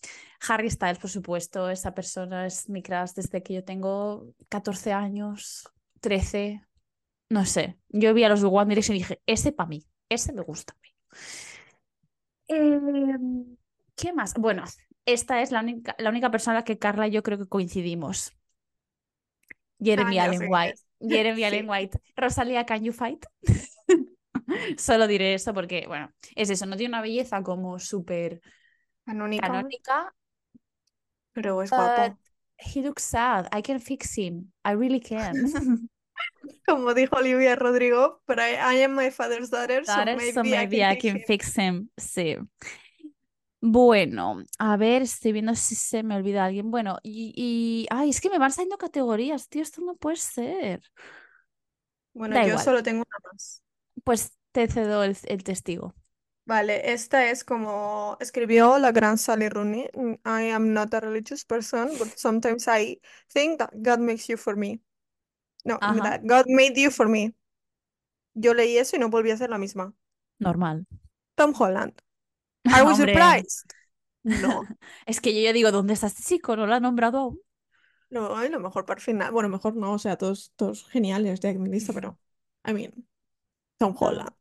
Harry 0.49 0.71
Styles, 0.71 0.99
por 0.99 1.11
supuesto, 1.11 1.69
esa 1.69 1.95
persona 1.95 2.47
es 2.47 2.69
mi 2.69 2.83
crush 2.83 3.11
desde 3.17 3.43
que 3.43 3.55
yo 3.55 3.65
tengo 3.65 4.35
14 4.49 4.93
años, 4.93 5.69
13, 6.03 6.63
no 7.31 7.47
sé. 7.47 7.79
Yo 7.91 8.15
vi 8.15 8.25
a 8.25 8.31
los 8.31 8.43
de 8.43 8.49
One 8.49 8.69
Direction 8.71 8.97
y 8.97 9.01
dije, 9.01 9.23
ese 9.27 9.53
para 9.53 9.69
mí, 9.71 9.87
ese 10.11 10.35
me 10.35 10.43
gusta 10.43 10.75
a 10.75 10.81
mí. 10.83 10.91
Em, 12.49 13.57
¿qué 13.97 14.13
más? 14.13 14.35
Bueno, 14.35 14.65
esta 15.07 15.43
es 15.43 15.51
la 15.53 15.61
única, 15.61 15.95
la 15.99 16.11
única 16.11 16.31
persona 16.31 16.65
que 16.65 16.79
Carla 16.79 17.09
y 17.09 17.13
yo 17.13 17.23
creo 17.23 17.39
que 17.39 17.49
coincidimos. 17.49 18.33
Ah, 18.33 19.85
Jeremy 19.85 20.15
ya 20.17 20.25
Allen 20.25 20.47
White. 20.51 20.81
Jeremy 21.01 21.45
Allen. 21.45 21.69
White. 21.69 21.99
Rosalía, 22.17 22.65
can 22.67 22.85
you 22.85 22.93
fight? 22.93 23.25
Solo 24.79 25.07
diré 25.07 25.35
eso 25.35 25.55
porque, 25.55 25.87
bueno, 25.87 26.13
es 26.35 26.51
eso, 26.51 26.67
no 26.67 26.77
tiene 26.77 26.91
una 26.95 27.03
belleza 27.03 27.43
como 27.43 27.79
súper 27.79 28.41
Canónica, 29.07 29.47
canónica. 29.47 30.13
pero 31.33 31.63
es 31.63 31.71
But 31.71 31.77
guapo. 31.77 32.19
He 32.63 32.83
looks 32.83 33.05
sad. 33.05 33.49
I 33.53 33.63
can 33.63 33.79
fix 33.81 34.15
him. 34.17 34.53
I 34.65 34.73
really 34.73 35.01
can. 35.01 35.35
Como 36.67 36.95
dijo 36.95 37.17
Olivia 37.17 37.57
Rodrigo, 37.57 38.21
but 38.27 38.39
I, 38.39 38.55
I 38.57 38.83
am 38.85 38.95
my 38.95 39.11
father's 39.11 39.51
daughter, 39.51 39.85
so 39.85 40.05
maybe 40.05 40.29
I 40.57 40.67
can 40.67 40.83
I 40.83 40.95
fix 40.95 41.05
him. 41.05 41.23
fix 41.27 41.57
him. 41.57 41.91
Sí. 41.99 42.37
Bueno, 43.65 44.43
a 44.59 44.77
ver, 44.77 45.03
estoy 45.03 45.33
viendo 45.33 45.55
si 45.55 45.77
se 45.77 46.03
me 46.03 46.17
olvida 46.17 46.45
alguien. 46.45 46.71
Bueno, 46.71 46.99
y, 47.03 47.33
y- 47.37 47.87
Ay, 47.91 48.11
es 48.11 48.21
que 48.21 48.29
me 48.31 48.39
van 48.39 48.51
saliendo 48.51 48.77
categorías, 48.77 49.49
tío, 49.49 49.63
esto 49.63 49.81
no 49.83 49.95
puede 49.95 50.17
ser. 50.17 50.83
Bueno, 52.15 52.35
Da 52.35 52.43
yo 52.47 52.49
igual, 52.49 52.65
solo 52.65 52.83
tengo 52.83 52.99
una 53.09 53.31
más. 53.33 53.63
pues 54.05 54.33
te 54.53 54.69
cedo 54.69 55.03
el, 55.05 55.17
el 55.25 55.45
testigo. 55.45 55.95
Vale, 56.45 56.93
esta 56.93 57.31
es 57.31 57.45
como 57.45 58.17
escribió 58.21 58.79
la 58.79 58.91
gran 58.93 59.17
Sally 59.19 59.49
Rooney. 59.49 59.89
mm, 59.95 60.15
I 60.25 60.51
am 60.51 60.73
not 60.73 60.93
a 60.95 61.01
religious 61.01 61.45
person, 61.45 61.91
but 61.99 62.17
sometimes 62.19 62.67
I 62.69 63.01
think 63.33 63.59
that 63.61 63.71
God 63.83 64.01
makes 64.01 64.27
you 64.29 64.37
for 64.37 64.57
me. 64.57 64.81
No, 65.65 65.79
Ajá, 65.81 66.03
that 66.03 66.27
God 66.27 66.47
made 66.49 66.77
you 66.81 66.91
for 66.91 67.09
me. 67.09 67.35
Yo 68.35 68.53
leí 68.55 68.77
eso 68.79 68.97
y 68.97 68.99
no 68.99 69.09
volví 69.09 69.31
a 69.31 69.37
ser 69.39 69.49
la 69.51 69.59
misma. 69.59 69.95
normal. 70.41 70.85
Tom 71.37 71.53
Holland. 71.55 72.01
Are 72.73 72.85
we 72.87 72.95
Hombre, 72.95 72.95
surprised? 72.95 73.75
No. 74.25 74.69
es 75.07 75.21
que 75.21 75.35
yo 75.35 75.41
ya 75.43 75.53
digo, 75.53 75.71
¿dónde 75.73 75.95
está 75.95 76.07
este 76.09 76.23
chico? 76.23 76.57
No 76.57 76.67
lo 76.67 76.75
ha 76.75 76.81
nombrado 76.81 77.19
aún. 77.19 77.41
No, 78.11 78.37
ay, 78.37 78.49
lo 78.51 78.61
mejor 78.61 78.85
para 78.85 78.99
el 78.99 79.05
final. 79.05 79.33
Bueno, 79.33 79.49
mejor 79.49 79.75
no, 79.77 79.93
o 79.95 79.99
sea, 79.99 80.17
todos, 80.19 80.53
todos 80.57 80.87
geniales 80.89 81.41
de 81.41 81.55
mi 81.59 81.71
lista, 81.71 81.93
pero 81.93 82.19
I 82.67 82.73
mean, 82.75 83.07
Tom 83.79 83.95
No, 84.01 84.37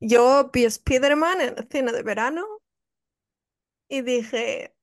Yo 0.00 0.50
vi 0.52 0.64
Spider-Man 0.64 1.40
en 1.40 1.58
el 1.58 1.68
cine 1.70 1.92
de 1.92 2.02
verano 2.02 2.44
y 3.88 4.02
dije, 4.02 4.74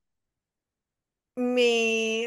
mi 1.35 2.25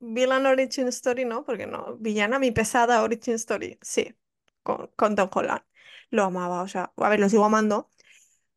villain 0.00 0.46
origin 0.46 0.88
story 0.88 1.24
no, 1.24 1.44
porque 1.44 1.66
no, 1.66 1.96
villana, 1.98 2.38
mi 2.38 2.50
pesada 2.50 3.02
origin 3.02 3.34
story, 3.34 3.78
sí, 3.82 4.14
con, 4.62 4.88
con 4.96 5.14
Tom 5.14 5.30
Holland. 5.32 5.62
Lo 6.10 6.24
amaba, 6.24 6.62
o 6.62 6.68
sea, 6.68 6.92
a 6.96 7.08
ver, 7.08 7.20
lo 7.20 7.28
sigo 7.28 7.44
amando. 7.44 7.90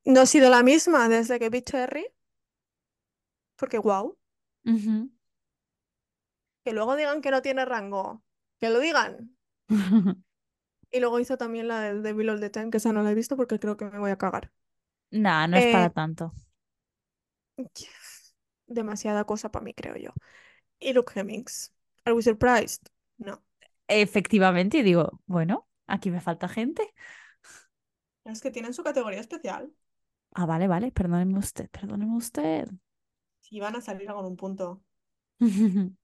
No 0.06 0.22
ha 0.22 0.26
sido 0.26 0.50
la 0.50 0.64
misma 0.64 1.10
desde 1.10 1.40
que 1.40 1.50
vi 1.50 1.62
Cherry, 1.62 2.06
porque 3.58 3.80
wow, 3.80 4.18
que 6.64 6.74
luego 6.74 6.96
digan 6.96 7.22
que 7.22 7.32
no 7.32 7.42
tiene 7.42 7.66
rango, 7.66 8.24
que 8.60 8.70
lo 8.70 8.80
digan. 8.80 9.38
Y 10.96 11.00
luego 11.02 11.20
hizo 11.20 11.38
también 11.38 11.68
la 11.68 11.82
del 11.82 12.02
Devil 12.04 12.30
All 12.30 12.40
the 12.40 12.50
Time, 12.50 12.70
que 12.72 12.78
esa 12.78 12.94
no 12.94 13.04
la 13.04 13.12
he 13.12 13.16
visto 13.16 13.36
porque 13.38 13.60
creo 13.60 13.78
que 13.78 13.86
me 13.86 14.00
voy 14.00 14.12
a 14.12 14.18
cagar. 14.18 14.52
Nah, 15.12 15.48
no 15.48 15.58
es 15.58 15.66
Eh, 15.66 15.68
para 15.68 15.90
tanto. 15.90 16.32
demasiada 18.68 19.26
cosa 19.26 19.52
para 19.52 19.64
mí, 19.64 19.74
creo 19.74 19.96
yo. 19.98 20.12
Y 20.80 20.94
Luke 20.94 21.14
Hemmings. 21.20 21.74
¿Are 22.06 22.16
we 22.16 22.24
surprised? 22.24 22.82
No. 23.18 23.44
Efectivamente, 23.88 24.80
y 24.80 24.84
digo, 24.84 25.22
bueno, 25.28 25.68
aquí 25.88 26.10
me 26.12 26.22
falta 26.22 26.48
gente. 26.50 26.94
Es 28.24 28.42
que 28.42 28.52
tienen 28.52 28.74
su 28.76 28.84
categoría 28.84 29.20
especial. 29.22 29.74
Ah, 30.34 30.46
vale, 30.46 30.68
vale, 30.68 30.92
perdóneme 30.92 31.40
usted, 31.40 31.70
perdóneme 31.70 32.16
usted. 32.18 32.70
Si 33.46 33.62
van 33.62 33.78
a 33.78 33.82
salir 33.82 34.10
con 34.12 34.26
un 34.26 34.36
punto. 34.36 34.82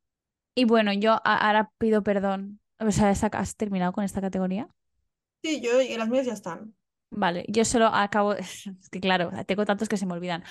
Y 0.55 0.65
bueno, 0.65 0.93
yo 0.93 1.19
ahora 1.25 1.71
pido 1.77 2.03
perdón. 2.03 2.61
O 2.79 2.91
sea, 2.91 3.09
¿has 3.11 3.55
terminado 3.55 3.93
con 3.93 4.03
esta 4.03 4.21
categoría? 4.21 4.69
Sí, 5.43 5.61
yo 5.61 5.79
y 5.81 5.95
las 5.97 6.09
mías 6.09 6.25
ya 6.25 6.33
están. 6.33 6.75
Vale, 7.09 7.45
yo 7.49 7.65
solo 7.65 7.87
acabo. 7.87 8.33
Es 8.35 8.89
que 8.91 8.99
claro, 9.01 9.31
tengo 9.45 9.65
tantos 9.65 9.89
que 9.89 9.97
se 9.97 10.05
me 10.05 10.13
olvidan. 10.13 10.43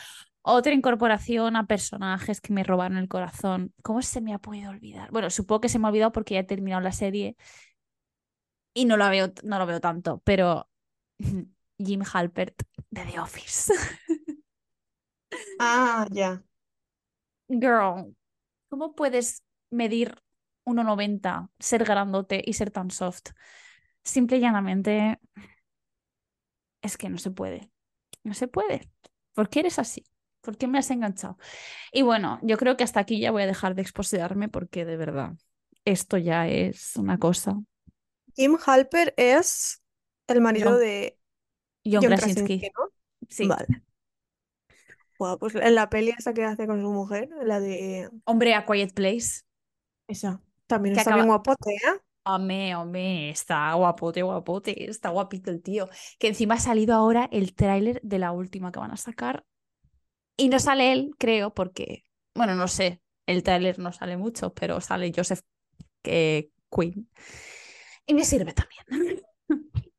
Otra 0.42 0.72
incorporación 0.72 1.56
a 1.56 1.66
personajes 1.66 2.40
que 2.40 2.52
me 2.52 2.64
robaron 2.64 2.98
el 2.98 3.08
corazón. 3.08 3.72
¿Cómo 3.82 4.02
se 4.02 4.20
me 4.20 4.34
ha 4.34 4.38
podido 4.38 4.70
olvidar? 4.70 5.10
Bueno, 5.10 5.30
supongo 5.30 5.60
que 5.62 5.68
se 5.68 5.78
me 5.78 5.86
ha 5.86 5.90
olvidado 5.90 6.12
porque 6.12 6.34
ya 6.34 6.40
he 6.40 6.44
terminado 6.44 6.80
la 6.82 6.92
serie 6.92 7.36
y 8.74 8.84
no 8.84 8.96
la 8.96 9.10
veo, 9.10 9.32
no 9.42 9.58
lo 9.58 9.66
veo 9.66 9.80
tanto, 9.80 10.20
pero 10.24 10.68
Jim 11.78 12.02
Halpert 12.12 12.62
de 12.90 13.04
The 13.04 13.20
Office. 13.20 13.72
Ah, 15.58 16.06
ya. 16.10 16.42
Girl, 17.48 18.14
¿cómo 18.68 18.94
puedes 18.94 19.44
medir 19.70 20.22
1,90, 20.64 21.50
ser 21.58 21.84
grandote 21.84 22.42
y 22.44 22.54
ser 22.54 22.70
tan 22.70 22.90
soft? 22.90 23.30
Simple 24.04 24.38
y 24.38 24.40
llanamente 24.40 25.18
es 26.82 26.96
que 26.96 27.08
no 27.08 27.18
se 27.18 27.30
puede. 27.30 27.70
No 28.24 28.34
se 28.34 28.48
puede. 28.48 28.90
¿Por 29.34 29.48
qué 29.48 29.60
eres 29.60 29.78
así? 29.78 30.04
¿Por 30.40 30.56
qué 30.56 30.66
me 30.66 30.78
has 30.78 30.90
enganchado? 30.90 31.38
Y 31.92 32.02
bueno, 32.02 32.38
yo 32.42 32.56
creo 32.56 32.76
que 32.76 32.84
hasta 32.84 33.00
aquí 33.00 33.20
ya 33.20 33.30
voy 33.30 33.42
a 33.42 33.46
dejar 33.46 33.74
de 33.74 33.82
exposearme 33.82 34.48
porque 34.48 34.84
de 34.84 34.96
verdad, 34.96 35.32
esto 35.84 36.16
ya 36.16 36.48
es 36.48 36.96
una 36.96 37.18
cosa. 37.18 37.60
Jim 38.36 38.56
Halper 38.64 39.14
es 39.16 39.82
el 40.26 40.40
marido 40.40 40.70
John, 40.70 40.80
de 40.80 41.18
John 41.84 42.02
John 42.02 42.14
Krasinski. 42.14 42.60
Krasinski, 42.60 42.70
¿no? 42.76 42.90
Sí. 43.28 43.48
Vale. 43.48 43.66
Bueno, 45.18 45.38
pues 45.38 45.54
en 45.54 45.74
la 45.74 45.88
peli 45.90 46.10
esa 46.18 46.32
que 46.32 46.44
hace 46.44 46.66
con 46.66 46.80
su 46.80 46.90
mujer, 46.90 47.28
la 47.44 47.60
de 47.60 48.08
Hombre, 48.24 48.54
A 48.54 48.64
Quiet 48.64 48.92
Place. 48.94 49.42
esa, 50.08 50.42
también 50.66 50.94
Que 50.94 51.00
está 51.00 51.12
bien 51.12 51.26
acaba. 51.26 51.26
guapote, 51.26 51.70
¿eh? 51.74 52.00
Hombre, 52.22 52.74
hombre, 52.74 53.30
está 53.30 53.72
guapote, 53.74 54.22
guapote, 54.22 54.90
está 54.90 55.08
guapito 55.08 55.50
el 55.50 55.62
tío. 55.62 55.88
Que 56.18 56.28
encima 56.28 56.54
ha 56.54 56.60
salido 56.60 56.94
ahora 56.94 57.28
el 57.32 57.54
tráiler 57.54 58.00
de 58.02 58.18
la 58.18 58.32
última 58.32 58.70
que 58.72 58.78
van 58.78 58.92
a 58.92 58.96
sacar. 58.96 59.44
Y 60.36 60.48
no 60.48 60.58
sale 60.58 60.92
él, 60.92 61.10
creo, 61.18 61.52
porque, 61.54 62.04
bueno, 62.34 62.54
no 62.54 62.68
sé, 62.68 63.02
el 63.26 63.42
tráiler 63.42 63.78
no 63.78 63.92
sale 63.92 64.16
mucho, 64.16 64.52
pero 64.54 64.80
sale 64.80 65.12
Joseph 65.14 65.40
eh, 66.04 66.50
Quinn. 66.70 67.08
Y 68.06 68.14
me 68.14 68.24
sirve 68.24 68.52
también. 68.52 69.22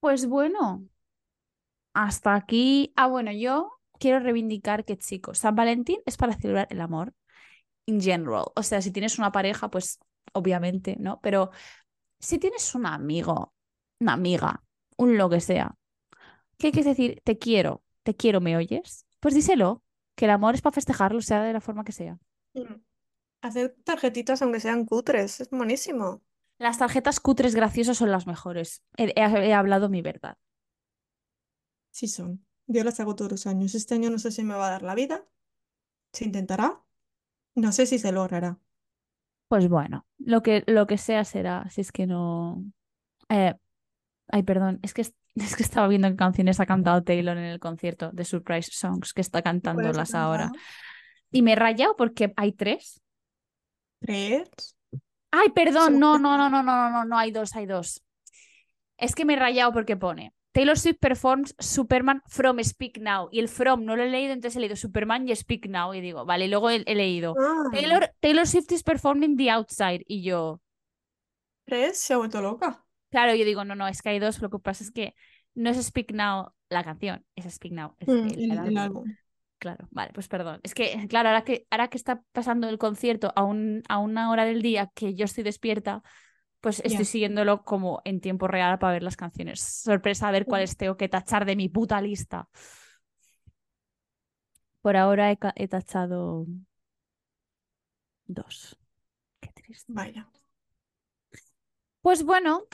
Pues 0.00 0.26
bueno, 0.26 0.88
hasta 1.92 2.34
aquí. 2.34 2.92
Ah, 2.96 3.06
bueno, 3.08 3.32
yo 3.32 3.72
quiero 3.98 4.20
reivindicar 4.20 4.84
que, 4.84 4.96
chicos, 4.96 5.38
San 5.38 5.54
Valentín 5.56 6.00
es 6.06 6.16
para 6.16 6.34
celebrar 6.36 6.68
el 6.70 6.80
amor 6.80 7.14
in 7.88 8.00
general. 8.00 8.46
O 8.56 8.62
sea, 8.62 8.82
si 8.82 8.90
tienes 8.92 9.18
una 9.18 9.32
pareja, 9.32 9.70
pues 9.70 9.98
obviamente, 10.34 10.96
¿no? 11.00 11.20
Pero 11.22 11.50
si 12.20 12.38
tienes 12.38 12.74
un 12.76 12.86
amigo, 12.86 13.54
una 14.00 14.14
amiga, 14.14 14.64
un 14.98 15.18
lo 15.18 15.30
que 15.30 15.40
sea, 15.40 15.76
¿qué 16.58 16.72
quieres 16.72 16.86
decir? 16.96 17.20
Te 17.24 17.38
quiero, 17.38 17.82
te 18.04 18.16
quiero, 18.16 18.40
¿me 18.42 18.56
oyes? 18.56 19.06
Pues 19.20 19.34
díselo, 19.34 19.82
que 20.16 20.26
el 20.26 20.32
amor 20.32 20.54
es 20.56 20.62
para 20.62 20.74
festejarlo, 20.74 21.20
sea 21.22 21.42
de 21.42 21.52
la 21.54 21.60
forma 21.62 21.84
que 21.84 21.92
sea. 21.92 22.18
Hacer 23.46 23.66
tarjetitas 23.88 24.42
aunque 24.42 24.60
sean 24.60 24.84
cutres, 24.84 25.40
es 25.40 25.50
buenísimo. 25.50 26.22
Las 26.60 26.78
tarjetas 26.78 27.18
cutres 27.18 27.56
graciosas 27.56 27.96
son 27.96 28.12
las 28.12 28.28
mejores. 28.28 28.84
He, 28.96 29.06
he- 29.16 29.48
he 29.48 29.54
hablado 29.54 29.88
mi 29.88 30.02
verdad. 30.02 30.36
Sí 31.90 32.08
son. 32.08 32.46
Yo 32.66 32.82
las 32.84 32.98
hago 33.00 33.14
todos 33.14 33.30
los 33.32 33.46
años. 33.46 33.74
Este 33.74 33.94
año 33.94 34.08
no 34.10 34.18
sé 34.18 34.30
si 34.32 34.42
me 34.44 34.54
va 34.54 34.68
a 34.68 34.70
dar 34.70 34.82
la 34.82 34.94
vida. 34.94 35.26
Se 36.12 36.24
intentará. 36.26 36.82
No 37.58 37.72
sé 37.72 37.86
si 37.86 37.98
se 37.98 38.12
logrará. 38.12 38.56
Pues 39.48 39.68
bueno, 39.68 40.06
lo 40.18 40.42
que, 40.42 40.62
lo 40.66 40.86
que 40.86 40.96
sea 40.96 41.24
será, 41.24 41.68
si 41.70 41.80
es 41.80 41.90
que 41.90 42.06
no... 42.06 42.62
Eh, 43.28 43.54
ay, 44.28 44.42
perdón, 44.44 44.78
es 44.82 44.94
que, 44.94 45.02
es, 45.02 45.12
que 45.56 45.62
estaba 45.62 45.88
viendo 45.88 46.08
qué 46.08 46.16
canciones 46.16 46.60
ha 46.60 46.66
cantado 46.66 47.02
Taylor 47.02 47.36
en 47.36 47.44
el 47.44 47.58
concierto 47.58 48.12
de 48.12 48.24
Surprise 48.24 48.70
Songs, 48.72 49.12
que 49.12 49.22
está 49.22 49.40
¿Y 49.40 49.42
cuáles 49.42 49.60
cantándolas 49.62 50.14
ahora. 50.14 50.52
Y 51.32 51.42
me 51.42 51.52
he 51.52 51.56
rayado 51.56 51.96
porque 51.96 52.32
hay 52.36 52.52
tres. 52.52 53.02
¿Tres? 54.00 54.76
Ay, 55.32 55.48
perdón, 55.50 55.98
no, 55.98 56.16
no, 56.18 56.38
no, 56.38 56.48
no, 56.48 56.62
no, 56.62 56.76
no, 56.76 56.90
no, 56.90 57.04
no, 57.04 57.18
hay 57.18 57.32
dos, 57.32 57.56
hay 57.56 57.66
dos. 57.66 58.02
Es 58.96 59.14
que 59.14 59.24
me 59.24 59.34
he 59.34 59.38
rayado 59.38 59.72
porque 59.72 59.96
pone 59.96 60.32
Taylor 60.58 60.76
Swift 60.76 60.98
performs 60.98 61.54
Superman 61.60 62.20
from 62.26 62.58
Speak 62.64 62.98
Now. 63.00 63.28
Y 63.30 63.38
el 63.38 63.46
from 63.46 63.84
no 63.84 63.94
lo 63.94 64.02
he 64.02 64.10
leído, 64.10 64.32
entonces 64.32 64.56
he 64.56 64.58
leído 64.60 64.74
Superman 64.74 65.28
y 65.28 65.36
Speak 65.36 65.68
Now. 65.68 65.94
Y 65.94 66.00
digo, 66.00 66.24
vale, 66.24 66.46
y 66.46 66.48
luego 66.48 66.68
he, 66.68 66.82
he 66.84 66.96
leído 66.96 67.36
Ah, 67.38 67.62
Taylor, 67.72 68.10
Taylor 68.18 68.44
Swift 68.44 68.72
is 68.72 68.82
performing 68.82 69.36
The 69.36 69.50
Outside. 69.52 70.02
Y 70.08 70.24
yo, 70.24 70.60
¿tres? 71.64 71.98
Se 71.98 72.12
ha 72.12 72.16
vuelto 72.16 72.40
loca. 72.40 72.84
claro, 73.10 73.36
yo 73.36 73.44
digo, 73.44 73.64
no, 73.64 73.76
no, 73.76 73.86
es 73.86 74.02
que 74.02 74.08
hay 74.08 74.18
dos. 74.18 74.42
Lo 74.42 74.50
que 74.50 74.58
pasa 74.58 74.82
es 74.82 74.90
que 74.90 75.14
no 75.54 75.70
es 75.70 75.80
Speak 75.80 76.10
Now 76.10 76.52
la 76.70 76.82
canción, 76.82 77.24
es 77.36 77.54
Speak 77.54 77.72
Now 77.72 77.94
es 78.00 78.08
Mm, 78.08 78.28
el, 78.28 78.50
el 78.66 78.76
álbum. 78.78 79.16
Claro, 79.60 79.86
vale, 79.92 80.10
pues 80.12 80.26
perdón. 80.26 80.58
Es 80.64 80.74
que, 80.74 81.06
claro, 81.08 81.28
ahora 81.28 81.44
que, 81.44 81.68
ahora 81.70 81.86
que 81.86 81.98
está 81.98 82.22
pasando 82.32 82.68
el 82.68 82.78
concierto 82.78 83.32
a, 83.36 83.44
un, 83.44 83.84
a 83.88 83.98
una 83.98 84.30
hora 84.32 84.44
del 84.44 84.60
día 84.60 84.90
que 84.92 85.14
yo 85.14 85.24
estoy 85.24 85.44
despierta, 85.44 86.02
pues 86.60 86.80
estoy 86.84 87.04
siguiéndolo 87.04 87.62
como 87.64 88.00
en 88.04 88.20
tiempo 88.20 88.48
real 88.48 88.78
para 88.78 88.94
ver 88.94 89.02
las 89.02 89.16
canciones. 89.16 89.60
Sorpresa 89.60 90.28
a 90.28 90.32
ver 90.32 90.44
cuáles 90.44 90.76
tengo 90.76 90.96
que 90.96 91.08
tachar 91.08 91.44
de 91.44 91.56
mi 91.56 91.68
puta 91.68 92.00
lista. 92.00 92.48
Por 94.82 94.96
ahora 94.96 95.30
he, 95.30 95.68
tachado 95.68 96.46
dos. 98.26 98.76
Qué 99.40 99.50
triste. 99.52 99.92
Vaya. 99.92 100.28
Pues 102.00 102.24
bueno, 102.24 102.64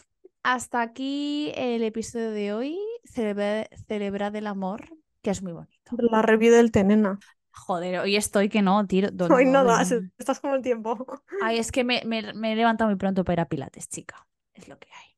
hasta 0.43 0.81
aquí 0.81 1.53
el 1.57 1.83
episodio 1.83 2.31
de 2.31 2.53
hoy. 2.53 2.79
Celebra- 3.05 3.69
Celebrad 3.87 4.35
el 4.37 4.47
amor, 4.47 4.89
que 5.23 5.31
es 5.31 5.43
muy 5.43 5.53
bonito. 5.53 5.97
La 5.99 6.23
review 6.23 6.55
del 6.55 6.71
Tenena. 6.71 7.19
Joder, 7.55 8.01
hoy 8.01 8.17
estoy 8.17 8.49
que 8.49 8.63
no, 8.63 8.87
tiro. 8.87 9.09
Hoy 9.29 9.45
no 9.47 9.65
das, 9.65 9.93
estás 10.19 10.41
como 10.41 10.55
el 10.55 10.63
tiempo. 10.63 10.97
Ay, 11.39 11.59
es 11.59 11.71
que 11.73 11.85
me, 11.85 12.03
me- 12.07 12.33
me 12.35 12.53
he 12.53 12.57
levantado 12.57 12.91
muy 12.91 12.97
pronto 12.99 13.23
para 13.25 13.35
ir 13.35 13.41
a 13.41 13.49
Pilates, 13.49 13.89
chica. 13.89 14.27
Es 14.53 14.67
lo 14.69 14.79
que 14.81 14.89
hay. 14.93 15.17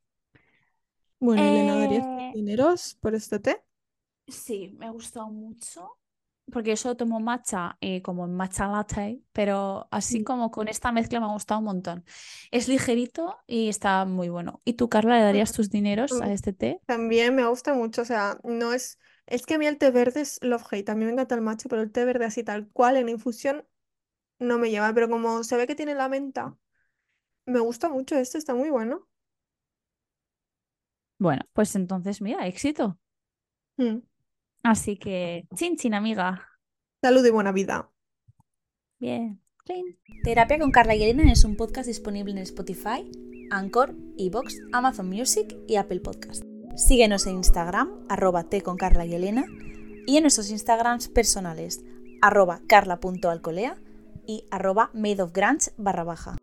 Bueno, 1.21 1.49
Elena, 1.49 1.77
¿darías 1.77 2.07
Eh, 2.17 2.33
dineros 2.33 2.95
por 3.01 3.15
este 3.15 3.39
té? 3.41 3.63
sí, 4.29 4.69
me 4.79 4.87
ha 4.87 4.91
gustado 4.91 5.29
mucho. 5.31 5.99
Porque 6.53 6.71
yo 6.71 6.77
solo 6.77 6.97
tomo 6.97 7.19
matcha 7.21 7.77
eh, 7.81 8.03
como 8.03 8.25
en 8.25 8.35
matcha 8.37 8.69
latte, 8.69 9.21
pero 9.33 9.89
así 9.91 10.21
Mm. 10.21 10.23
como 10.23 10.51
con 10.53 10.69
esta 10.69 10.93
mezcla 10.93 11.19
me 11.21 11.27
ha 11.27 11.31
gustado 11.33 11.59
un 11.61 11.67
montón. 11.67 12.05
Es 12.53 12.69
ligerito 12.69 13.37
y 13.49 13.69
está 13.69 14.05
muy 14.05 14.29
bueno. 14.29 14.63
¿Y 14.65 14.75
tú, 14.75 14.89
Carla, 14.89 15.17
le 15.19 15.25
darías 15.25 15.53
tus 15.53 15.71
dineros 15.71 16.21
a 16.23 16.31
Mm, 16.31 16.33
este 16.33 16.53
té? 16.53 16.81
También 16.87 17.35
me 17.35 17.47
gusta 17.47 17.75
mucho, 17.75 18.03
o 18.03 18.05
sea, 18.05 18.39
no 18.45 18.73
es... 18.73 18.99
Es 19.27 19.45
que 19.45 19.55
a 19.55 19.59
mí 19.59 19.67
el 19.67 19.79
té 19.79 19.91
verde 19.91 20.21
es 20.21 20.39
love 20.43 20.65
hate, 20.71 20.87
también 20.87 21.09
me 21.09 21.13
encanta 21.15 21.35
el 21.35 21.41
matcha, 21.41 21.69
pero 21.69 21.83
el 21.83 21.91
té 21.91 22.05
verde 22.05 22.25
así 22.25 22.45
tal 22.45 22.69
cual 22.69 22.97
en 22.97 23.09
infusión 23.09 23.67
no 24.39 24.59
me 24.59 24.71
lleva, 24.71 24.93
pero 24.95 25.09
como 25.09 25.43
se 25.43 25.57
ve 25.57 25.67
que 25.67 25.75
tiene 25.75 25.95
la 25.95 26.09
menta, 26.09 26.57
me 27.47 27.61
gusta 27.61 27.89
mucho 27.89 28.17
este, 28.17 28.39
está 28.39 28.55
muy 28.55 28.71
bueno. 28.71 29.09
Bueno, 31.19 31.43
pues 31.53 31.75
entonces, 31.75 32.21
mira, 32.21 32.47
éxito. 32.47 32.99
Mm. 33.79 33.99
Así 34.63 34.99
que, 34.99 35.47
chin, 35.55 35.77
chin, 35.77 35.95
amiga. 35.95 36.47
Salud 37.03 37.25
y 37.25 37.31
buena 37.31 37.53
vida. 37.53 37.91
Bien. 38.99 39.41
Clean. 39.65 39.85
Terapia 40.23 40.59
con 40.59 40.71
Carla 40.71 40.95
y 40.95 41.03
Elena 41.03 41.33
es 41.33 41.45
un 41.45 41.57
podcast 41.57 41.87
disponible 41.87 42.33
en 42.33 42.39
Spotify, 42.39 43.11
Anchor, 43.51 43.95
Evox, 44.17 44.61
Amazon 44.73 45.09
Music 45.09 45.57
y 45.67 45.77
Apple 45.77 46.01
Podcast. 46.01 46.46
Síguenos 46.77 47.27
en 47.27 47.37
Instagram, 47.37 48.05
arroba 48.11 48.45
T 48.45 48.61
con 48.61 48.77
Carla 48.77 49.07
y 49.07 49.15
Elena, 49.15 49.47
y 50.07 50.19
en 50.19 50.25
nuestros 50.25 50.51
Instagrams 50.51 51.09
personales, 51.09 51.81
arroba 52.21 52.61
carla.alcolea 52.69 53.79
y 54.27 54.45
arroba 54.51 54.91
madeofgrants 54.93 55.73
barra 55.79 56.05
baja. 56.05 56.37